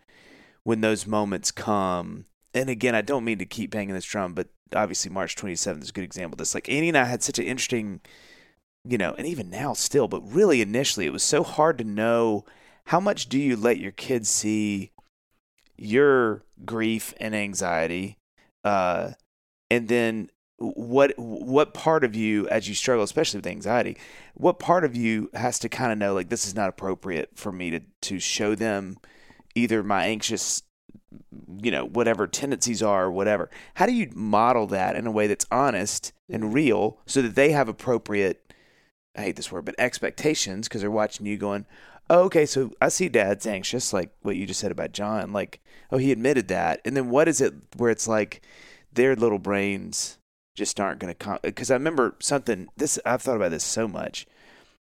when 0.64 0.80
those 0.80 1.06
moments 1.06 1.50
come? 1.50 2.26
And 2.54 2.68
again, 2.68 2.94
I 2.94 3.00
don't 3.00 3.24
mean 3.24 3.38
to 3.38 3.46
keep 3.46 3.70
banging 3.70 3.94
this 3.94 4.04
drum, 4.04 4.34
but 4.34 4.48
obviously 4.74 5.10
March 5.10 5.36
27th 5.36 5.82
is 5.82 5.90
a 5.90 5.92
good 5.92 6.04
example 6.04 6.34
of 6.34 6.38
this. 6.38 6.54
Like 6.54 6.68
Annie 6.68 6.88
and 6.88 6.98
I 6.98 7.04
had 7.04 7.22
such 7.22 7.38
an 7.38 7.44
interesting, 7.44 8.00
you 8.84 8.98
know, 8.98 9.14
and 9.16 9.26
even 9.26 9.50
now 9.50 9.72
still, 9.72 10.08
but 10.08 10.20
really 10.22 10.60
initially 10.60 11.06
it 11.06 11.12
was 11.12 11.22
so 11.22 11.42
hard 11.42 11.78
to 11.78 11.84
know 11.84 12.44
how 12.86 13.00
much 13.00 13.28
do 13.28 13.38
you 13.38 13.56
let 13.56 13.78
your 13.78 13.92
kids 13.92 14.28
see 14.28 14.90
your 15.76 16.44
grief 16.64 17.14
and 17.18 17.34
anxiety, 17.34 18.18
uh, 18.64 19.12
and 19.70 19.88
then 19.88 20.30
what 20.58 21.12
what 21.16 21.74
part 21.74 22.04
of 22.04 22.14
you 22.14 22.48
as 22.48 22.68
you 22.68 22.74
struggle, 22.74 23.04
especially 23.04 23.38
with 23.38 23.46
anxiety, 23.46 23.96
what 24.34 24.58
part 24.58 24.84
of 24.84 24.94
you 24.94 25.30
has 25.34 25.58
to 25.60 25.68
kind 25.68 25.92
of 25.92 25.98
know 25.98 26.14
like 26.14 26.28
this 26.28 26.46
is 26.46 26.54
not 26.54 26.68
appropriate 26.68 27.30
for 27.34 27.50
me 27.50 27.70
to 27.70 27.80
to 28.02 28.18
show 28.18 28.54
them 28.54 28.96
either 29.54 29.82
my 29.82 30.06
anxious 30.06 30.62
you 31.62 31.70
know 31.70 31.84
whatever 31.84 32.26
tendencies 32.26 32.82
are 32.82 33.10
whatever. 33.10 33.50
How 33.74 33.86
do 33.86 33.92
you 33.92 34.10
model 34.14 34.66
that 34.68 34.96
in 34.96 35.06
a 35.06 35.12
way 35.12 35.26
that's 35.26 35.46
honest 35.50 36.12
and 36.28 36.54
real 36.54 36.98
so 37.06 37.22
that 37.22 37.34
they 37.34 37.52
have 37.52 37.68
appropriate 37.68 38.52
i 39.16 39.22
hate 39.22 39.36
this 39.36 39.52
word 39.52 39.64
but 39.64 39.74
expectations? 39.78 40.68
Because 40.68 40.80
they're 40.80 40.90
watching 40.90 41.26
you 41.26 41.36
going 41.36 41.66
oh, 42.10 42.20
okay 42.24 42.46
so 42.46 42.70
i 42.80 42.88
see 42.88 43.08
dad's 43.08 43.46
anxious 43.46 43.92
like 43.92 44.12
what 44.22 44.36
you 44.36 44.46
just 44.46 44.60
said 44.60 44.70
about 44.70 44.92
john 44.92 45.32
like 45.32 45.60
oh 45.90 45.98
he 45.98 46.12
admitted 46.12 46.48
that. 46.48 46.80
And 46.84 46.96
then 46.96 47.10
what 47.10 47.28
is 47.28 47.40
it 47.40 47.54
where 47.76 47.90
it's 47.90 48.08
like 48.08 48.42
their 48.92 49.16
little 49.16 49.38
brains 49.38 50.18
just 50.54 50.78
aren't 50.78 51.00
going 51.00 51.12
to 51.12 51.18
come 51.18 51.38
because 51.42 51.70
i 51.70 51.74
remember 51.74 52.14
something 52.20 52.68
this 52.76 52.98
i've 53.06 53.22
thought 53.22 53.36
about 53.36 53.50
this 53.50 53.64
so 53.64 53.88
much. 53.88 54.26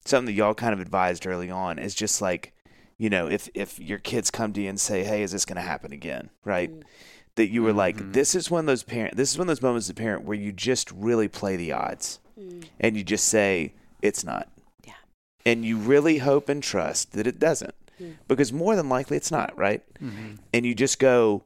Something 0.05 0.27
that 0.27 0.39
y'all 0.39 0.55
kind 0.55 0.73
of 0.73 0.81
advised 0.81 1.27
early 1.27 1.51
on 1.51 1.79
is 1.79 1.95
just 1.95 2.23
like 2.23 2.55
you 2.99 3.09
know, 3.09 3.29
if 3.29 3.49
if 3.55 3.79
your 3.79 3.99
kids 3.99 4.31
come 4.31 4.53
to 4.53 4.61
you 4.61 4.69
and 4.69 4.79
say, 4.81 5.05
"Hey, 5.05 5.23
is 5.23 5.33
this 5.33 5.45
going 5.45 5.57
to 5.57 5.63
happen 5.63 5.93
again?" 5.93 6.31
Right? 6.45 6.71
Mm. 6.71 6.83
That 7.37 7.49
you 7.51 7.63
were 7.63 7.73
like, 7.73 7.97
Mhm. 7.97 8.13
"This 8.13 8.35
is 8.35 8.51
one 8.51 8.61
of 8.61 8.67
those 8.67 8.83
parent. 8.83 9.17
This 9.17 9.31
is 9.31 9.39
one 9.39 9.45
of 9.49 9.49
those 9.49 9.63
moments 9.63 9.87
as 9.87 9.91
a 9.91 9.95
parent 9.95 10.25
where 10.25 10.37
you 10.37 10.51
just 10.53 10.91
really 10.91 11.29
play 11.29 11.57
the 11.57 11.73
odds, 11.73 12.19
Mm. 12.39 12.65
and 12.81 12.97
you 12.97 13.05
just 13.05 13.29
say 13.29 13.75
it's 14.03 14.25
not." 14.25 14.49
Yeah. 14.85 14.95
And 15.47 15.65
you 15.65 15.77
really 15.79 16.19
hope 16.19 16.49
and 16.49 16.61
trust 16.63 17.13
that 17.13 17.27
it 17.29 17.39
doesn't, 17.39 17.75
Mm. 18.01 18.15
because 18.27 18.53
more 18.53 18.75
than 18.75 18.89
likely 18.89 19.17
it's 19.17 19.31
not, 19.31 19.57
right? 19.57 19.83
Mhm. 20.03 20.39
And 20.53 20.67
you 20.67 20.75
just 20.75 20.99
go, 20.99 21.45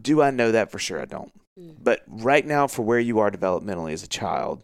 "Do 0.00 0.22
I 0.22 0.30
know 0.30 0.52
that 0.52 0.70
for 0.70 0.78
sure? 0.78 1.00
I 1.02 1.06
don't." 1.06 1.32
Mm. 1.58 1.74
But 1.82 2.02
right 2.06 2.46
now, 2.46 2.68
for 2.68 2.82
where 2.82 3.00
you 3.00 3.18
are 3.18 3.30
developmentally 3.30 3.92
as 3.92 4.04
a 4.04 4.08
child, 4.08 4.62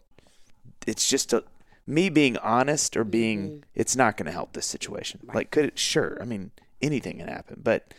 it's 0.87 1.09
just 1.09 1.33
a 1.33 1.43
me 1.85 2.09
being 2.09 2.37
honest 2.37 2.95
or 2.95 3.03
being 3.03 3.49
Mhm. 3.49 3.63
it's 3.75 3.95
not 3.95 4.17
going 4.17 4.25
to 4.27 4.31
help 4.31 4.53
this 4.53 4.65
situation. 4.65 5.19
Right. 5.23 5.35
Like, 5.35 5.51
could 5.51 5.65
it? 5.65 5.77
Sure. 5.79 6.17
I 6.21 6.25
mean, 6.25 6.51
anything 6.81 7.17
can 7.17 7.27
happen. 7.27 7.61
But 7.63 7.93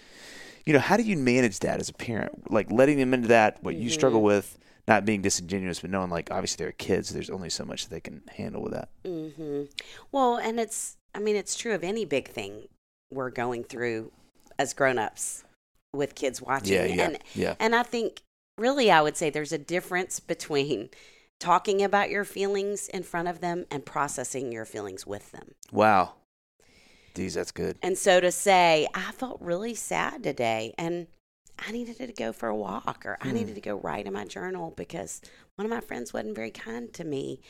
you 0.66 0.72
know, 0.72 0.78
how 0.78 0.97
do 0.97 1.03
you 1.03 1.16
manage 1.18 1.59
that 1.59 1.78
as 1.78 1.91
a 1.91 1.93
parent? 1.93 2.51
Like 2.51 2.72
letting 2.72 2.97
them 2.99 3.12
into 3.12 3.28
that 3.28 3.62
what 3.62 3.74
you 3.74 3.91
struggle 3.91 4.20
Mhm. 4.20 4.24
with, 4.24 4.59
not 4.89 5.05
being 5.05 5.20
disingenuous, 5.20 5.80
but 5.80 5.91
knowing 5.91 6.09
like 6.09 6.30
obviously 6.30 6.64
they're 6.64 6.72
kids. 6.72 7.11
There's 7.11 7.28
only 7.28 7.51
so 7.51 7.64
much 7.66 7.82
that 7.85 7.91
they 7.91 8.01
can 8.01 8.22
handle 8.37 8.62
with 8.62 8.72
that. 8.72 8.89
hmm 9.05 9.64
Well, 10.11 10.37
and 10.39 10.59
it's, 10.59 10.97
I 11.14 11.18
mean, 11.18 11.37
it's 11.37 11.55
true 11.55 11.74
of 11.74 11.85
any 11.85 12.07
big 12.07 12.28
thing 12.28 12.68
we're 13.11 13.30
going 13.30 13.64
through 13.64 14.11
as 14.59 14.72
grown-ups 14.72 15.45
with 15.93 16.14
kids 16.14 16.41
watching. 16.41 16.72
Yeah, 16.97 17.05
And, 17.05 17.18
yeah. 17.35 17.55
and 17.61 17.74
I 17.74 17.82
think 17.82 18.22
really 18.57 18.91
I 18.91 19.03
would 19.03 19.16
say 19.18 19.28
there's 19.30 19.53
a 19.53 19.59
difference 19.59 20.18
between 20.18 20.89
talking 21.41 21.82
about 21.82 22.11
your 22.11 22.24
feelings 22.24 22.89
in 22.89 23.03
front 23.03 23.28
of 23.28 23.41
them 23.41 23.66
and 23.70 23.85
processing 23.85 24.53
your 24.53 24.64
feelings 24.64 25.07
with 25.07 25.30
them. 25.32 25.55
Wow. 25.72 26.14
Geez, 27.14 27.35
that's 27.35 27.53
good. 27.53 27.78
And 27.82 27.97
so 27.97 28.20
to 28.20 28.32
say, 28.32 28.89
I 28.95 29.12
felt 29.12 29.41
really 29.41 29.74
sad 29.74 30.22
today 30.22 30.74
and 30.78 31.07
I 31.59 31.70
needed 31.70 31.99
to 31.99 32.12
go 32.12 32.32
for 32.32 32.49
a 32.49 32.57
walk 32.57 33.05
or 33.07 33.18
I 33.20 33.28
Hmm. 33.28 33.35
needed 33.35 33.55
to 33.55 33.61
go 33.61 33.76
write 33.76 34.07
in 34.07 34.12
my 34.12 34.24
journal 34.24 34.72
because 34.76 35.20
one 35.57 35.64
of 35.66 35.70
my 35.70 35.80
friends 35.80 36.12
wasn't 36.12 36.35
very 36.35 36.51
kind 36.51 36.93
to 36.95 37.05
me. 37.05 37.41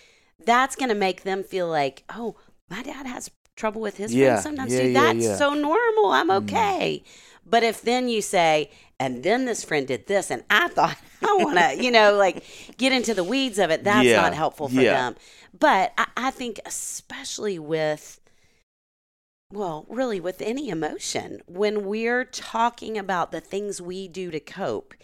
That's 0.44 0.76
going 0.76 0.90
to 0.90 0.94
make 0.94 1.22
them 1.22 1.42
feel 1.42 1.68
like, 1.68 2.04
oh, 2.10 2.36
my 2.68 2.82
dad 2.82 3.06
has 3.06 3.30
trouble 3.56 3.80
with 3.80 3.96
his 3.96 4.14
Yeah, 4.14 4.14
friends 4.14 4.40
sometimes 4.40 4.74
yeah, 4.74 4.76
too. 4.76 4.88
yeah, 4.88 4.92
That's 4.92 5.24
so 5.26 5.54
normal. 5.54 6.10
I'm 6.12 6.30
Mm. 6.30 6.40
okay. 6.42 7.02
But 7.46 7.62
if 7.62 7.82
then 7.82 8.08
you 8.08 8.22
say, 8.22 8.70
and 8.98 9.22
then 9.22 9.44
this 9.44 9.64
friend 9.64 9.86
did 9.86 10.06
this, 10.06 10.30
and 10.30 10.44
I 10.50 10.68
thought 10.68 10.96
I 11.22 11.34
want 11.36 11.58
to, 11.58 11.76
you 11.82 11.90
know, 11.90 12.14
like 12.16 12.44
get 12.78 12.92
into 12.92 13.14
the 13.14 13.24
weeds 13.24 13.58
of 13.58 13.70
it, 13.70 13.84
that's 13.84 14.14
not 14.14 14.34
helpful 14.34 14.68
for 14.68 14.84
them. 14.84 15.16
But 15.58 15.92
I, 15.98 16.06
I 16.16 16.30
think, 16.30 16.60
especially 16.66 17.58
with, 17.58 18.20
well, 19.50 19.86
really 19.88 20.20
with 20.20 20.40
any 20.42 20.68
emotion, 20.68 21.40
when 21.46 21.84
we're 21.86 22.24
talking 22.24 22.98
about 22.98 23.30
the 23.32 23.40
things 23.40 23.80
we 23.80 24.08
do 24.08 24.30
to 24.30 24.40
cope, 24.40 24.94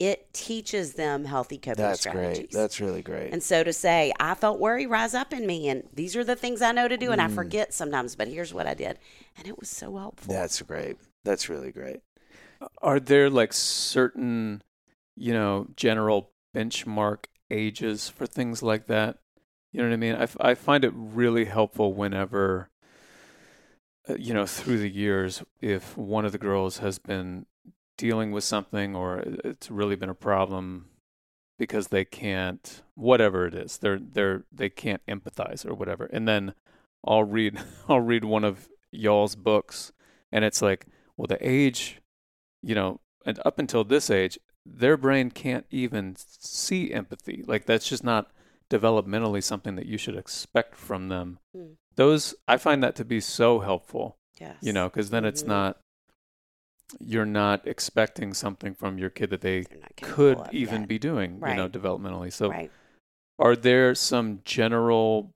it 0.00 0.32
teaches 0.32 0.94
them 0.94 1.26
healthy 1.26 1.58
coping 1.58 1.76
That's 1.76 2.00
strategies. 2.00 2.36
great. 2.38 2.52
That's 2.52 2.80
really 2.80 3.02
great. 3.02 3.32
And 3.32 3.42
so 3.42 3.62
to 3.62 3.72
say, 3.72 4.12
I 4.18 4.34
felt 4.34 4.58
worry 4.58 4.86
rise 4.86 5.14
up 5.14 5.32
in 5.32 5.46
me, 5.46 5.68
and 5.68 5.84
these 5.94 6.16
are 6.16 6.24
the 6.24 6.34
things 6.34 6.62
I 6.62 6.72
know 6.72 6.88
to 6.88 6.96
do, 6.96 7.12
and 7.12 7.20
I 7.20 7.28
Mm. 7.28 7.34
forget 7.34 7.72
sometimes, 7.74 8.16
but 8.16 8.26
here's 8.26 8.52
what 8.52 8.66
I 8.66 8.74
did. 8.74 8.98
And 9.36 9.46
it 9.46 9.60
was 9.60 9.68
so 9.68 9.96
helpful. 9.96 10.32
That's 10.32 10.60
great. 10.62 10.96
That's 11.22 11.48
really 11.48 11.70
great. 11.70 12.00
Are 12.82 12.98
there 12.98 13.30
like 13.30 13.52
certain, 13.52 14.62
you 15.16 15.32
know, 15.32 15.68
general 15.76 16.32
benchmark 16.54 17.26
ages 17.50 18.08
for 18.08 18.26
things 18.26 18.62
like 18.62 18.86
that? 18.86 19.18
You 19.72 19.82
know 19.82 19.88
what 19.88 19.94
I 19.94 19.98
mean? 19.98 20.14
I, 20.14 20.22
f- 20.22 20.36
I 20.40 20.54
find 20.54 20.84
it 20.84 20.92
really 20.94 21.44
helpful 21.44 21.92
whenever, 21.94 22.70
uh, 24.08 24.14
you 24.16 24.34
know, 24.34 24.46
through 24.46 24.78
the 24.78 24.90
years, 24.90 25.42
if 25.60 25.96
one 25.96 26.24
of 26.24 26.32
the 26.32 26.38
girls 26.38 26.78
has 26.78 26.98
been 26.98 27.46
dealing 28.00 28.32
with 28.32 28.44
something 28.44 28.96
or 28.96 29.18
it's 29.44 29.70
really 29.70 29.96
been 29.96 30.08
a 30.08 30.14
problem 30.14 30.86
because 31.58 31.88
they 31.88 32.04
can't, 32.04 32.82
whatever 32.94 33.46
it 33.46 33.54
is, 33.54 33.78
they're 33.78 33.98
they're 33.98 34.44
they 34.50 34.70
can't 34.70 35.02
empathize 35.06 35.66
or 35.66 35.74
whatever, 35.74 36.06
and 36.06 36.26
then 36.26 36.54
I'll 37.06 37.24
read 37.24 37.58
I'll 37.88 38.00
read 38.00 38.24
one 38.24 38.44
of 38.44 38.68
y'all's 38.90 39.36
books, 39.36 39.92
and 40.32 40.44
it's 40.44 40.62
like, 40.62 40.86
well, 41.16 41.26
the 41.26 41.38
age 41.46 42.00
you 42.62 42.74
know, 42.74 43.00
and 43.24 43.38
up 43.44 43.58
until 43.58 43.84
this 43.84 44.10
age, 44.10 44.38
their 44.66 44.96
brain 44.96 45.30
can't 45.30 45.64
even 45.70 46.14
see 46.18 46.92
empathy. 46.92 47.42
Like 47.46 47.64
that's 47.66 47.88
just 47.88 48.04
not 48.04 48.30
developmentally 48.70 49.42
something 49.42 49.74
that 49.76 49.86
you 49.86 49.96
should 49.98 50.16
expect 50.16 50.76
from 50.76 51.08
them. 51.08 51.38
Mm. 51.56 51.76
Those 51.96 52.34
I 52.46 52.56
find 52.56 52.82
that 52.82 52.94
to 52.96 53.04
be 53.04 53.20
so 53.20 53.60
helpful, 53.60 54.16
Yes. 54.38 54.56
you 54.62 54.72
know, 54.72 54.88
because 54.88 55.10
then 55.10 55.24
it's 55.24 55.42
Mhm. 55.42 55.48
not 55.48 55.78
you're 56.98 57.26
not 57.26 57.66
expecting 57.66 58.34
something 58.34 58.74
from 58.74 58.98
your 58.98 59.10
kid 59.10 59.30
that 59.30 59.40
they 59.42 59.62
They're 59.62 59.78
not 59.80 59.96
capable 59.96 60.14
could 60.14 60.38
of 60.38 60.52
even 60.54 60.86
be 60.86 60.98
doing, 60.98 61.40
you 61.46 61.54
know, 61.54 61.68
developmentally. 61.68 62.32
So 62.32 62.50
right. 62.50 62.70
are 63.38 63.54
there 63.56 63.94
some 63.94 64.40
general 64.44 65.30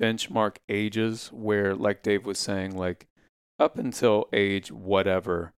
benchmark 0.00 0.56
ages 0.68 1.28
where 1.32 1.74
like 1.74 2.02
Dave 2.02 2.26
was 2.26 2.38
saying 2.38 2.76
like 2.76 3.06
up 3.58 3.78
until 3.78 4.28
age 4.32 4.70
whatever 4.70 5.52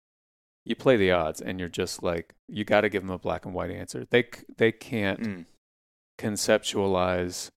you 0.65 0.75
play 0.75 0.95
the 0.97 1.11
odds 1.11 1.41
and 1.41 1.59
you're 1.59 1.69
just 1.69 2.03
like 2.03 2.35
you 2.47 2.63
got 2.63 2.81
to 2.81 2.89
give 2.89 3.01
them 3.01 3.09
a 3.11 3.17
black 3.17 3.45
and 3.45 3.53
white 3.55 3.71
answer 3.71 4.05
they 4.09 4.27
they 4.57 4.71
can't 4.71 5.21
Mm. 5.21 5.45
conceptualize 6.19 7.49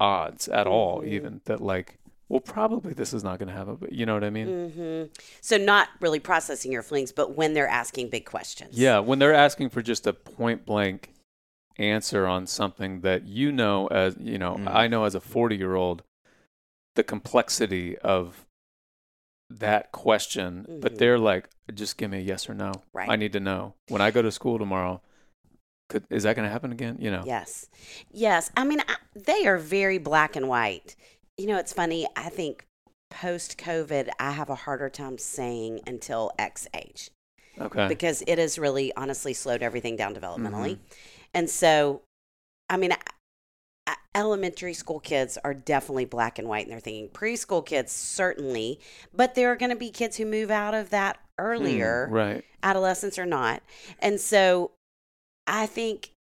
odds 0.00 0.48
at 0.48 0.66
all 0.66 1.00
Mhm. 1.02 1.08
even 1.08 1.40
that 1.44 1.60
like 1.60 1.98
well 2.28 2.40
probably 2.40 2.92
this 2.92 3.12
is 3.12 3.22
not 3.24 3.38
going 3.38 3.48
to 3.48 3.54
happen 3.54 3.76
but 3.76 3.92
you 3.92 4.06
know 4.06 4.14
what 4.14 4.24
i 4.24 4.30
mean 4.30 4.70
hmm 4.70 5.02
So 5.40 5.56
not 5.56 5.88
really 6.00 6.20
processing 6.20 6.72
your 6.72 6.82
feelings, 6.82 7.12
but 7.12 7.36
when 7.36 7.52
they're 7.54 7.68
asking 7.68 8.08
big 8.10 8.24
questions. 8.24 8.78
yeah 8.78 8.98
when 8.98 9.18
they're 9.18 9.34
asking 9.34 9.70
for 9.70 9.82
just 9.82 10.06
a 10.06 10.12
point 10.12 10.64
blank 10.66 11.12
answer 11.78 12.26
on 12.26 12.46
something 12.46 13.00
that 13.00 13.26
you 13.26 13.50
know 13.52 13.86
as 13.88 14.16
you 14.20 14.38
know 14.38 14.54
Mm. 14.54 14.68
i 14.74 14.86
know 14.86 15.04
as 15.04 15.14
a 15.14 15.20
40 15.20 15.56
year 15.56 15.74
old 15.74 16.02
the 16.94 17.02
complexity 17.02 17.98
of 17.98 18.46
that 19.50 19.92
question 19.92 20.66
but 20.80 20.94
Mhm. 20.94 20.98
they're 20.98 21.18
like 21.18 21.48
just 21.74 21.96
give 21.98 22.10
me 22.10 22.18
a 22.18 22.20
yes 22.20 22.48
or 22.48 22.54
no 22.54 22.72
Right. 22.92 23.08
i 23.10 23.16
need 23.16 23.32
to 23.32 23.40
know 23.40 23.74
when 23.88 24.00
i 24.00 24.10
go 24.10 24.22
to 24.22 24.30
school 24.32 24.58
tomorrow 24.58 25.00
could 25.88 26.04
is 26.10 26.22
that 26.22 26.34
going 26.36 26.46
to 26.46 26.52
happen 26.52 26.72
again 26.72 26.96
you 27.00 27.10
know 27.10 27.22
Yes. 27.26 27.68
Yes. 28.10 28.50
I 28.56 28.64
mean, 28.64 28.80
I, 28.88 28.96
they 29.14 29.46
are 29.46 29.58
very 29.58 29.98
black 29.98 30.34
and 30.34 30.48
white. 30.48 30.96
You 31.36 31.46
know, 31.46 31.58
it's 31.58 31.72
funny. 31.72 32.06
I 32.16 32.28
think 32.28 32.64
post 33.10 33.58
COVID, 33.58 34.08
I 34.18 34.32
have 34.32 34.50
a 34.50 34.54
harder 34.54 34.88
time 34.88 35.18
saying 35.18 35.80
until 35.86 36.32
X 36.38 36.66
age 36.74 37.10
okay 37.60 37.86
because 37.86 38.22
it 38.26 38.38
has 38.38 38.58
really 38.58 38.92
honestly 38.96 39.32
slowed 39.32 39.62
everything 39.62 39.96
down 39.96 40.14
developmentally. 40.14 40.72
Mm-hmm. 40.72 40.94
And 41.34 41.50
so, 41.50 42.02
I 42.68 42.76
mean, 42.76 42.92
I- 42.92 42.98
I- 43.86 43.96
elementary 44.14 44.74
school 44.74 45.00
kids 45.00 45.38
are 45.44 45.54
definitely 45.54 46.04
black 46.04 46.38
and 46.38 46.48
white 46.48 46.64
in 46.64 46.70
their 46.70 46.80
thinking. 46.80 47.08
Preschool 47.08 47.64
kids, 47.64 47.92
certainly, 47.92 48.80
but 49.12 49.34
there 49.34 49.50
are 49.52 49.56
going 49.56 49.70
to 49.70 49.76
be 49.76 49.90
kids 49.90 50.16
who 50.16 50.26
move 50.26 50.50
out 50.50 50.74
of 50.74 50.90
that 50.90 51.18
earlier 51.38 52.08
right 52.10 52.44
adolescents 52.62 53.18
or 53.18 53.26
not. 53.26 53.62
And 53.98 54.20
so 54.20 54.70
I 55.46 55.66
think 55.66 56.12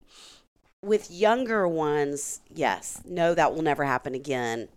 with 0.83 1.11
younger 1.11 1.69
ones, 1.69 2.41
yes, 2.53 3.01
no, 3.05 3.35
that 3.35 3.55
will 3.55 3.63
never 3.63 3.85
happen 3.85 4.15
again. 4.15 4.69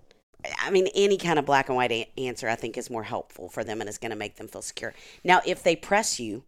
I 0.59 0.69
mean, 0.71 0.87
any 0.95 1.17
kind 1.17 1.39
of 1.39 1.45
black 1.45 1.69
and 1.69 1.75
white 1.75 1.91
a- 1.91 2.11
answer, 2.17 2.49
I 2.49 2.55
think, 2.55 2.77
is 2.77 2.89
more 2.89 3.03
helpful 3.03 3.49
for 3.49 3.63
them 3.63 3.81
and 3.81 3.89
is 3.89 3.97
going 3.97 4.11
to 4.11 4.15
make 4.17 4.35
them 4.37 4.47
feel 4.47 4.61
secure. 4.61 4.93
Now, 5.23 5.41
if 5.45 5.63
they 5.63 5.75
press 5.75 6.19
you, 6.19 6.43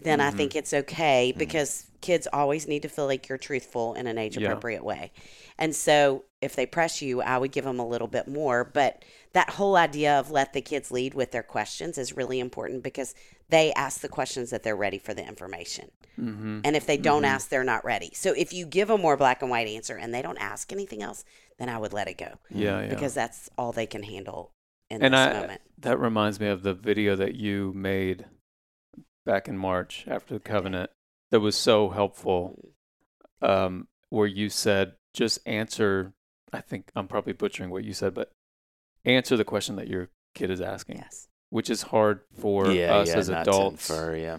then 0.00 0.20
I 0.20 0.30
Mhm. 0.30 0.36
think 0.36 0.56
it's 0.56 0.72
okay 0.72 1.32
because 1.36 1.86
kids 2.00 2.26
always 2.32 2.66
need 2.66 2.82
to 2.82 2.88
feel 2.88 3.06
like 3.06 3.28
you're 3.28 3.38
truthful 3.38 3.94
in 3.94 4.06
an 4.06 4.18
age 4.18 4.36
appropriate 4.36 4.82
way. 4.84 5.12
And 5.58 5.76
so 5.76 6.24
if 6.40 6.56
they 6.56 6.66
press 6.66 7.00
you, 7.02 7.20
I 7.22 7.38
would 7.38 7.52
give 7.52 7.64
them 7.64 7.78
a 7.78 7.86
little 7.86 8.08
bit 8.08 8.26
more. 8.26 8.64
But 8.64 9.04
that 9.32 9.50
whole 9.50 9.76
idea 9.76 10.18
of 10.18 10.30
let 10.30 10.54
the 10.54 10.60
kids 10.62 10.90
lead 10.90 11.14
with 11.14 11.30
their 11.30 11.42
questions 11.44 11.98
is 11.98 12.16
really 12.16 12.40
important 12.40 12.82
because 12.82 13.14
they 13.50 13.72
ask 13.74 14.00
the 14.00 14.08
questions 14.08 14.50
that 14.50 14.62
they're 14.64 14.74
ready 14.76 14.98
for 14.98 15.14
the 15.14 15.26
information. 15.26 15.90
mm-hmm. 16.20 16.60
And 16.64 16.76
if 16.76 16.84
they 16.86 16.98
don't 16.98 17.22
Mhm. 17.22 17.28
ask, 17.28 17.48
they're 17.48 17.64
not 17.64 17.84
ready. 17.84 18.10
So 18.14 18.32
if 18.32 18.52
you 18.52 18.66
give 18.66 18.90
a 18.90 18.98
more 18.98 19.16
black 19.16 19.40
and 19.40 19.50
white 19.50 19.66
answer 19.68 19.96
and 19.96 20.12
they 20.12 20.20
don't 20.22 20.38
ask 20.38 20.70
anything 20.72 21.02
else, 21.02 21.24
then 21.58 21.68
I 21.68 21.78
would 21.78 21.92
let 21.92 22.08
it 22.08 22.18
go 22.18 22.28
yeah 22.50 22.82
yeah 22.82 22.88
because 22.88 23.14
that's 23.14 23.48
all 23.56 23.72
they 23.72 23.86
can 23.86 24.02
handle 24.02 24.52
in 24.90 25.02
and 25.02 25.14
this 25.14 25.18
I, 25.18 25.32
moment. 25.40 25.60
that 25.78 25.98
reminds 25.98 26.40
me 26.40 26.48
of 26.48 26.62
the 26.62 26.74
video 26.74 27.16
that 27.16 27.34
you 27.34 27.72
made 27.74 28.26
back 29.24 29.48
in 29.48 29.56
March 29.56 30.04
after 30.08 30.34
the 30.34 30.40
covenant 30.40 30.90
that 31.30 31.40
was 31.40 31.56
so 31.56 31.88
helpful 31.90 32.74
um, 33.40 33.88
where 34.10 34.26
you 34.26 34.48
said 34.48 34.94
just 35.14 35.38
answer 35.46 36.12
I 36.52 36.60
think 36.60 36.90
I'm 36.94 37.08
probably 37.08 37.32
butchering 37.32 37.70
what 37.70 37.84
you 37.84 37.92
said 37.92 38.14
but 38.14 38.30
answer 39.04 39.36
the 39.36 39.44
question 39.44 39.76
that 39.76 39.88
your 39.88 40.08
kid 40.34 40.50
is 40.50 40.60
asking 40.60 40.96
Yes. 40.98 41.28
which 41.50 41.70
is 41.70 41.82
hard 41.82 42.20
for 42.38 42.70
yeah, 42.70 42.94
us 42.96 43.08
yeah, 43.08 43.16
as 43.16 43.28
not 43.28 43.44
to 43.44 43.50
adults 43.50 43.90
infer, 43.90 44.16
yeah. 44.16 44.38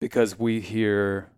because 0.00 0.38
we 0.38 0.60
hear 0.60 1.30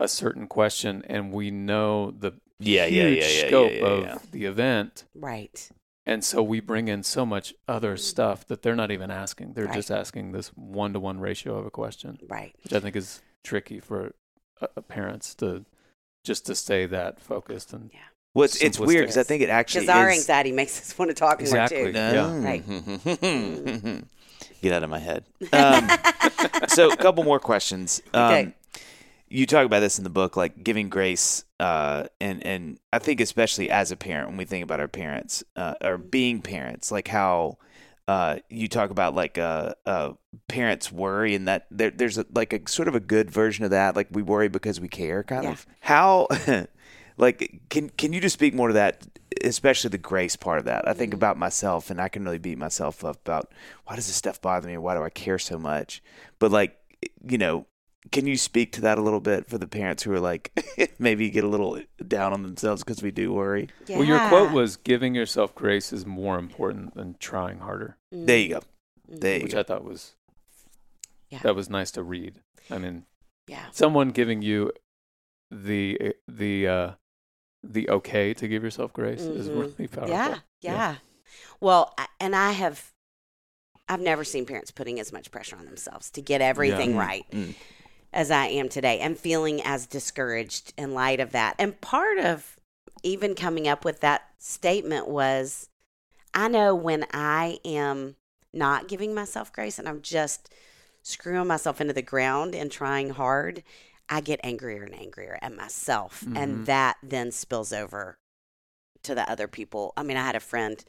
a 0.00 0.08
certain 0.08 0.46
question 0.46 1.02
and 1.08 1.32
we 1.32 1.50
know 1.50 2.10
the 2.10 2.32
Yeah, 2.60 2.86
yeah, 2.86 3.08
huge 3.08 3.18
yeah, 3.18 3.28
yeah, 3.42 3.46
scope 3.48 3.72
yeah, 3.72 3.78
yeah, 3.78 3.86
of 3.86 4.02
yeah. 4.04 4.18
the 4.32 4.44
event 4.46 5.04
Right. 5.14 5.70
and 6.06 6.24
so 6.24 6.42
we 6.42 6.60
bring 6.60 6.88
in 6.88 7.02
so 7.04 7.24
much 7.26 7.54
other 7.68 7.96
stuff 7.96 8.46
that 8.48 8.62
they're 8.62 8.74
not 8.76 8.90
even 8.90 9.10
asking. 9.10 9.52
They're 9.52 9.66
Right. 9.66 9.74
just 9.74 9.90
asking 9.90 10.32
this 10.32 10.48
one 10.56 10.92
to 10.94 11.00
one 11.00 11.20
ratio 11.20 11.56
of 11.58 11.66
a 11.66 11.70
question, 11.70 12.18
Right. 12.28 12.54
which 12.64 12.72
I 12.72 12.80
think 12.80 12.96
is 12.96 13.22
tricky 13.44 13.78
for 13.80 14.12
uh, 14.60 14.66
parents 14.88 15.34
to 15.36 15.64
just 16.24 16.46
to 16.46 16.54
stay 16.54 16.84
that 16.86 17.20
focused 17.20 17.72
and 17.72 17.90
yeah. 17.92 18.00
Well, 18.34 18.44
it's, 18.44 18.60
it's 18.62 18.78
weird 18.78 19.02
because 19.04 19.16
I 19.16 19.22
think 19.22 19.42
it 19.42 19.48
actually 19.50 19.82
Because 19.86 19.96
our 19.96 20.10
is. 20.10 20.18
anxiety 20.18 20.52
makes 20.52 20.78
us 20.80 20.98
want 20.98 21.10
to 21.10 21.14
talk 21.14 21.40
Exactly. 21.40 21.84
more 21.84 21.92
too. 21.92 21.98
Yeah. 21.98 22.44
Right. 22.44 24.04
Get 24.62 24.72
out 24.72 24.82
of 24.82 24.90
my 24.90 24.98
head. 24.98 25.24
Um, 25.52 25.88
so, 26.68 26.90
a 26.92 26.96
couple 26.96 27.24
more 27.24 27.40
questions. 27.40 28.00
Um, 28.14 28.22
Okay. 28.24 28.54
You 29.30 29.46
talk 29.46 29.66
about 29.66 29.80
this 29.80 29.98
in 29.98 30.04
the 30.04 30.10
book, 30.10 30.36
like 30.36 30.64
giving 30.64 30.88
grace, 30.88 31.44
uh, 31.60 32.04
and 32.20 32.44
and 32.46 32.78
I 32.92 32.98
think 32.98 33.20
especially 33.20 33.70
as 33.70 33.90
a 33.90 33.96
parent, 33.96 34.28
when 34.28 34.36
we 34.38 34.44
think 34.46 34.64
about 34.64 34.80
our 34.80 34.88
parents 34.88 35.44
uh, 35.56 35.74
or 35.82 35.98
being 35.98 36.40
parents, 36.40 36.90
like 36.90 37.08
how 37.08 37.58
uh, 38.06 38.38
you 38.48 38.68
talk 38.68 38.88
about 38.90 39.14
like 39.14 39.36
uh, 39.36 39.74
uh, 39.84 40.12
parents 40.48 40.90
worry, 40.90 41.34
and 41.34 41.46
that 41.46 41.66
there, 41.70 41.90
there's 41.90 42.16
a, 42.16 42.24
like 42.34 42.54
a 42.54 42.66
sort 42.68 42.88
of 42.88 42.94
a 42.94 43.00
good 43.00 43.30
version 43.30 43.64
of 43.66 43.70
that, 43.70 43.94
like 43.96 44.08
we 44.10 44.22
worry 44.22 44.48
because 44.48 44.80
we 44.80 44.88
care, 44.88 45.22
kind 45.22 45.44
Yeah. 45.44 45.52
of. 45.52 45.66
How, 45.80 46.26
like, 47.18 47.60
can 47.68 47.90
can 47.90 48.12
you 48.14 48.20
just 48.20 48.34
speak 48.34 48.54
more 48.54 48.68
to 48.68 48.74
that, 48.74 49.06
especially 49.44 49.90
the 49.90 49.98
grace 49.98 50.36
part 50.36 50.58
of 50.58 50.64
that? 50.64 50.88
I 50.88 50.94
think 50.94 51.12
Mm-hmm. 51.12 51.14
about 51.14 51.36
myself, 51.36 51.90
and 51.90 52.00
I 52.00 52.08
can 52.08 52.24
really 52.24 52.38
beat 52.38 52.58
myself 52.58 53.04
up 53.04 53.16
about 53.16 53.52
why 53.84 53.96
does 53.96 54.06
this 54.06 54.16
stuff 54.16 54.40
bother 54.40 54.68
me? 54.68 54.78
Why 54.78 54.94
do 54.94 55.02
I 55.02 55.10
care 55.10 55.38
so 55.38 55.58
much? 55.58 56.02
But 56.38 56.50
like, 56.50 56.78
you 57.28 57.36
know, 57.38 57.66
can 58.12 58.26
you 58.26 58.36
speak 58.36 58.72
to 58.72 58.80
that 58.82 58.96
a 58.98 59.02
little 59.02 59.20
bit 59.20 59.46
for 59.48 59.58
the 59.58 59.66
parents 59.66 60.02
who 60.02 60.12
are 60.12 60.20
like 60.20 60.52
maybe 60.98 61.28
get 61.30 61.44
a 61.44 61.48
little 61.48 61.80
down 62.06 62.32
on 62.32 62.42
themselves 62.42 62.82
because 62.84 63.02
we 63.02 63.10
do 63.10 63.32
worry? 63.32 63.68
well, 63.88 64.04
your 64.04 64.20
quote 64.28 64.52
was 64.52 64.76
giving 64.76 65.14
yourself 65.14 65.54
grace 65.54 65.92
is 65.92 66.06
more 66.06 66.38
important 66.38 66.94
than 66.94 67.16
trying 67.18 67.58
harder, 67.58 67.96
There 68.10 68.38
you 68.38 68.48
go. 68.50 68.60
Mhm. 69.10 69.20
There 69.20 69.36
you 69.38 69.42
which 69.44 69.52
go. 69.52 69.60
I 69.60 69.62
thought 69.62 69.84
was 69.84 70.14
Yeah. 71.30 71.40
that 71.42 71.54
was 71.54 71.68
nice 71.68 71.90
to 71.92 72.02
read. 72.02 72.40
I 72.70 72.78
mean, 72.78 73.04
Yeah. 73.46 73.66
someone 73.72 74.10
giving 74.10 74.42
you 74.42 74.72
the 75.50 76.14
the 76.28 76.68
uh, 76.68 76.90
the 77.62 77.88
okay 77.90 78.32
to 78.34 78.46
give 78.48 78.62
yourself 78.62 78.92
grace 78.92 79.22
is 79.22 79.48
Mhm. 79.48 79.56
really 79.58 79.88
powerful. 79.88 80.08
Yeah, 80.14 80.28
Yeah. 80.60 80.72
yeah. 80.74 80.96
Well, 81.60 81.92
I- 81.98 82.06
and 82.20 82.36
I 82.36 82.52
have, 82.52 82.92
I've 83.88 84.00
never 84.00 84.22
seen 84.24 84.46
parents 84.46 84.70
putting 84.70 85.00
as 85.00 85.12
much 85.12 85.30
pressure 85.30 85.56
on 85.56 85.64
themselves 85.64 86.10
to 86.12 86.22
get 86.22 86.40
everything 86.40 86.92
Yeah. 86.92 86.98
right 86.98 87.30
Mm. 87.32 87.54
As 88.12 88.30
I 88.30 88.46
am 88.46 88.68
today 88.68 89.00
and 89.00 89.18
feeling 89.18 89.60
as 89.62 89.86
discouraged 89.86 90.72
in 90.76 90.94
light 90.94 91.20
of 91.20 91.32
that. 91.32 91.54
And 91.58 91.80
part 91.80 92.18
of 92.18 92.56
even 93.02 93.34
coming 93.34 93.68
up 93.68 93.84
with 93.84 94.00
that 94.00 94.22
statement 94.38 95.08
was 95.08 95.68
I 96.34 96.48
know 96.48 96.74
when 96.74 97.06
I 97.12 97.58
am 97.64 98.16
not 98.52 98.88
giving 98.88 99.14
myself 99.14 99.52
grace 99.52 99.78
and 99.78 99.88
I'm 99.88 100.02
just 100.02 100.52
screwing 101.02 101.46
myself 101.46 101.80
into 101.80 101.92
the 101.92 102.02
ground 102.02 102.54
and 102.54 102.70
trying 102.70 103.10
hard, 103.10 103.62
I 104.08 104.20
get 104.20 104.40
angrier 104.42 104.84
and 104.84 104.94
angrier 104.94 105.38
at 105.42 105.54
myself. 105.54 106.24
Mhm. 106.26 106.36
And 106.36 106.66
that 106.66 106.96
then 107.02 107.30
spills 107.30 107.72
over 107.72 108.18
to 109.02 109.14
the 109.14 109.28
other 109.30 109.48
people. 109.48 109.92
I 109.96 110.02
mean, 110.02 110.16
I 110.16 110.24
had 110.24 110.36
a 110.36 110.40
friend 110.40 110.82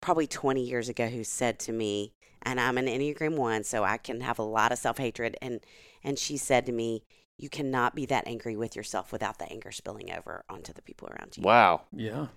probably 0.00 0.26
20 0.26 0.62
years 0.62 0.88
ago 0.88 1.06
who 1.06 1.24
said 1.24 1.58
to 1.60 1.72
me, 1.72 2.12
and 2.42 2.60
I'm 2.60 2.78
an 2.78 2.86
Enneagram 2.86 3.36
1, 3.36 3.64
so 3.64 3.84
I 3.84 3.96
can 3.96 4.20
have 4.20 4.38
a 4.38 4.44
lot 4.44 4.70
of 4.70 4.78
self-hatred 4.78 5.36
and 5.40 5.60
and 6.06 6.18
she 6.18 6.38
said 6.38 6.64
to 6.66 6.72
me, 6.72 7.02
"You 7.36 7.50
cannot 7.50 7.94
be 7.94 8.06
that 8.06 8.26
angry 8.26 8.56
with 8.56 8.74
yourself 8.76 9.12
without 9.12 9.38
the 9.38 9.50
anger 9.52 9.72
spilling 9.72 10.10
over 10.10 10.44
onto 10.48 10.72
the 10.72 10.82
people 10.82 11.08
around 11.08 11.36
you." 11.36 11.42
Wow. 11.42 11.82
Yeah. 11.92 12.28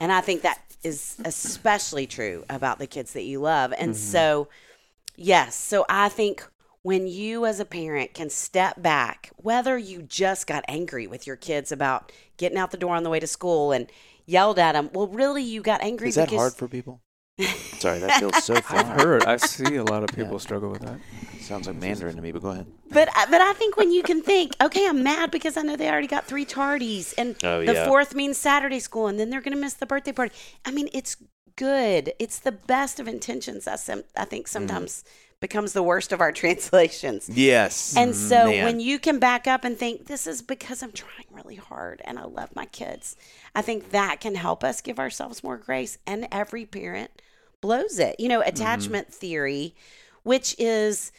And 0.00 0.10
I 0.10 0.20
think 0.22 0.42
that 0.42 0.60
is 0.82 1.16
especially 1.24 2.06
true 2.06 2.44
about 2.48 2.78
the 2.78 2.86
kids 2.86 3.12
that 3.12 3.24
you 3.24 3.40
love. 3.40 3.72
And 3.78 3.92
Mhm. 3.92 3.96
so, 3.96 4.48
yes, 5.16 5.54
so 5.54 5.84
I 5.88 6.08
think 6.08 6.46
when 6.82 7.06
you 7.06 7.44
as 7.44 7.60
a 7.60 7.64
parent 7.66 8.14
can 8.14 8.30
step 8.30 8.80
back, 8.80 9.30
whether 9.36 9.76
you 9.76 10.02
just 10.02 10.46
got 10.46 10.64
angry 10.66 11.06
with 11.06 11.26
your 11.26 11.36
kids 11.36 11.70
about 11.70 12.10
getting 12.38 12.56
out 12.56 12.70
the 12.70 12.78
door 12.78 12.96
on 12.96 13.02
the 13.02 13.10
way 13.10 13.20
to 13.20 13.26
school 13.26 13.72
and 13.72 13.92
yelled 14.24 14.58
at 14.58 14.72
them, 14.72 14.88
well, 14.94 15.06
really, 15.08 15.42
you 15.42 15.60
got 15.60 15.82
angry 15.82 16.08
Is 16.08 16.14
that 16.14 16.28
because 16.28 16.40
hard 16.40 16.54
for 16.54 16.68
people? 16.68 17.02
Sorry, 17.78 17.98
that 18.00 18.18
feels 18.20 18.42
so 18.44 18.54
far. 18.60 18.78
I've 18.78 19.00
heard. 19.00 19.24
I 19.24 19.36
see 19.36 19.76
a 19.76 19.84
lot 19.84 20.02
of 20.02 20.10
people 20.10 20.32
Yeah. 20.32 20.38
struggle 20.38 20.70
with 20.70 20.82
that. 20.82 20.98
Sounds 21.40 21.66
like 21.66 21.76
Mandarin 21.76 22.16
to 22.16 22.22
me, 22.22 22.32
but 22.32 22.42
go 22.42 22.50
ahead. 22.50 22.66
But 22.90 23.08
but 23.30 23.40
I 23.40 23.52
think 23.54 23.76
when 23.76 23.90
you 23.92 24.02
can 24.02 24.22
think, 24.22 24.52
okay, 24.60 24.86
I'm 24.86 25.02
mad 25.02 25.30
because 25.30 25.56
I 25.56 25.62
know 25.62 25.76
they 25.76 25.88
already 25.88 26.06
got 26.06 26.26
three 26.26 26.44
tardies, 26.46 27.14
and 27.18 27.36
Oh, 27.42 27.64
the 27.64 27.72
yeah. 27.74 27.86
fourth 27.86 28.14
means 28.14 28.36
Saturday 28.38 28.80
school, 28.80 29.06
and 29.06 29.18
then 29.18 29.30
they're 29.30 29.40
going 29.40 29.54
to 29.54 29.60
miss 29.60 29.74
the 29.74 29.86
birthday 29.86 30.12
party. 30.12 30.34
I 30.64 30.70
mean, 30.70 30.88
it's 30.92 31.16
good. 31.56 32.12
It's 32.18 32.38
the 32.38 32.52
best 32.52 33.00
of 33.00 33.08
intentions. 33.08 33.66
I 33.66 33.76
sem- 33.76 34.04
I 34.16 34.24
think 34.24 34.46
Mm-hmm. 34.46 34.52
sometimes 34.52 35.04
becomes 35.40 35.72
the 35.72 35.82
worst 35.82 36.12
of 36.12 36.20
our 36.20 36.32
translations. 36.42 37.28
Yes. 37.28 37.96
And 37.96 38.14
so 38.14 38.46
Man. 38.50 38.64
when 38.64 38.80
you 38.80 38.98
can 38.98 39.18
back 39.18 39.46
up 39.46 39.64
and 39.64 39.76
think, 39.78 40.06
this 40.06 40.26
is 40.26 40.42
because 40.42 40.82
I'm 40.82 40.92
trying 40.92 41.26
really 41.32 41.56
hard 41.56 42.02
and 42.04 42.18
I 42.18 42.24
love 42.24 42.54
my 42.54 42.66
kids, 42.66 43.16
I 43.54 43.62
think 43.62 43.90
that 43.90 44.20
can 44.20 44.34
help 44.34 44.62
us 44.62 44.82
give 44.82 44.98
ourselves 44.98 45.42
more 45.42 45.56
grace. 45.56 45.96
And 46.06 46.28
every 46.30 46.66
parent 46.66 47.10
blows 47.60 47.98
it. 47.98 48.16
You 48.18 48.28
know, 48.28 48.40
mm-hmm. 48.40 48.48
attachment 48.48 49.12
theory, 49.12 49.74
which 50.22 50.54
is 50.58 51.12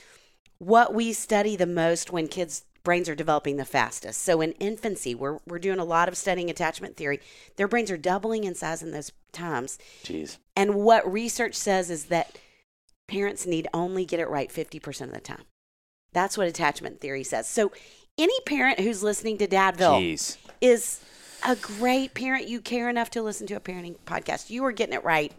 what 0.57 0.93
we 0.93 1.13
study 1.13 1.55
the 1.55 1.65
most 1.65 2.11
when 2.11 2.27
kids' 2.27 2.65
brains 2.83 3.09
are 3.09 3.15
developing 3.15 3.57
the 3.57 3.65
fastest. 3.65 4.21
So 4.21 4.41
in 4.41 4.53
infancy, 4.53 5.15
we're, 5.15 5.39
we're 5.47 5.59
doing 5.59 5.79
a 5.79 5.85
lot 5.85 6.07
of 6.07 6.17
studying 6.17 6.49
attachment 6.49 6.97
theory. 6.97 7.19
Their 7.55 7.67
brains 7.67 7.91
are 7.91 7.97
doubling 7.97 8.43
in 8.43 8.55
size 8.55 8.81
in 8.81 8.91
those 8.91 9.11
times. 9.31 9.77
Jeez. 10.03 10.37
And 10.55 10.75
what 10.75 11.11
research 11.11 11.55
says 11.55 11.89
is 11.89 12.05
that 12.05 12.37
parents 13.07 13.45
need 13.45 13.67
only 13.73 14.05
get 14.05 14.19
it 14.19 14.29
right 14.29 14.49
50% 14.49 15.01
of 15.01 15.13
the 15.13 15.19
time. 15.19 15.43
That's 16.13 16.37
what 16.37 16.47
attachment 16.47 17.01
theory 17.01 17.23
says. 17.23 17.47
So 17.47 17.71
any 18.17 18.39
parent 18.45 18.79
who's 18.79 19.03
listening 19.03 19.37
to 19.39 19.47
Dadville 19.47 20.01
Jeez. 20.01 20.37
is 20.59 21.01
a 21.45 21.55
great 21.55 22.13
parent. 22.13 22.47
You 22.47 22.61
care 22.61 22.89
enough 22.89 23.09
to 23.11 23.21
listen 23.21 23.47
to 23.47 23.55
a 23.55 23.59
parenting 23.59 23.97
podcast. 24.05 24.49
You 24.49 24.65
are 24.65 24.71
getting 24.71 24.95
it 24.95 25.03
right 25.03 25.31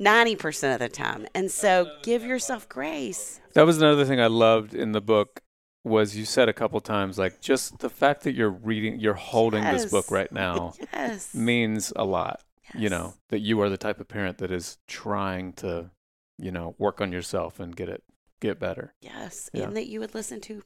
90% 0.00 0.74
of 0.74 0.78
the 0.80 0.88
time. 0.88 1.26
And 1.34 1.50
so 1.50 1.86
give 2.02 2.22
yourself 2.22 2.68
grace. 2.68 3.40
That 3.54 3.66
was 3.66 3.78
another 3.78 4.04
thing 4.04 4.20
I 4.20 4.26
loved 4.28 4.74
in 4.74 4.92
the 4.92 5.00
book 5.00 5.40
was 5.84 6.16
you 6.16 6.24
said 6.24 6.48
a 6.48 6.52
couple 6.52 6.80
times 6.80 7.18
like 7.18 7.40
just 7.40 7.78
the 7.78 7.88
fact 7.88 8.22
that 8.24 8.34
you're 8.34 8.50
reading 8.50 9.00
you're 9.00 9.14
holding 9.14 9.62
this 9.64 9.86
book 9.86 10.10
right 10.10 10.30
now 10.32 10.74
Yes. 10.92 11.34
means 11.34 11.92
a 11.96 12.04
lot. 12.04 12.40
You 12.74 12.90
know, 12.90 13.14
that 13.30 13.38
you 13.38 13.60
are 13.62 13.70
the 13.70 13.78
type 13.78 13.98
of 13.98 14.08
parent 14.08 14.38
that 14.38 14.50
is 14.50 14.76
trying 14.86 15.54
to, 15.54 15.90
you 16.36 16.50
know, 16.50 16.74
work 16.76 17.00
on 17.00 17.12
yourself 17.12 17.58
and 17.60 17.74
get 17.74 17.88
it 17.88 18.02
get 18.40 18.58
better. 18.60 18.92
Yes. 19.00 19.48
Yeah. 19.54 19.64
And 19.64 19.76
that 19.76 19.86
you 19.86 20.00
would 20.00 20.14
listen 20.14 20.40
to 20.42 20.62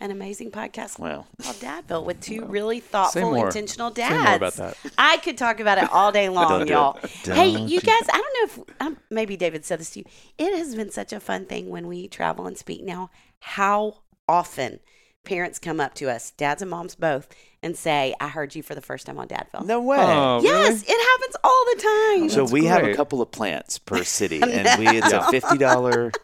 an 0.00 0.10
amazing 0.10 0.50
podcast 0.50 0.98
Well, 0.98 1.26
called 1.42 1.56
Dadville 1.56 2.04
with 2.04 2.20
two 2.20 2.40
Well, 2.42 2.48
really 2.50 2.80
thoughtful, 2.80 3.32
more. 3.32 3.46
intentional 3.46 3.90
Say 3.94 4.02
dads. 4.08 4.24
more 4.24 4.34
about 4.36 4.54
that. 4.54 4.76
I 4.98 5.18
could 5.18 5.36
talk 5.38 5.60
about 5.60 5.78
it 5.78 5.90
all 5.92 6.10
day 6.10 6.28
long, 6.30 6.48
Don't 6.48 6.68
y'all. 6.68 6.98
Hey, 7.24 7.52
Don't 7.52 7.68
you 7.68 7.80
do 7.80 7.86
guys, 7.86 8.08
I 8.12 8.16
don't 8.20 8.58
know 8.58 8.64
if 8.64 8.80
um, 8.86 8.96
maybe 9.10 9.36
David 9.36 9.64
said 9.64 9.78
this 9.80 9.90
to 9.90 10.00
you. 10.00 10.04
It 10.38 10.56
has 10.56 10.74
been 10.74 10.90
such 10.90 11.12
a 11.12 11.20
fun 11.20 11.46
thing 11.46 11.68
when 11.68 11.86
we 11.86 12.08
travel 12.08 12.46
and 12.46 12.56
speak 12.56 12.82
now, 12.82 13.10
how 13.40 13.98
often 14.28 14.80
parents 15.22 15.58
come 15.58 15.80
up 15.80 15.92
to 15.94 16.10
us, 16.10 16.30
dads 16.30 16.62
and 16.62 16.70
moms 16.70 16.94
both, 16.94 17.28
and 17.62 17.76
say, 17.76 18.14
I 18.20 18.28
heard 18.28 18.54
you 18.54 18.62
for 18.62 18.74
the 18.74 18.80
first 18.80 19.04
time 19.06 19.18
on 19.18 19.28
Dadville. 19.28 19.66
no 19.66 19.82
way. 19.82 19.98
Oh, 20.00 20.40
yes, 20.42 20.68
really? 20.82 20.82
it 20.88 21.08
happens 21.10 21.36
all 21.44 21.64
the 21.74 21.82
time. 21.82 22.28
so 22.30 22.40
that's 22.40 22.52
we 22.52 22.64
have 22.64 22.84
a 22.84 22.94
couple 22.94 23.20
of 23.20 23.30
plants 23.30 23.78
per 23.78 24.02
city, 24.18 24.40
and 24.42 24.78
we 24.78 24.88
it's 24.88 25.12
a 25.12 25.22
fifty 25.30 25.58
dollar. 25.58 26.10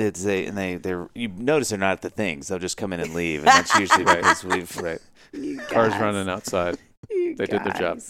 It's 0.00 0.24
a 0.26 0.46
and 0.46 0.56
they 0.56 0.76
they're 0.76 1.08
you 1.14 1.28
notice 1.28 1.68
they're 1.70 1.78
not 1.78 1.92
at 1.92 2.02
the 2.02 2.10
things. 2.10 2.48
They'll 2.48 2.58
just 2.58 2.76
come 2.76 2.92
in 2.92 3.00
and 3.00 3.14
leave, 3.14 3.40
and 3.40 3.48
that's 3.48 3.74
usually 3.78 4.04
Right. 4.10 4.18
because 4.18 4.44
we've 4.44 4.76
Right. 4.78 5.00
Cars 5.68 5.92
running 5.94 6.28
outside. 6.28 6.78
you 7.10 7.36
They 7.36 7.46
did 7.46 7.62
their 7.64 7.72
job. 7.74 8.00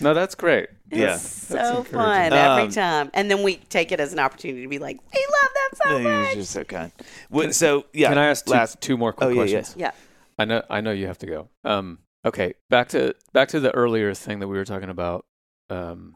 No, 0.00 0.14
that's 0.14 0.34
great. 0.34 0.68
Yeah. 0.90 1.14
It's 1.14 1.48
That's 1.48 1.68
so 1.68 1.78
encouraging. 1.78 1.92
fun 1.92 2.32
every 2.32 2.62
Um, 2.64 2.70
time. 2.70 3.10
And 3.12 3.30
then 3.30 3.42
we 3.42 3.56
take 3.56 3.92
it 3.92 4.00
as 4.00 4.12
an 4.14 4.18
opportunity 4.18 4.62
to 4.62 4.68
be 4.68 4.78
like, 4.78 4.96
we 5.12 5.26
love 5.42 5.50
that 5.54 5.76
so 5.76 5.98
much 5.98 6.02
You're 6.28 6.34
just 6.36 6.52
so 6.52 6.64
kind. 6.64 6.90
Well, 7.28 7.52
so 7.52 7.84
yeah, 7.92 8.08
Can 8.08 8.16
I 8.18 8.26
ask 8.28 8.46
two, 8.46 8.50
last? 8.52 8.80
two 8.80 8.96
more 8.96 9.12
quick 9.12 9.26
Oh, 9.26 9.30
yeah, 9.30 9.34
questions? 9.36 9.74
Yeah. 9.76 9.90
I 10.38 10.46
know 10.46 10.62
I 10.70 10.80
know 10.80 10.90
you 10.92 11.06
have 11.06 11.18
to 11.18 11.26
go. 11.26 11.48
Um 11.64 11.98
okay, 12.24 12.54
back 12.70 12.88
to 12.90 13.14
back 13.34 13.48
to 13.48 13.60
the 13.60 13.72
earlier 13.74 14.14
thing 14.14 14.40
that 14.40 14.48
we 14.48 14.56
were 14.56 14.64
talking 14.64 14.88
about 14.88 15.26
um 15.68 16.14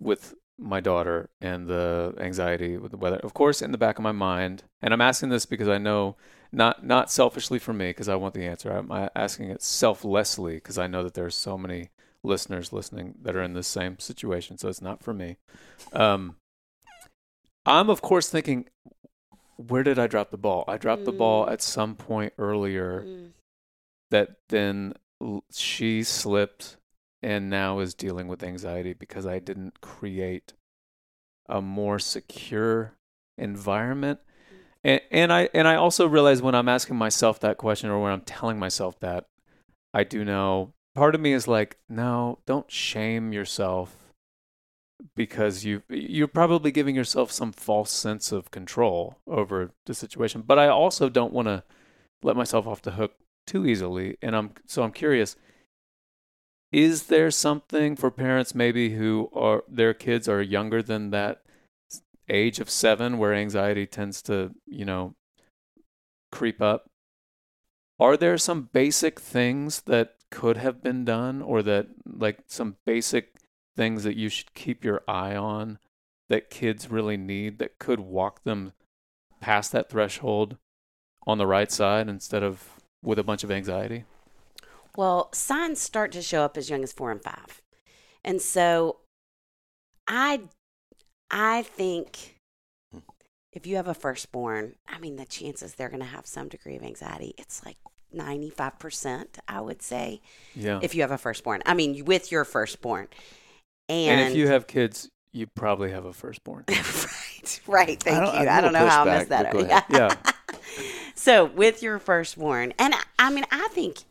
with 0.00 0.32
my 0.60 0.78
daughter 0.80 1.30
and 1.40 1.66
the 1.66 2.14
anxiety 2.18 2.76
with 2.76 2.90
the 2.90 2.96
weather. 2.98 3.16
Of 3.22 3.32
course, 3.34 3.62
in 3.62 3.72
the 3.72 3.78
back 3.78 3.98
of 3.98 4.02
my 4.02 4.12
mind, 4.12 4.62
and 4.82 4.92
I'm 4.92 5.00
asking 5.00 5.30
this 5.30 5.46
because 5.46 5.68
I 5.68 5.78
know 5.78 6.16
not 6.52 6.84
not 6.84 7.10
selfishly 7.10 7.58
for 7.58 7.72
me 7.72 7.90
because 7.90 8.08
I 8.08 8.14
want 8.16 8.34
the 8.34 8.44
answer. 8.46 8.70
I'm 8.70 8.90
asking 9.16 9.50
it 9.50 9.62
selflessly 9.62 10.56
because 10.56 10.78
I 10.78 10.86
know 10.86 11.02
that 11.02 11.14
there 11.14 11.24
are 11.24 11.30
so 11.30 11.56
many 11.56 11.90
listeners 12.22 12.72
listening 12.72 13.14
that 13.22 13.34
are 13.34 13.42
in 13.42 13.54
the 13.54 13.62
same 13.62 13.98
situation, 13.98 14.58
so 14.58 14.68
it's 14.68 14.82
not 14.82 15.02
for 15.02 15.14
me. 15.14 15.36
Um 15.92 16.36
I'm 17.66 17.88
of 17.90 18.02
course 18.02 18.28
thinking 18.28 18.66
where 19.56 19.82
did 19.82 19.98
I 19.98 20.06
drop 20.06 20.30
the 20.30 20.38
ball? 20.38 20.64
I 20.68 20.78
dropped 20.78 21.04
the 21.04 21.12
ball 21.12 21.46
Mm. 21.46 21.52
at 21.52 21.62
some 21.62 21.94
point 21.94 22.32
earlier 22.38 23.02
Mm. 23.06 23.30
that 24.10 24.36
then 24.48 24.94
she 25.52 26.02
slipped 26.02 26.76
and 27.22 27.50
now 27.50 27.80
is 27.80 27.94
dealing 27.94 28.28
with 28.28 28.42
anxiety 28.42 28.92
because 28.92 29.26
I 29.26 29.38
didn't 29.38 29.80
create 29.80 30.54
a 31.48 31.60
more 31.60 31.98
secure 31.98 32.94
environment. 33.36 34.20
And, 34.82 35.00
and 35.10 35.32
I 35.32 35.48
and 35.52 35.68
I 35.68 35.74
also 35.74 36.06
realize 36.06 36.40
when 36.40 36.54
I'm 36.54 36.68
asking 36.68 36.96
myself 36.96 37.40
that 37.40 37.58
question 37.58 37.90
or 37.90 38.00
when 38.00 38.12
I'm 38.12 38.22
telling 38.22 38.58
myself 38.58 38.98
that, 39.00 39.26
I 39.92 40.04
do 40.04 40.24
know 40.24 40.72
part 40.94 41.14
of 41.14 41.20
me 41.20 41.32
is 41.32 41.46
like, 41.46 41.78
no, 41.88 42.38
don't 42.46 42.70
shame 42.70 43.32
yourself 43.32 43.96
because 45.16 45.64
you 45.64 45.82
you're 45.88 46.28
probably 46.28 46.70
giving 46.70 46.94
yourself 46.94 47.30
some 47.30 47.52
false 47.52 47.90
sense 47.90 48.32
of 48.32 48.50
control 48.50 49.18
over 49.26 49.70
the 49.86 49.94
situation. 49.94 50.42
But 50.46 50.58
I 50.58 50.68
also 50.68 51.08
don't 51.08 51.32
want 51.32 51.48
to 51.48 51.62
let 52.22 52.36
myself 52.36 52.66
off 52.66 52.82
the 52.82 52.92
hook 52.92 53.14
too 53.46 53.66
easily. 53.66 54.16
And 54.22 54.36
I'm 54.36 54.52
so 54.66 54.82
I'm 54.82 54.92
curious. 54.92 55.36
Is 56.72 57.04
there 57.04 57.30
something 57.30 57.96
for 57.96 58.10
parents 58.10 58.54
maybe 58.54 58.90
who 58.90 59.30
are 59.34 59.64
their 59.68 59.92
kids 59.92 60.28
are 60.28 60.40
younger 60.40 60.82
than 60.82 61.10
that 61.10 61.42
age 62.28 62.60
of 62.60 62.70
seven 62.70 63.18
where 63.18 63.34
anxiety 63.34 63.86
tends 63.86 64.22
to, 64.22 64.54
you 64.66 64.84
know, 64.84 65.14
creep 66.30 66.62
up? 66.62 66.88
Are 67.98 68.16
there 68.16 68.38
some 68.38 68.70
basic 68.72 69.20
things 69.20 69.82
that 69.82 70.14
could 70.30 70.56
have 70.56 70.82
been 70.82 71.04
done 71.04 71.42
or 71.42 71.60
that 71.62 71.88
like 72.06 72.38
some 72.46 72.76
basic 72.86 73.34
things 73.76 74.04
that 74.04 74.16
you 74.16 74.28
should 74.28 74.54
keep 74.54 74.84
your 74.84 75.02
eye 75.08 75.34
on 75.34 75.78
that 76.28 76.50
kids 76.50 76.88
really 76.88 77.16
need 77.16 77.58
that 77.58 77.80
could 77.80 77.98
walk 77.98 78.44
them 78.44 78.72
past 79.40 79.72
that 79.72 79.90
threshold 79.90 80.56
on 81.26 81.38
the 81.38 81.46
right 81.46 81.72
side 81.72 82.08
instead 82.08 82.44
of 82.44 82.80
with 83.02 83.18
a 83.18 83.24
bunch 83.24 83.42
of 83.42 83.50
anxiety? 83.50 84.04
Well, 85.00 85.30
signs 85.32 85.80
start 85.80 86.12
to 86.12 86.20
show 86.20 86.42
up 86.42 86.58
as 86.58 86.68
young 86.68 86.82
as 86.82 86.92
four 86.92 87.10
and 87.10 87.22
five. 87.22 87.62
And 88.22 88.38
so 88.38 88.98
I 90.06 90.42
I 91.30 91.62
think 91.62 92.36
hmm. 92.92 92.98
if 93.50 93.66
you 93.66 93.76
have 93.76 93.88
a 93.88 93.94
firstborn, 93.94 94.74
I 94.86 94.98
mean 94.98 95.16
the 95.16 95.24
chances 95.24 95.72
they're 95.72 95.88
gonna 95.88 96.04
have 96.04 96.26
some 96.26 96.50
degree 96.50 96.76
of 96.76 96.82
anxiety, 96.82 97.32
it's 97.38 97.64
like 97.64 97.78
ninety 98.12 98.50
five 98.50 98.78
percent, 98.78 99.38
I 99.48 99.62
would 99.62 99.80
say, 99.80 100.20
Yeah. 100.54 100.80
if 100.82 100.94
you 100.94 101.00
have 101.00 101.12
a 101.12 101.16
firstborn. 101.16 101.62
I 101.64 101.72
mean 101.72 102.04
with 102.04 102.30
your 102.30 102.44
firstborn. 102.44 103.08
And, 103.88 104.20
And 104.20 104.32
if 104.32 104.36
you 104.36 104.48
have 104.48 104.66
kids, 104.66 105.08
you 105.32 105.46
probably 105.46 105.92
have 105.92 106.04
a 106.04 106.12
firstborn. 106.12 106.64
right, 106.68 107.60
right. 107.66 108.02
Thank 108.02 108.18
I 108.18 108.42
you. 108.42 108.48
I 108.50 108.58
I 108.58 108.60
don't 108.60 108.74
know 108.74 108.86
how 108.86 109.04
I 109.04 109.06
pushback, 109.06 109.06
messed 109.06 109.28
that 109.30 109.54
ahead. 109.54 109.84
Yeah. 109.88 110.32
So 111.14 111.46
with 111.46 111.82
your 111.82 111.98
firstborn, 111.98 112.74
and 112.78 112.94
I- 112.94 113.02
I 113.18 113.30
mean, 113.30 113.46
I 113.50 113.68
think 113.72 114.04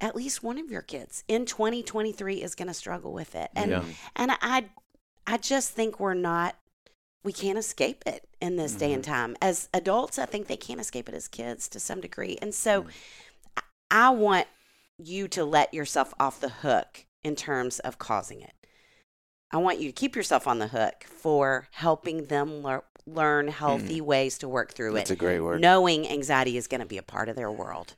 at 0.00 0.14
least 0.16 0.42
one 0.42 0.58
of 0.58 0.70
your 0.70 0.82
kids 0.82 1.24
in 1.28 1.46
2023 1.46 2.42
is 2.42 2.54
going 2.54 2.68
to 2.68 2.74
struggle 2.74 3.12
with 3.12 3.34
it, 3.34 3.50
and 3.54 3.70
Yeah. 3.70 3.84
and 4.14 4.32
I, 4.40 4.66
I 5.26 5.36
just 5.38 5.72
think 5.72 5.98
we're 5.98 6.14
not, 6.14 6.56
we 7.24 7.32
can't 7.32 7.58
escape 7.58 8.02
it 8.06 8.28
in 8.40 8.56
this 8.56 8.74
day 8.74 8.92
and 8.92 9.02
Mm-hmm. 9.02 9.12
time. 9.12 9.36
As 9.40 9.68
adults, 9.74 10.18
I 10.18 10.26
think 10.26 10.46
they 10.46 10.56
can't 10.56 10.80
escape 10.80 11.08
it 11.08 11.14
as 11.14 11.28
kids 11.28 11.68
to 11.68 11.80
some 11.80 12.00
degree, 12.00 12.38
and 12.42 12.54
so 12.54 12.82
Mm. 12.82 12.90
I, 13.90 14.10
want 14.10 14.46
you 14.98 15.28
to 15.28 15.44
let 15.44 15.72
yourself 15.72 16.12
off 16.18 16.40
the 16.40 16.48
hook 16.48 17.04
in 17.22 17.36
terms 17.36 17.78
of 17.80 17.98
causing 17.98 18.40
it. 18.40 18.52
I 19.52 19.58
want 19.58 19.78
you 19.80 19.88
to 19.88 19.92
keep 19.92 20.16
yourself 20.16 20.46
on 20.46 20.58
the 20.58 20.68
hook 20.68 21.04
for 21.04 21.68
helping 21.72 22.24
them 22.24 22.62
lear- 22.62 22.82
learn 23.06 23.48
healthy 23.48 24.00
ways 24.00 24.38
to 24.38 24.48
work 24.48 24.72
through 24.72 24.92
Mm. 24.92 24.94
That's 24.96 25.10
it 25.10 25.14
a 25.14 25.16
great 25.16 25.40
word. 25.40 25.60
knowing 25.60 26.08
anxiety 26.08 26.56
is 26.56 26.66
going 26.66 26.80
to 26.80 26.86
be 26.86 26.98
a 26.98 27.02
part 27.02 27.28
of 27.28 27.36
their 27.36 27.50
world 27.50 27.94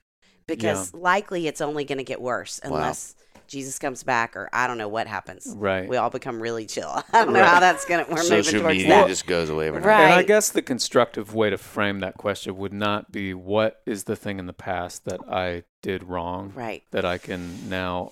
because 0.49 0.93
likely 0.93 1.47
it's 1.47 1.61
only 1.61 1.85
going 1.85 1.99
to 1.99 2.05
get 2.05 2.21
worse 2.21 2.61
Wow. 2.65 2.75
unless 2.75 3.15
Jesus 3.47 3.79
comes 3.79 4.03
back 4.03 4.37
or 4.37 4.51
I 4.53 4.67
don't 4.67 4.77
know 4.77 4.89
what 4.89 5.07
happens. 5.07 5.55
Right. 5.57 5.89
We 5.89 5.97
all 5.97 6.11
become 6.11 6.39
really 6.43 6.67
chill. 6.67 6.91
I 7.15 7.25
don't 7.25 7.33
know 7.33 7.43
how 7.45 7.61
that's 7.61 7.85
going 7.87 8.05
to, 8.05 8.11
we're 8.11 8.19
moving 8.23 8.43
Social 8.43 8.61
towards 8.61 8.77
media 8.77 8.89
that. 8.91 9.07
just 9.09 9.27
goes 9.27 9.49
away 9.49 9.69
overnight. 9.71 9.87
Right. 9.87 10.05
And 10.05 10.13
I 10.13 10.23
guess 10.23 10.51
the 10.51 10.61
constructive 10.61 11.35
way 11.35 11.49
to 11.49 11.57
frame 11.57 12.01
that 12.01 12.15
question 12.19 12.57
would 12.59 12.75
not 12.75 13.11
be 13.13 13.33
what 13.33 13.81
is 13.87 14.05
the 14.05 14.17
thing 14.17 14.39
in 14.39 14.45
the 14.47 14.53
past 14.53 15.05
that 15.07 15.21
I 15.31 15.63
did 15.81 16.03
wrong 16.05 16.53
Right. 16.55 16.83
that 16.91 17.05
I 17.07 17.17
can 17.17 17.71
now 17.71 18.11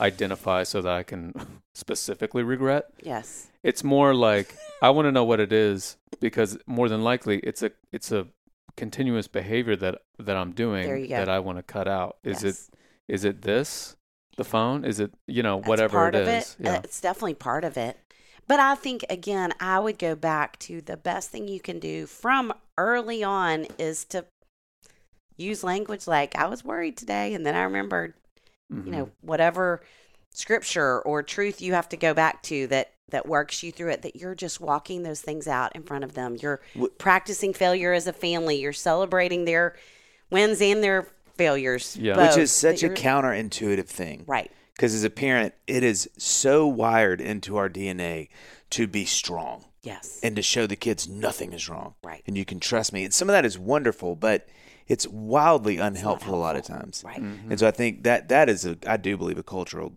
identify 0.00 0.62
so 0.62 0.80
that 0.82 0.92
I 0.92 1.02
can 1.02 1.34
specifically 1.74 2.42
regret. 2.42 2.86
Yes. 3.02 3.48
It's 3.62 3.84
more 3.84 4.14
like 4.14 4.56
I 4.80 4.90
want 4.90 5.06
to 5.06 5.12
know 5.12 5.24
what 5.24 5.38
it 5.40 5.52
is 5.52 5.96
because 6.20 6.58
more 6.66 6.88
than 6.88 7.02
likely 7.02 7.38
it's 7.40 7.62
a 7.62 7.70
it's 7.92 8.10
a 8.10 8.26
continuous 8.76 9.28
behavior 9.28 9.76
that 9.76 10.02
that 10.18 10.36
I'm 10.36 10.52
doing 10.52 11.08
that 11.08 11.28
I 11.28 11.38
want 11.38 11.58
to 11.58 11.62
cut 11.62 11.88
out. 11.88 12.16
Is 12.24 12.42
yes. 12.42 12.68
it 12.68 12.78
is 13.12 13.24
it 13.24 13.42
this? 13.42 13.96
The 14.36 14.44
phone? 14.44 14.84
Is 14.84 14.98
it 15.00 15.12
you 15.26 15.42
know 15.42 15.56
That's 15.56 15.68
whatever 15.68 15.96
part 15.98 16.14
it 16.14 16.22
of 16.22 16.28
is? 16.28 16.56
it. 16.58 16.66
Uh, 16.66 16.80
it's 16.84 17.00
definitely 17.00 17.34
part 17.34 17.64
of 17.64 17.76
it. 17.76 17.98
But 18.48 18.60
I 18.60 18.74
think 18.74 19.04
again, 19.08 19.52
I 19.60 19.78
would 19.78 19.98
go 19.98 20.14
back 20.14 20.58
to 20.60 20.80
the 20.80 20.96
best 20.96 21.30
thing 21.30 21.48
you 21.48 21.60
can 21.60 21.78
do 21.78 22.06
from 22.06 22.52
early 22.78 23.22
on 23.22 23.66
is 23.78 24.04
to 24.06 24.24
use 25.36 25.64
language 25.64 26.06
like 26.06 26.36
I 26.36 26.46
was 26.46 26.64
worried 26.64 26.96
today 26.96 27.34
and 27.34 27.44
then 27.44 27.54
I 27.54 27.62
remembered 27.62 28.14
Mhm. 28.72 28.86
you 28.86 28.92
know 28.92 29.10
whatever 29.20 29.82
scripture 30.30 31.00
or 31.00 31.22
truth 31.22 31.60
you 31.60 31.74
have 31.74 31.88
to 31.90 31.96
go 31.96 32.14
back 32.14 32.42
to 32.44 32.66
that 32.68 32.92
that 33.12 33.26
works 33.28 33.62
you 33.62 33.70
through 33.72 33.90
it 33.90 34.02
that 34.02 34.16
you're 34.16 34.34
just 34.34 34.60
walking 34.60 35.02
those 35.04 35.20
things 35.22 35.46
out 35.48 35.74
in 35.76 35.82
front 35.82 36.04
of 36.04 36.12
them 36.14 36.36
you're 36.40 36.60
Wh- 36.78 36.86
practicing 36.98 37.54
failure 37.54 37.92
as 37.92 38.06
a 38.06 38.12
family 38.12 38.60
you're 38.60 38.72
celebrating 38.72 39.44
their 39.46 39.76
wins 40.30 40.60
and 40.60 40.82
their 40.82 41.06
failures 41.36 41.96
Yeah. 41.96 42.14
both, 42.14 42.30
Which 42.36 42.42
is 42.42 42.52
such 42.52 42.82
a 42.82 42.88
counterintuitive 42.90 43.86
thing. 43.86 44.24
right 44.26 44.50
Because 44.76 44.94
as 44.94 45.04
a 45.04 45.10
parent, 45.10 45.54
it 45.66 45.82
is 45.84 46.08
so 46.18 46.66
wired 46.66 47.20
into 47.20 47.56
our 47.56 47.68
DNA 47.70 48.28
to 48.70 48.86
be 48.86 49.04
strong 49.04 49.64
yes 49.82 50.20
and 50.22 50.36
to 50.36 50.42
show 50.42 50.66
the 50.66 50.76
kids 50.76 51.08
nothing 51.08 51.52
is 51.52 51.68
wrong. 51.68 51.94
Right. 52.04 52.22
And 52.26 52.36
you 52.38 52.44
can 52.44 52.60
trust 52.60 52.92
me. 52.92 53.04
And 53.04 53.12
some 53.14 53.28
of 53.28 53.32
that 53.32 53.44
is 53.44 53.58
wonderful, 53.58 54.14
but 54.16 54.48
it's 54.88 55.06
wildly 55.08 55.78
unhelpful 55.78 56.34
a 56.34 56.36
lot 56.36 56.56
of 56.56 56.64
times. 56.64 57.02
right 57.04 57.20
Mhm. 57.22 57.50
And 57.50 57.58
so 57.60 57.66
I 57.66 57.70
think 57.72 58.02
that 58.04 58.28
that 58.28 58.48
is 58.48 58.64
a 58.64 58.76
I 58.86 58.96
do 58.96 59.16
believe 59.16 59.38
a 59.38 59.42
cultural 59.42 59.94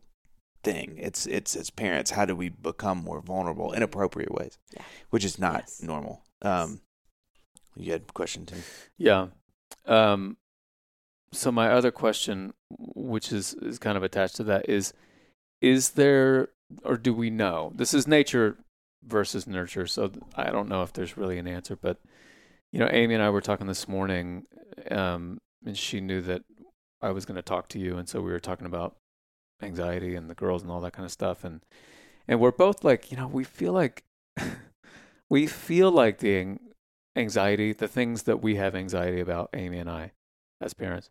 thing. 0.66 0.96
It's 0.98 1.26
it's 1.28 1.56
as 1.56 1.70
parents, 1.70 2.12
how 2.12 2.26
do 2.26 2.36
we 2.36 2.50
become 2.50 2.98
more 2.98 3.22
vulnerable 3.22 3.72
in 3.72 3.82
appropriate 3.84 4.34
ways? 4.34 4.58
Yeah. 4.76 4.82
Which 5.12 5.24
is 5.24 5.40
not 5.40 5.62
Yes. 5.62 5.82
normal. 5.82 6.22
Um 6.42 6.82
you 7.78 7.92
had 7.92 8.02
a 8.10 8.14
question 8.14 8.46
too. 8.46 8.62
Yeah. 8.98 9.28
Um, 9.86 10.38
so 11.34 11.52
my 11.52 11.70
other 11.70 11.92
question, 11.92 12.54
which 12.70 13.32
is, 13.34 13.54
is 13.56 13.78
kind 13.80 13.98
of 13.98 14.04
attached 14.04 14.38
to 14.38 14.44
that, 14.46 14.70
is 14.70 14.94
is 15.62 15.92
there 15.92 16.50
or 16.84 16.98
do 16.98 17.14
we 17.14 17.30
know? 17.30 17.72
This 17.76 17.94
is 17.94 18.08
nature 18.08 18.58
versus 19.04 19.46
nurture, 19.46 19.86
so 19.88 20.12
I 20.36 20.52
don't 20.52 20.70
know 20.70 20.82
if 20.84 20.94
there's 20.94 21.18
really 21.18 21.38
an 21.38 21.48
answer. 21.48 21.76
But 21.76 21.98
you 22.72 22.80
know, 22.80 22.90
Amy 22.92 23.14
and 23.14 23.24
I 23.24 23.30
were 23.30 23.42
talking 23.42 23.68
this 23.68 23.88
morning, 23.88 24.46
um, 24.90 25.40
and 25.66 25.78
she 25.78 26.00
knew 26.02 26.22
that 26.22 26.44
I 27.02 27.12
was 27.12 27.26
going 27.26 27.36
to 27.36 27.42
talk 27.42 27.68
to 27.70 27.80
you, 27.80 27.98
and 27.98 28.08
so 28.10 28.22
we 28.22 28.32
were 28.32 28.40
talking 28.40 28.66
about 28.68 28.96
anxiety 29.62 30.16
and 30.16 30.30
the 30.30 30.36
girls 30.36 30.62
and 30.62 30.72
all 30.72 30.82
that 30.82 30.94
kind 30.94 31.06
of 31.06 31.12
stuff, 31.12 31.44
and 31.44 31.62
and 32.28 32.40
we're 32.40 32.52
both 32.52 32.84
like, 32.84 33.12
you 33.12 33.18
know, 33.18 33.28
we 33.28 33.44
feel 33.44 33.74
like 33.74 34.04
we 35.30 35.48
feel 35.48 35.92
like 35.92 36.20
the 36.20 36.58
anxiety, 37.16 37.74
the 37.74 37.88
things 37.88 38.24
that 38.24 38.42
we 38.42 38.56
have 38.56 38.76
anxiety 38.76 39.20
about, 39.20 39.50
Amy 39.54 39.78
and 39.78 39.90
I, 39.90 40.12
as 40.62 40.74
parents, 40.74 41.10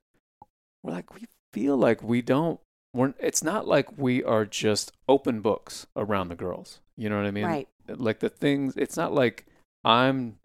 we're 0.83 0.93
like, 0.93 1.15
we 1.15 1.27
feel 1.53 1.77
like 1.77 2.03
we 2.03 2.23
don't. 2.23 2.61
We're, 2.93 3.15
it's 3.19 3.43
not 3.43 3.67
like 3.67 3.99
we 3.99 4.23
are 4.23 4.45
just 4.45 4.93
open 5.09 5.41
books 5.41 5.87
around 5.97 6.29
the 6.29 6.37
girls. 6.37 6.81
You 6.97 7.09
know 7.09 7.17
what 7.17 7.27
I 7.27 7.33
mean? 7.33 7.45
right 7.45 7.69
Like 7.89 8.21
the 8.21 8.29
things. 8.29 8.77
It's 8.77 8.97
not 8.97 9.13
like 9.13 9.47
I'm 9.85 10.39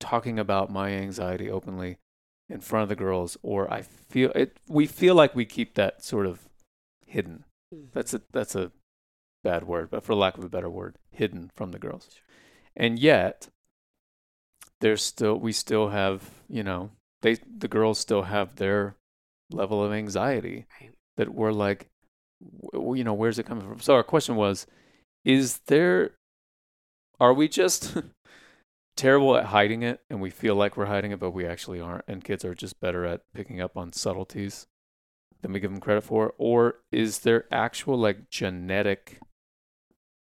talking 0.00 0.38
about 0.38 0.70
my 0.70 0.90
anxiety 0.90 1.48
openly 1.50 1.98
in 2.48 2.60
front 2.60 2.84
of 2.84 2.88
the 2.88 2.96
girls, 2.96 3.36
or 3.42 3.72
I 3.72 3.82
feel 3.82 4.30
it. 4.32 4.56
We 4.68 4.86
feel 4.86 5.14
like 5.14 5.34
we 5.34 5.44
keep 5.44 5.74
that 5.74 6.02
sort 6.02 6.26
of 6.26 6.48
hidden. 7.12 7.44
Mhm. 7.74 7.92
That's 7.92 8.14
a 8.14 8.22
that's 8.32 8.54
a 8.54 8.72
bad 9.44 9.64
word, 9.64 9.90
but 9.90 10.04
for 10.04 10.14
lack 10.14 10.38
of 10.38 10.44
a 10.44 10.48
better 10.48 10.70
word, 10.70 10.96
hidden 11.10 11.50
from 11.56 11.72
the 11.72 11.78
girls. 11.78 12.08
And 12.76 12.98
yet, 12.98 13.48
there's 14.80 15.02
still 15.02 15.36
we 15.38 15.52
still 15.52 15.88
have 15.90 16.30
you 16.48 16.62
know 16.62 16.90
they 17.22 17.34
the 17.34 17.68
girls 17.68 17.98
still 17.98 18.22
have 18.22 18.56
their 18.56 18.96
level 19.50 19.84
of 19.84 19.92
anxiety 19.92 20.66
Right. 20.80 20.90
that 21.16 21.34
we're 21.34 21.52
like, 21.52 21.88
w- 22.72 22.96
you 22.98 23.04
know, 23.04 23.14
where's 23.14 23.38
it 23.38 23.46
coming 23.46 23.68
from? 23.68 23.80
So 23.80 23.94
our 23.94 24.02
question 24.02 24.34
was, 24.34 24.66
is 25.26 25.58
there, 25.66 26.12
are 27.20 27.34
we 27.34 27.48
just 27.48 27.96
terrible 28.96 29.36
at 29.36 29.46
hiding 29.46 29.82
it 29.82 30.00
and 30.10 30.20
we 30.22 30.30
feel 30.30 30.54
like 30.56 30.76
we're 30.76 30.86
hiding 30.86 31.12
it, 31.12 31.20
but 31.20 31.32
we 31.32 31.46
actually 31.46 31.80
aren't, 31.80 32.04
and 32.08 32.24
kids 32.24 32.44
are 32.46 32.54
just 32.54 32.80
better 32.80 33.04
at 33.04 33.20
picking 33.34 33.60
up 33.60 33.76
on 33.76 33.92
subtleties 33.92 34.66
than 35.42 35.52
we 35.52 35.60
give 35.60 35.70
them 35.70 35.80
credit 35.80 36.02
for, 36.04 36.34
or 36.38 36.76
is 36.90 37.20
there 37.20 37.44
actual 37.52 37.98
like 37.98 38.30
genetic 38.30 39.18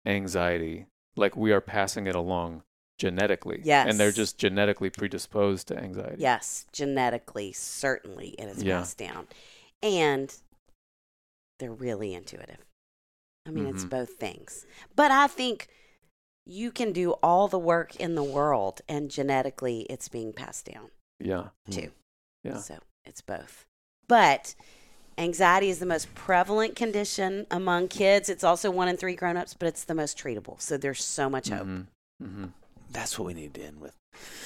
anxiety, 0.06 0.86
like 1.16 1.36
we 1.36 1.52
are 1.52 1.60
passing 1.60 2.06
it 2.06 2.14
along 2.14 2.62
genetically, 2.98 3.62
and 3.66 3.98
they're 3.98 4.12
just 4.12 4.38
genetically 4.38 4.90
predisposed 4.90 5.66
to 5.68 5.76
anxiety. 5.76 6.16
yes 6.18 6.64
genetically 6.72 7.52
certainly 7.52 8.28
it 8.38 8.44
is 8.44 8.62
Yeah. 8.62 8.78
passed 8.78 8.98
down 8.98 9.26
and 9.82 10.32
they're 11.58 11.72
really 11.72 12.14
intuitive 12.14 12.64
i 13.46 13.50
mean 13.50 13.66
it's 13.66 13.84
Mhm. 13.84 13.90
both 13.90 14.10
things 14.14 14.64
but 14.94 15.10
i 15.10 15.26
think 15.26 15.66
you 16.46 16.70
can 16.70 16.92
do 16.92 17.12
all 17.22 17.48
the 17.48 17.58
work 17.58 17.96
in 17.96 18.14
the 18.14 18.22
world 18.22 18.80
and 18.88 19.10
genetically 19.10 19.80
it's 19.90 20.08
being 20.08 20.32
passed 20.32 20.66
down 20.66 20.90
yeah, 21.18 21.48
too 21.70 21.90
yeah. 22.44 22.58
So 22.58 22.78
it's 23.06 23.22
both. 23.22 23.64
But 24.06 24.54
anxiety 25.18 25.68
is 25.70 25.78
the 25.78 25.86
most 25.86 26.14
prevalent 26.14 26.76
condition 26.76 27.46
among 27.50 27.88
kids. 27.88 28.28
It's 28.28 28.44
also 28.44 28.70
one 28.70 28.88
in 28.88 28.96
three 28.96 29.14
grown-ups, 29.14 29.54
but 29.54 29.66
it's 29.68 29.84
the 29.84 29.94
most 29.94 30.18
treatable. 30.18 30.60
So 30.60 30.76
there's 30.76 31.02
so 31.04 31.28
much 31.30 31.48
hope. 31.48 31.66
Mhm. 31.66 31.86
Mhm. 32.22 32.48
That's 32.92 33.18
what 33.18 33.26
we 33.26 33.34
need 33.34 33.54
to 33.54 33.62
end 33.62 33.80
with. 33.80 33.92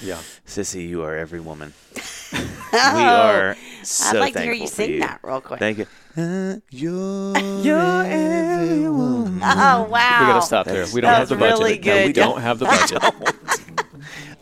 Yeah. 0.03 0.19
Sissy, 0.47 0.89
you 0.89 1.03
are 1.03 1.15
every 1.17 1.41
woman. 1.41 1.75
we 2.33 2.39
Oh, 2.73 3.05
are 3.05 3.57
so 3.83 4.17
I'd 4.17 4.21
like 4.21 4.33
to 4.35 4.41
hear 4.41 4.53
you 4.53 4.67
thankful 4.69 4.77
sing 4.85 4.91
you. 4.95 5.01
that 5.01 5.21
real 5.23 5.41
quick. 5.41 5.59
Thank 5.61 5.79
you. 5.79 5.87
Uh, 6.17 6.57
you're, 6.71 7.37
You're 7.39 8.05
every 8.05 8.89
woman. 8.89 9.41
Oh 9.43 9.83
wow! 9.85 9.87
We 10.21 10.27
gotta 10.27 10.43
stop 10.43 10.67
there. 10.67 10.87
We 10.93 11.01
don't 11.01 11.13
have 11.15 11.29
the 11.29 11.37
budget. 11.37 11.59
really 11.59 11.79
No, 11.79 12.07
we 12.07 12.13
don't 12.13 12.41
have 12.41 12.59
the 12.59 12.65
budget. 13.01 13.03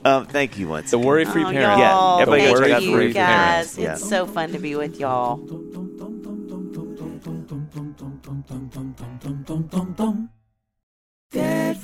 Um, 0.05 0.27
thank 0.27 0.57
you 0.57 0.69
once. 0.69 0.93
The 0.93 0.99
worry-free 0.99 1.43
Oh, 1.45 1.51
parent. 1.51 1.79
Yeah, 1.81 1.91
y'all, 1.91 2.21
everybody 2.21 2.43
thank 2.45 2.59
check 2.59 2.71
out 2.71 2.79
the 2.81 2.87
you 2.87 2.93
Worry-Free 2.93 3.13
guys. 3.13 3.75
Parent. 3.75 3.79
Yeah. 3.79 3.93
It's 3.95 4.09
so 4.09 4.25
fun 4.27 4.53
to 4.53 4.59
be 4.61 4.77
with 4.77 5.01
y'all. 5.01 5.37
dum 9.47 9.69
dum 9.69 9.69
dum 9.71 9.95
dum. 9.97 10.29
Dead 11.33 11.77